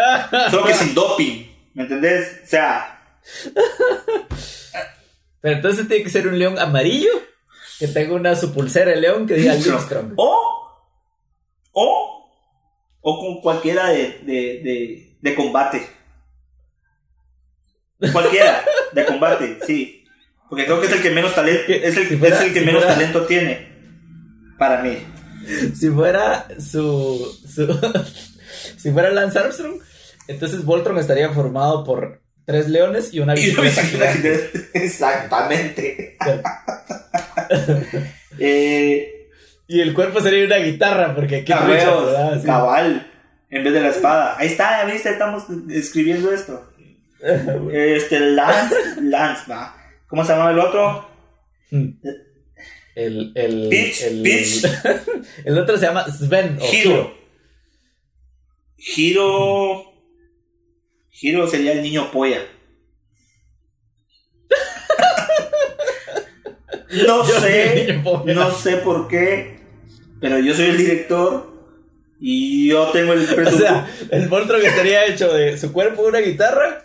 solo 0.51 0.65
que 0.65 0.75
sin 0.75 0.95
doping. 0.95 1.47
¿Me 1.75 1.85
entendés? 1.85 2.41
O 2.43 2.47
sea, 2.49 3.00
Pero 5.41 5.57
entonces 5.57 5.89
tiene 5.89 6.05
que 6.05 6.11
ser 6.11 6.29
un 6.29 6.39
león 6.39 6.59
amarillo 6.59 7.11
que 7.79 7.89
tenga 7.89 8.15
una 8.15 8.37
su 8.37 8.53
pulsera 8.53 8.91
de 8.91 8.99
león 9.01 9.27
que 9.27 9.35
diga. 9.35 9.55
O, 10.17 10.69
o, 11.73 12.31
o 13.01 13.19
con 13.21 13.41
cualquiera 13.41 13.89
de, 13.89 14.21
de, 14.25 14.61
de, 14.63 15.17
de 15.21 15.35
combate. 15.35 15.89
Cualquiera 18.13 18.65
de 18.93 19.05
combate, 19.07 19.59
sí. 19.67 20.05
Porque 20.49 20.65
creo 20.65 20.81
que 20.81 20.87
es 20.87 20.93
el 20.93 21.03
que 21.03 21.11
menos 21.11 21.35
talento, 21.35 21.63
es 21.73 21.97
el, 21.97 22.09
si 22.09 22.17
fuera- 22.17 22.37
es 22.37 22.43
el 22.43 22.53
que 22.53 22.61
si 22.61 22.67
menos 22.67 22.83
fuera- 22.83 22.95
talento 22.97 23.27
tiene. 23.27 23.69
Para 24.59 24.83
mí. 24.83 24.99
Si 25.75 25.89
fuera 25.91 26.49
su, 26.59 27.39
su- 27.49 27.81
si 28.79 28.91
fuera 28.91 29.11
Lance 29.11 29.39
Armstrong, 29.39 29.81
entonces 30.29 30.65
Voltron 30.65 30.99
estaría 30.99 31.31
formado 31.31 31.85
por 31.85 32.21
tres 32.51 32.69
leones 32.69 33.15
y 33.15 33.21
una 33.21 33.35
no 33.35 33.41
bicicleta 33.41 34.13
Exactamente. 34.75 36.17
eh, 38.41 39.29
Y 39.69 39.81
el 39.81 39.95
cuerpo 39.95 40.21
sería 40.21 40.47
una 40.47 40.57
guitarra, 40.57 41.15
porque 41.15 41.45
¿verdad? 41.47 42.41
Sí. 42.41 42.47
cabal, 42.47 43.09
en 43.51 43.65
vez 43.65 43.73
de 43.73 43.81
la 43.81 43.89
espada. 43.91 44.37
Ahí 44.37 44.49
está, 44.49 44.85
ya 44.85 44.93
viste, 44.93 45.11
estamos 45.11 45.45
escribiendo 45.71 46.33
esto. 46.33 46.67
Este, 47.73 48.19
Lance, 48.19 48.75
Lance, 49.03 49.43
va. 49.49 49.77
¿Cómo 50.09 50.25
se 50.25 50.33
llama 50.33 50.51
el 50.51 50.59
otro? 50.59 51.09
El, 51.71 51.95
el, 52.97 53.33
el, 53.35 53.69
Pitch. 53.69 54.65
el 55.45 55.59
otro 55.59 55.77
se 55.77 55.87
llama 55.87 56.07
Sven 56.11 56.59
o 56.61 56.75
Hiro. 56.75 57.15
Hiro. 58.79 59.90
Hiro 61.21 61.47
sería 61.49 61.73
el 61.73 61.83
niño 61.83 62.11
polla. 62.11 62.41
No 67.07 67.25
Yo 67.29 67.41
sé, 67.41 68.01
no 68.27 68.51
sé 68.53 68.77
por 68.79 69.07
qué, 69.07 69.61
pero 70.21 70.39
yo 70.41 70.55
soy 70.55 70.67
el 70.67 70.77
director 70.77 71.49
y 72.21 72.69
yo 72.69 72.89
tengo 72.91 73.13
el 73.13 73.21
O 73.31 73.35
presupuesto. 73.37 73.59
sea, 73.59 73.89
el 74.11 74.29
Voltron 74.29 74.65
estaría 74.65 75.07
hecho 75.07 75.33
de 75.33 75.57
su 75.57 75.73
cuerpo 75.73 76.03
una 76.03 76.19
guitarra, 76.19 76.85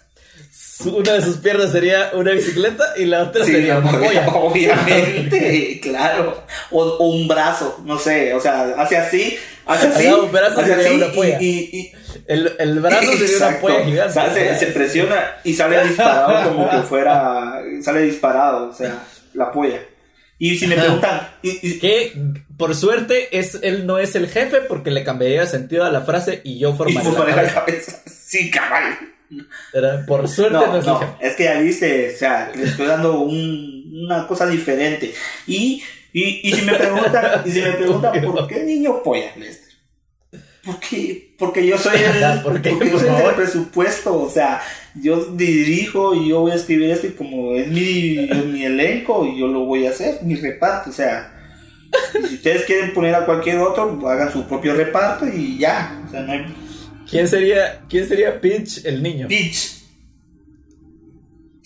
una 0.85 1.13
de 1.13 1.21
sus 1.23 1.37
piernas 1.37 1.71
sería 1.71 2.11
una 2.13 2.31
bicicleta 2.33 2.93
y 2.97 3.05
la 3.05 3.23
otra 3.23 3.43
Sí, 3.45 3.53
sería 3.53 3.79
una 3.79 3.91
polla. 3.99 4.27
obviamente, 4.27 5.79
claro. 5.81 6.43
O, 6.69 6.83
o 6.83 7.07
un 7.09 7.27
brazo, 7.27 7.81
no 7.83 7.97
sé, 7.97 8.33
o 8.35 8.39
sea, 8.39 8.75
hace 8.77 8.97
así, 8.97 9.37
hace 9.65 9.87
así, 9.87 10.07
Ajá, 10.07 10.15
un 10.17 10.31
brazo 10.31 10.59
hace 10.61 10.69
sería 10.75 10.85
así 10.87 10.95
una 10.95 11.11
polla. 11.11 11.37
y- 11.41 11.45
y- 11.45 11.77
y, 11.79 11.91
El, 12.27 12.53
el 12.59 12.79
brazo 12.79 13.11
sería 13.13 13.47
una 13.47 13.59
polla 13.59 13.83
gigante. 13.85 14.09
O 14.09 14.13
sea, 14.13 14.33
se, 14.33 14.57
se 14.59 14.65
presiona 14.67 15.35
y 15.43 15.53
sale 15.53 15.83
disparado 15.87 16.49
como 16.49 16.69
que 16.69 16.77
fuera. 16.83 17.61
Sale 17.81 18.01
disparado, 18.01 18.69
o 18.69 18.73
sea, 18.73 19.03
la 19.33 19.51
polla. 19.51 19.79
Y 20.37 20.57
si 20.57 20.67
me 20.67 20.75
Ajá. 20.75 20.83
preguntan. 20.83 21.27
Que 21.41 22.13
por 22.57 22.75
suerte 22.75 23.37
es, 23.37 23.59
él 23.61 23.85
no 23.85 23.99
es 23.99 24.15
el 24.15 24.27
jefe 24.27 24.57
porque 24.61 24.91
le 24.91 25.03
cambiaría 25.03 25.45
sentido 25.45 25.83
a 25.85 25.91
la 25.91 26.01
frase 26.01 26.41
y 26.43 26.59
yo 26.59 26.73
formaría 26.75 27.35
la 27.35 27.43
la 27.43 27.53
cabeza. 27.53 28.01
Sí, 28.05 28.49
cabal. 28.51 28.97
Por 30.07 30.27
suerte 30.27 30.53
no, 30.53 30.67
No, 30.67 30.77
es 30.77 30.85
no, 30.85 31.17
es 31.19 31.35
que 31.35 31.43
ya 31.45 31.59
viste, 31.59 32.13
o 32.13 32.17
sea, 32.17 32.51
le 32.55 32.63
estoy 32.63 32.85
dando 32.85 33.19
un- 33.19 33.83
una 34.05 34.27
cosa 34.27 34.45
diferente. 34.45 35.13
Y, 35.47 35.81
y, 36.19 36.47
y 36.47 36.51
si 36.53 36.61
me 36.61 36.73
preguntan, 36.75 37.41
y 37.45 37.51
si 37.51 37.61
me 37.61 37.71
preguntan, 37.73 38.21
¿por 38.23 38.47
qué 38.47 38.63
niño 38.63 39.03
polla, 39.03 39.31
Lester? 39.35 39.73
Porque, 40.65 41.35
porque 41.37 41.67
yo 41.67 41.77
soy 41.77 41.99
el, 42.01 42.41
¿Por 42.41 42.61
qué, 42.61 42.71
porque 42.71 42.89
yo 42.89 42.99
soy 42.99 43.09
el 43.09 43.35
presupuesto, 43.35 44.19
o 44.19 44.29
sea, 44.29 44.61
yo 44.95 45.25
dirijo 45.25 46.15
y 46.15 46.29
yo 46.29 46.39
voy 46.41 46.53
a 46.53 46.55
escribir 46.55 46.89
esto 46.89 47.07
y 47.07 47.11
como 47.11 47.53
es 47.53 47.67
mi, 47.67 48.27
mi 48.51 48.63
elenco 48.63 49.25
y 49.25 49.37
yo 49.39 49.47
lo 49.47 49.65
voy 49.65 49.85
a 49.85 49.91
hacer, 49.91 50.23
mi 50.23 50.35
reparto, 50.35 50.89
o 50.89 50.93
sea, 50.93 51.31
si 52.13 52.35
ustedes 52.35 52.63
quieren 52.63 52.93
poner 52.93 53.13
a 53.13 53.25
cualquier 53.25 53.59
otro, 53.59 54.07
hagan 54.07 54.31
su 54.31 54.47
propio 54.47 54.73
reparto 54.73 55.27
y 55.27 55.57
ya, 55.59 56.01
o 56.07 56.09
sea, 56.09 56.21
no 56.21 56.31
hay 56.31 56.45
¿Quién 57.09 57.27
sería, 57.27 57.81
¿Quién 57.87 58.07
sería 58.07 58.41
Pitch 58.41 58.83
el 58.85 59.03
niño? 59.03 59.27
pitch. 59.27 59.74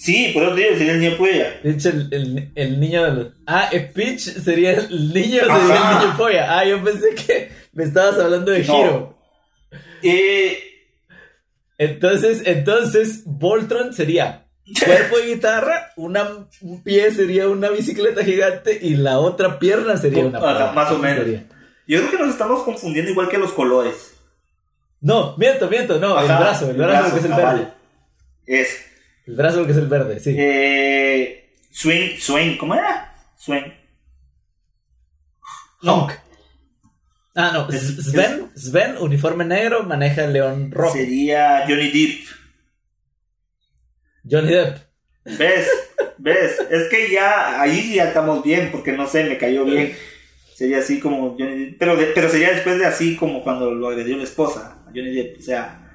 Sí, 0.01 0.31
por 0.33 0.43
eso 0.43 0.55
te 0.55 0.61
digo, 0.61 0.77
sería 0.77 0.93
el 0.93 0.99
niño 1.01 1.17
polla. 1.17 1.61
Pitch 1.61 1.85
el, 1.87 2.07
el, 2.13 2.51
el 2.55 2.79
niño 2.79 3.03
de 3.03 3.11
los... 3.11 3.27
Ah, 3.45 3.67
eh, 3.71 3.81
Pitch 3.81 4.19
sería 4.21 4.71
el 4.71 5.13
niño, 5.13 5.41
sería 5.41 5.53
Ajá. 5.55 5.99
el 6.01 6.05
niño 6.07 6.17
polla. 6.17 6.57
Ah, 6.57 6.63
yo 6.65 6.81
pensé 6.81 7.13
que 7.15 7.51
me 7.73 7.83
estabas 7.83 8.17
hablando 8.17 8.49
de 8.51 8.63
No. 8.63 8.79
Hiro. 8.79 9.17
Eh, 10.01 10.57
Entonces, 11.77 12.43
entonces, 12.45 13.23
Voltron 13.25 13.93
sería 13.93 14.45
cuerpo 14.85 15.17
de 15.17 15.33
guitarra, 15.35 15.91
una, 15.97 16.47
un 16.61 16.81
pie 16.83 17.11
sería 17.11 17.47
una 17.49 17.69
bicicleta 17.69 18.23
gigante 18.23 18.77
y 18.81 18.95
la 18.95 19.19
otra 19.19 19.59
pierna 19.59 19.97
sería 19.97 20.25
una 20.25 20.37
Ajá, 20.39 20.71
más 20.73 20.91
o 20.91 20.97
menos. 20.99 21.25
sería. 21.25 21.43
yo 21.87 21.99
creo 21.99 22.11
que 22.11 22.17
nos 22.19 22.29
estamos 22.29 22.63
confundiendo 22.63 23.11
igual 23.11 23.27
que 23.29 23.37
los 23.37 23.51
colores. 23.51 24.13
No, 25.01 25.35
miento, 25.37 25.69
miento, 25.69 25.97
no, 25.99 26.19
el 26.19 26.27
brazo, 26.27 26.69
el 26.69 26.77
brazo, 26.77 27.13
que 27.13 27.19
es 27.19 27.25
el 27.25 27.33
verde. 27.33 27.67
Es. 28.45 28.85
El 29.29 29.35
brazo 29.35 29.63
que 29.65 29.71
es 29.73 29.77
el 29.77 29.87
verde, 29.87 30.19
sí. 30.19 30.35
Eh, 30.37 31.53
swing, 31.69 32.17
swing, 32.17 32.57
¿cómo 32.57 32.73
era? 32.73 33.13
Swing. 33.37 33.61
Honk. 35.83 36.11
Ah, 37.35 37.51
no, 37.53 37.69
Es- 37.69 37.95
Sven, 38.11 38.49
Sven, 38.55 38.97
uniforme 38.97 39.45
negro, 39.45 39.83
maneja 39.83 40.25
el 40.25 40.33
león 40.33 40.71
rojo. 40.71 40.93
Sería 40.95 41.63
Johnny 41.67 41.89
Depp. 41.91 42.27
Johnny 44.29 44.51
Depp. 44.51 44.77
¿Ves? 45.37 45.67
¿Ves? 46.17 46.59
Es 46.71 46.89
que 46.89 47.11
ya 47.11 47.61
ahí 47.61 47.93
ya 47.95 48.05
estamos 48.05 48.43
bien, 48.43 48.69
porque 48.71 48.93
no 48.93 49.07
sé, 49.07 49.25
me 49.25 49.37
cayó 49.37 49.63
bien. 49.63 49.95
Sería 50.55 50.79
así 50.79 50.99
como 50.99 51.35
Johnny 51.37 51.65
Depp. 51.65 51.77
Pero, 51.79 51.95
de- 51.95 52.07
pero 52.07 52.29
sería 52.29 52.51
después 52.51 52.79
de 52.79 52.85
así 52.87 53.15
como 53.15 53.43
cuando 53.43 53.71
lo 53.71 53.89
agredió 53.89 54.17
la 54.17 54.23
esposa, 54.23 54.79
a 54.85 54.89
Johnny 54.89 55.13
Depp. 55.13 55.37
O 55.37 55.41
sea, 55.43 55.88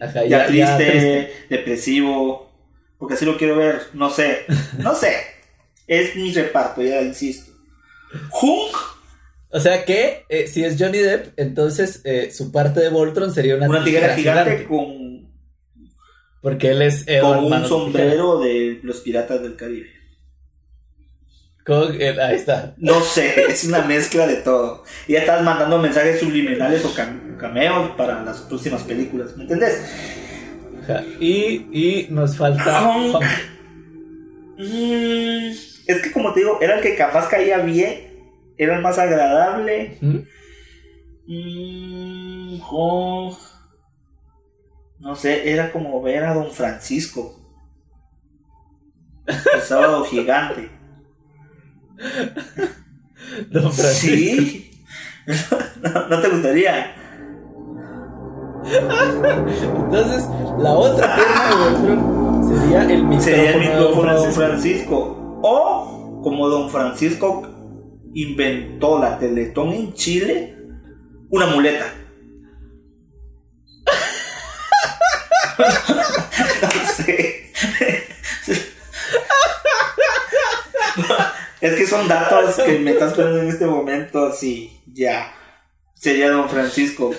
Ajá, 0.00 0.24
ya, 0.24 0.28
ya, 0.28 0.46
triste, 0.46 0.64
ya 0.64 0.76
triste. 0.76 1.32
depresivo. 1.48 2.50
Porque 2.98 3.14
así 3.14 3.24
lo 3.24 3.36
quiero 3.36 3.56
ver. 3.56 3.80
No 3.94 4.10
sé. 4.10 4.44
No 4.78 4.94
sé. 4.94 5.14
Es 5.86 6.14
mi 6.16 6.32
reparto, 6.32 6.82
ya 6.82 7.00
insisto. 7.00 7.52
Hunk, 8.40 8.76
O 9.50 9.60
sea 9.60 9.84
que 9.84 10.24
eh, 10.28 10.46
si 10.46 10.64
es 10.64 10.76
Johnny 10.78 10.98
Depp, 10.98 11.38
entonces 11.38 12.00
eh, 12.04 12.30
su 12.30 12.52
parte 12.52 12.80
de 12.80 12.88
Voltron 12.88 13.32
sería 13.32 13.56
una, 13.56 13.68
una 13.68 13.84
tijera 13.84 14.14
gigante 14.14 14.64
con, 14.64 15.30
Porque 16.42 16.70
él 16.70 16.82
es 16.82 17.06
con 17.20 17.44
un 17.44 17.50
Manos 17.50 17.68
sombrero 17.68 18.38
de 18.38 18.80
los 18.82 19.00
piratas 19.00 19.42
del 19.42 19.56
Caribe. 19.56 19.97
El- 21.68 22.18
ahí 22.20 22.36
está. 22.36 22.74
No 22.78 23.00
sé, 23.00 23.44
es 23.50 23.64
una 23.64 23.82
mezcla 23.82 24.26
de 24.26 24.36
todo. 24.36 24.84
Y 25.06 25.12
ya 25.12 25.20
estás 25.20 25.42
mandando 25.42 25.78
mensajes 25.78 26.18
subliminales 26.20 26.84
o 26.84 26.94
cam- 26.94 27.36
cameos 27.36 27.90
para 27.96 28.22
las 28.22 28.38
próximas 28.40 28.82
películas, 28.82 29.36
¿me 29.36 29.42
entendés? 29.44 29.82
Y, 31.20 31.66
y 31.70 32.06
nos 32.10 32.36
falta. 32.36 32.88
Mm, 34.56 35.50
es 35.86 36.02
que 36.02 36.12
como 36.12 36.32
te 36.32 36.40
digo, 36.40 36.58
era 36.60 36.76
el 36.76 36.82
que 36.82 36.96
capaz 36.96 37.28
caía 37.28 37.58
bien, 37.58 38.08
era 38.56 38.74
el 38.76 38.82
más 38.82 38.98
agradable. 38.98 39.98
¿Mm? 40.00 40.18
Mm. 41.26 42.60
No 45.00 45.14
sé, 45.14 45.52
era 45.52 45.70
como 45.70 46.02
ver 46.02 46.24
a 46.24 46.34
Don 46.34 46.50
Francisco. 46.50 47.34
El 49.26 49.60
sábado 49.60 50.04
gigante. 50.04 50.70
Don 53.50 53.72
Francisco. 53.72 54.16
Sí. 54.16 54.70
No, 55.82 56.08
no 56.08 56.20
te 56.20 56.28
gustaría. 56.28 56.94
Entonces, 58.64 60.24
la 60.58 60.72
otra 60.72 61.16
pierna 61.16 62.46
de 62.46 62.48
sería 62.48 62.82
el 62.82 63.04
micrófono, 63.04 63.20
Sería 63.20 63.50
el 63.52 63.60
de 63.60 63.66
micrófono 63.68 64.14
Don 64.14 64.32
Francisco. 64.32 64.34
Francisco. 64.34 65.40
O 65.42 66.20
como 66.22 66.48
Don 66.48 66.70
Francisco 66.70 67.42
inventó 68.14 68.98
la 68.98 69.18
Teletón 69.18 69.72
en 69.72 69.92
Chile, 69.94 70.56
una 71.30 71.46
muleta. 71.46 71.86
no 75.58 76.92
sé. 76.96 77.52
es 81.60 81.74
que 81.74 81.86
son 81.86 82.06
datos 82.08 82.56
que 82.56 82.78
me 82.78 82.92
estás 82.92 83.14
poniendo 83.14 83.42
en 83.42 83.48
este 83.48 83.66
momento, 83.66 84.32
sí, 84.32 84.80
ya. 84.86 85.34
Sería 85.94 86.30
Don 86.30 86.48
Francisco. 86.48 87.10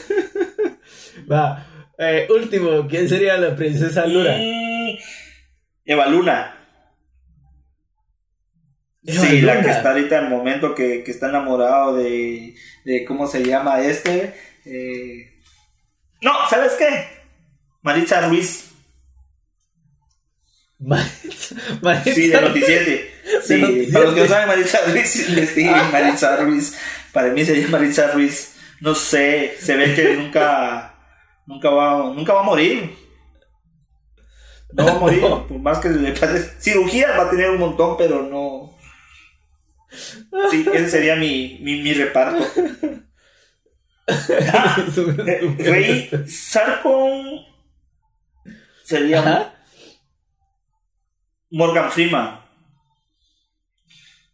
Va. 1.31 1.65
Eh, 1.97 2.27
último, 2.29 2.87
¿quién 2.87 3.09
sería 3.09 3.37
la 3.37 3.55
princesa 3.55 4.05
Lura? 4.05 4.37
Mm, 4.37 4.97
Eva 5.83 6.07
Luna. 6.07 6.55
Eva 9.05 9.21
sí, 9.21 9.41
la 9.41 9.55
Luna. 9.55 9.65
que 9.65 9.71
está 9.71 9.91
ahorita 9.91 10.19
en 10.19 10.23
el 10.25 10.29
momento 10.29 10.73
que, 10.73 11.03
que 11.03 11.11
está 11.11 11.27
enamorado 11.27 11.97
de, 11.97 12.55
de 12.85 13.03
¿cómo 13.03 13.27
se 13.27 13.43
llama 13.43 13.81
este? 13.81 14.33
Eh, 14.65 15.41
no, 16.21 16.31
¿sabes 16.49 16.73
qué? 16.73 17.07
Maritza 17.81 18.27
Ruiz. 18.27 18.71
Maritza- 20.79 21.55
Maritza- 21.81 22.13
Sí, 22.13 22.27
de 22.29 22.41
Noticiete. 22.41 23.11
Sí, 23.45 23.57
Noticiete. 23.57 23.91
para 23.93 24.05
los 24.05 24.13
que 24.15 24.21
no 24.21 24.27
saben 24.27 24.47
Maritza 24.47 24.79
Ruiz, 24.87 25.29
investiguen 25.29 25.91
Maritza 25.91 26.35
Ruiz. 26.37 26.77
Para 27.11 27.27
mí 27.29 27.45
sería 27.45 27.67
Maritza 27.67 28.11
Ruiz. 28.11 28.55
No 28.81 28.95
sé, 28.95 29.55
se 29.59 29.75
ve 29.75 29.93
que 29.93 30.15
nunca, 30.15 30.95
nunca 31.45 31.69
va, 31.69 32.13
nunca 32.13 32.33
va 32.33 32.39
a 32.41 32.43
morir. 32.43 32.95
No 34.71 34.85
va 34.85 34.91
a 34.91 34.99
morir, 34.99 35.21
No. 35.21 35.47
por 35.47 35.59
más 35.59 35.79
que 35.79 35.89
le 35.89 36.11
pase. 36.13 36.53
Cirugía 36.59 37.11
va 37.17 37.23
a 37.23 37.29
tener 37.29 37.49
un 37.49 37.57
montón, 37.57 37.97
pero 37.97 38.21
no. 38.23 38.77
Sí, 40.51 40.65
ese 40.73 40.89
sería 40.89 41.15
mi, 41.15 41.59
mi, 41.61 41.81
mi 41.81 41.93
reparto. 41.93 42.45
Ah, 44.11 44.83
eh, 45.27 45.55
Rey 45.59 46.09
Sarkon 46.27 47.45
sería 48.83 49.19
Ajá. 49.19 49.53
Morgan 51.51 51.91
Freeman. 51.91 52.39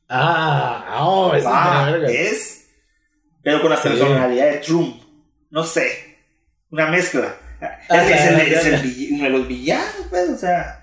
Ah, 0.08 1.00
oh, 1.02 1.32
Ah, 1.46 1.86
es 1.88 1.92
verga. 1.94 2.10
es. 2.12 2.68
Pero 3.44 3.62
con 3.62 3.70
la 3.72 3.78
Sí. 3.78 3.90
personalidad 3.90 4.46
de 4.52 4.58
Trump. 4.60 5.02
No 5.50 5.64
sé. 5.64 6.18
Una 6.72 6.88
mezcla. 6.88 7.36
Ah, 7.62 7.80
es, 7.90 8.04
que 8.08 8.14
es 8.14 8.26
el, 8.26 8.50
ya, 8.52 8.60
es 8.60 8.66
el 8.68 8.82
vill- 8.82 9.14
uno 9.16 9.24
de 9.24 9.30
los 9.30 9.48
villanos, 9.48 9.96
pues, 10.10 10.30
o 10.30 10.38
sea. 10.38 10.82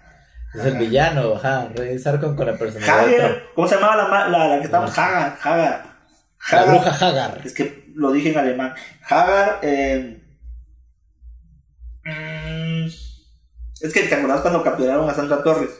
Es 0.54 0.64
el 0.64 0.76
villano, 0.78 1.34
ajá. 1.36 1.68
Rey 1.74 1.98
Sarkon 1.98 2.36
con 2.36 2.46
la 2.46 2.56
personalidad. 2.56 3.26
Hagar. 3.26 3.42
¿Cómo 3.54 3.68
se 3.68 3.74
llamaba 3.76 3.96
la, 4.08 4.28
la, 4.28 4.48
la 4.48 4.58
que 4.58 4.64
estaba? 4.64 4.86
Hagar. 4.86 5.38
Hagar. 5.42 5.86
La 6.50 6.58
Hagar. 6.60 6.68
bruja 6.80 7.08
Hagar. 7.08 7.40
Es 7.44 7.54
que 7.54 7.90
lo 7.94 8.10
dije 8.12 8.30
en 8.32 8.38
alemán. 8.38 8.74
Hagar. 9.08 9.58
eh, 9.62 10.20
mm, 12.04 12.86
es 12.86 13.92
que 13.92 14.02
te 14.02 14.14
acordás 14.14 14.40
cuando 14.40 14.62
capturaron 14.62 15.08
a 15.08 15.14
Sandra 15.14 15.42
Torres. 15.42 15.70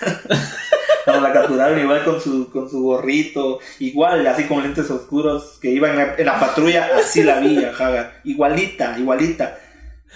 cuando 1.04 1.28
la 1.28 1.32
capturaron 1.32 1.78
igual 1.78 2.04
con 2.04 2.20
su, 2.20 2.50
con 2.50 2.68
su 2.68 2.82
gorrito, 2.82 3.58
igual 3.78 4.26
así 4.26 4.44
con 4.44 4.62
lentes 4.62 4.90
oscuros, 4.90 5.58
que 5.60 5.70
iba 5.70 5.90
en 5.90 5.96
la, 5.96 6.14
en 6.16 6.26
la 6.26 6.40
patrulla, 6.40 6.90
así 6.98 7.22
la 7.22 7.38
vi 7.40 7.64
a 7.64 7.70
Hagar. 7.70 8.20
Igualita, 8.24 8.96
igualita. 8.98 9.58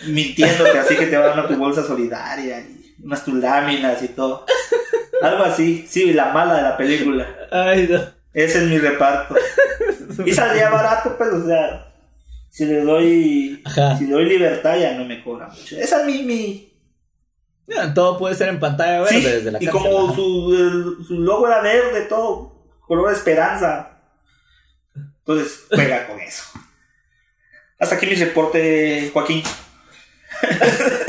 Mintiéndote 0.07 0.79
así 0.79 0.97
que 0.97 1.07
te 1.07 1.17
van 1.17 1.39
a 1.39 1.49
tu 1.49 1.57
bolsa 1.57 1.83
solidaria 1.83 2.61
y 2.61 2.95
unas 3.03 3.25
tus 3.25 3.35
láminas 3.35 4.03
y 4.03 4.09
todo. 4.09 4.47
Algo 5.21 5.43
así, 5.45 5.85
sí, 5.89 6.13
la 6.13 6.33
mala 6.33 6.55
de 6.55 6.63
la 6.63 6.77
película. 6.77 7.27
Ay, 7.51 7.89
no. 7.91 8.01
Ese 8.33 8.59
es 8.59 8.65
mi 8.65 8.79
reparto. 8.79 9.35
Y 10.25 10.33
saldría 10.33 10.69
barato, 10.69 11.17
pues, 11.17 11.29
o 11.33 11.47
sea, 11.47 11.93
si 12.49 12.65
le 12.65 12.81
doy, 12.81 13.63
Ajá. 13.65 13.97
si 13.97 14.07
le 14.07 14.15
doy 14.15 14.25
libertad 14.25 14.77
ya 14.77 14.95
no 14.95 15.05
me 15.05 15.23
cobra 15.23 15.47
mucho. 15.47 15.79
Esa 15.79 16.01
es 16.01 16.07
mi, 16.07 16.25
mi, 16.25 16.73
Mira, 17.69 17.93
todo 17.95 18.19
puede 18.19 18.35
ser 18.35 18.49
en 18.49 18.59
pantalla 18.59 19.03
verde 19.03 19.21
sí, 19.21 19.25
desde 19.27 19.51
la 19.53 19.63
y 19.63 19.67
cárcel, 19.67 19.83
como 19.83 20.15
su, 20.15 20.55
el- 20.55 21.05
su 21.07 21.21
logo 21.21 21.47
era 21.47 21.61
verde, 21.61 22.07
todo, 22.09 22.53
color 22.81 23.11
de 23.11 23.15
esperanza. 23.17 24.01
Entonces, 24.97 25.67
juega 25.71 26.07
con 26.09 26.19
eso. 26.21 26.45
Hasta 27.79 27.95
aquí 27.97 28.07
mi 28.07 28.15
reporte, 28.15 29.11
Joaquín. 29.13 29.43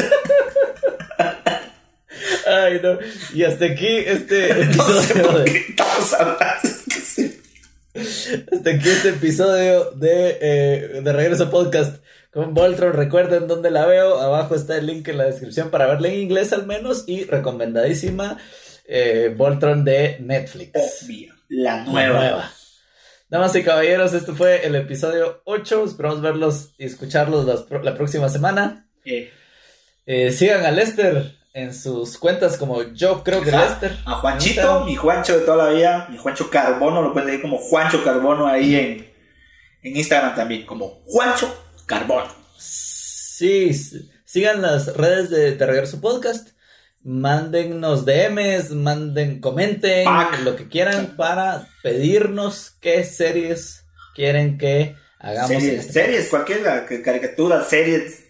Ay, 2.47 2.79
no. 2.81 2.97
Y 3.33 3.43
hasta 3.43 3.65
aquí 3.65 3.87
este 3.87 4.65
No 4.75 4.83
sé 5.01 5.13
episodio 5.13 5.39
de, 5.39 5.75
hasta 8.53 8.69
aquí 8.69 8.89
este 8.89 9.09
episodio 9.09 9.91
de, 9.91 10.37
eh, 10.41 11.01
de 11.03 11.13
Regreso 11.13 11.49
Podcast 11.49 11.97
con 12.31 12.53
Voltron. 12.53 12.93
Recuerden 12.93 13.47
dónde 13.47 13.71
la 13.71 13.85
veo. 13.85 14.19
Abajo 14.19 14.55
está 14.55 14.77
el 14.77 14.85
link 14.87 15.07
en 15.07 15.17
la 15.17 15.25
descripción 15.25 15.69
para 15.69 15.87
verla 15.87 16.09
en 16.09 16.21
inglés 16.21 16.53
al 16.53 16.65
menos. 16.65 17.05
Y 17.07 17.25
recomendadísima 17.25 18.37
eh, 18.85 19.33
Voltron 19.35 19.83
de 19.83 20.17
Netflix. 20.19 20.71
Obvio, 21.03 21.33
la 21.49 21.77
La 21.77 21.83
nueva. 21.85 22.51
Damas 23.29 23.55
y 23.55 23.63
caballeros, 23.63 24.13
este 24.13 24.31
fue 24.31 24.65
el 24.65 24.75
episodio 24.75 25.41
8. 25.45 25.85
Esperamos 25.85 26.21
verlos 26.21 26.71
y 26.77 26.85
escucharlos 26.85 27.67
la 27.83 27.95
próxima 27.95 28.29
semana. 28.29 28.87
Eh, 29.05 29.31
Eh, 30.05 30.31
sigan 30.31 30.65
a 30.65 30.71
Lester 30.71 31.35
en 31.53 31.71
sus 31.71 32.17
cuentas 32.17 32.57
como 32.57 32.81
yo 32.93 33.23
creo 33.23 33.43
que. 33.43 33.51
Lester. 33.51 33.95
A 34.05 34.15
Juanchito, 34.15 34.85
mi 34.85 34.95
Juancho 34.95 35.37
de 35.37 35.45
toda 35.45 35.65
la 35.65 35.69
vida, 35.69 36.07
mi 36.09 36.17
Juancho 36.17 36.49
Carbono, 36.49 37.03
lo 37.03 37.13
pueden 37.13 37.27
decir 37.27 37.41
como 37.43 37.59
Juancho 37.59 38.03
Carbono 38.03 38.47
ahí 38.47 38.75
en, 38.75 39.13
En 39.83 39.95
Instagram 39.95 40.33
también, 40.33 40.65
como 40.65 41.01
Juancho 41.05 41.68
Carbón. 41.89 42.25
Sí, 42.59 43.73
sigan 44.23 44.61
las 44.61 44.95
redes 44.95 45.31
de, 45.31 45.55
de 45.55 45.65
Regreso 45.65 45.99
Podcast. 45.99 46.49
Mándennos 47.01 48.05
DMs, 48.05 48.69
manden, 48.71 49.41
comenten 49.41 50.05
lo 50.43 50.55
que 50.55 50.67
quieran 50.67 51.15
para 51.17 51.67
pedirnos 51.81 52.75
qué 52.79 53.03
series 53.03 53.85
quieren 54.13 54.59
que 54.59 54.97
hagamos. 55.17 55.49
Series, 55.49 55.79
este 55.87 55.93
series 55.93 56.27
cualquier 56.29 56.61
caricatura, 57.03 57.63
series. 57.63 58.23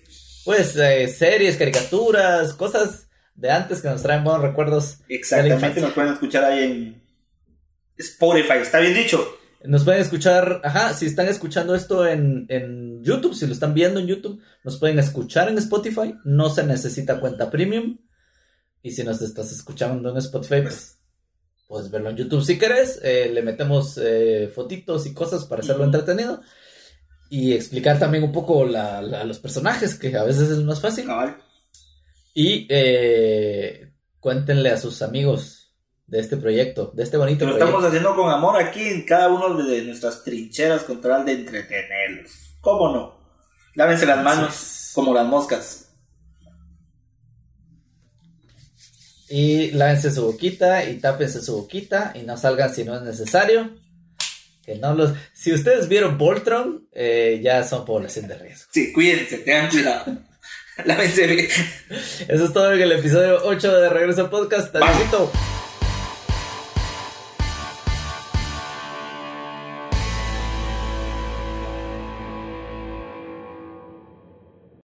Pues 0.46 0.78
eh, 0.78 1.10
series, 1.10 1.58
caricaturas, 1.58 2.54
cosas 2.54 3.08
de 3.36 3.52
antes 3.52 3.82
que 3.82 3.90
nos 3.90 4.02
traen 4.02 4.24
buenos 4.24 4.42
recuerdos. 4.42 5.00
Exactamente, 5.10 5.82
nos 5.82 5.92
pueden 5.92 6.14
escuchar 6.14 6.46
ahí 6.46 6.64
en 6.64 7.04
Spotify, 7.98 8.60
¿está 8.62 8.80
bien 8.80 8.94
dicho? 8.94 9.39
Nos 9.66 9.84
pueden 9.84 10.02
escuchar, 10.02 10.62
ajá, 10.64 10.94
si 10.94 11.06
están 11.06 11.28
escuchando 11.28 11.76
esto 11.76 12.08
en, 12.08 12.46
en 12.48 13.04
YouTube, 13.04 13.36
si 13.36 13.46
lo 13.46 13.54
están 13.54 13.74
viendo 13.74 14.00
en 14.00 14.08
YouTube, 14.08 14.42
nos 14.64 14.78
pueden 14.78 15.00
escuchar 15.00 15.50
en 15.50 15.58
Spotify, 15.58 16.16
no 16.24 16.50
se 16.50 16.64
necesita 16.64 17.20
cuenta 17.20 17.50
premium. 17.52 17.98
Y 18.82 18.92
si 18.92 19.04
nos 19.04 19.22
estás 19.22 19.52
escuchando 19.52 20.10
en 20.10 20.18
Spotify, 20.18 20.62
pues 20.62 21.00
puedes 21.68 21.92
verlo 21.92 22.10
en 22.10 22.16
YouTube 22.16 22.44
si 22.44 22.58
querés. 22.58 23.02
Eh, 23.04 23.30
le 23.34 23.42
metemos 23.42 24.00
eh, 24.02 24.50
fotitos 24.54 25.06
y 25.06 25.14
cosas 25.14 25.44
para 25.46 25.62
hacerlo 25.62 25.84
entretenido. 25.84 26.42
Y 27.30 27.54
explicar 27.54 28.00
también 28.00 28.24
un 28.24 28.32
poco 28.32 28.66
la, 28.66 29.02
los 29.02 29.40
personajes, 29.40 29.96
que 29.96 30.16
a 30.16 30.24
veces 30.24 30.50
es 30.50 30.60
más 30.60 30.80
fácil. 30.80 31.08
Y 32.34 32.66
eh, 32.70 33.92
cuéntenle 34.20 34.70
a 34.70 34.78
sus 34.78 35.02
amigos 35.02 35.59
de 36.10 36.20
este 36.20 36.38
proyecto, 36.38 36.92
de 36.96 37.04
este 37.04 37.18
bonito 37.18 37.46
Lo 37.46 37.54
estamos 37.54 37.84
haciendo 37.84 38.16
con 38.16 38.30
amor 38.32 38.60
aquí 38.60 38.82
en 38.88 39.06
cada 39.06 39.30
uno 39.30 39.56
de 39.64 39.84
nuestras 39.84 40.24
trincheras 40.24 40.84
con 40.84 41.02
tal 41.02 41.24
de 41.26 41.34
entretenerlos. 41.34 42.32
¿Cómo 42.62 42.92
no? 42.92 43.20
Lávense 43.76 44.06
las 44.06 44.24
manos 44.24 44.92
como 44.94 45.14
las 45.14 45.28
moscas. 45.28 45.86
Y 49.30 49.70
lávense 49.72 50.12
su 50.12 50.26
boquita 50.26 50.90
y 50.90 51.00
tápense 51.00 51.42
su 51.42 51.56
boquita 51.62 52.14
y 52.16 52.24
no 52.24 52.36
salgan 52.36 52.74
si 52.74 52.84
no 52.84 52.96
es 52.96 53.04
necesario. 53.04 53.78
Que 54.64 54.76
no 54.76 54.96
los... 54.96 55.14
Si 55.34 55.54
ustedes 55.54 55.88
vieron 55.88 56.18
Voltron, 56.18 56.88
eh, 56.92 57.40
ya 57.44 57.64
son 57.64 57.86
población 57.86 58.28
de 58.28 58.38
riesgo. 58.40 58.70
Sí, 58.74 58.92
cuídense, 58.92 59.38
tengan 59.40 59.70
cuidado. 59.70 60.18
lávense 60.86 61.28
bien. 61.28 61.48
Eso 62.28 62.46
es 62.46 62.54
todo 62.54 62.74
en 62.74 62.82
el 62.82 62.92
episodio 62.94 63.42
8 63.44 63.80
de 63.80 63.90
Regreso 63.90 64.30
Podcast. 64.32 64.76
Adiósito. 64.76 65.32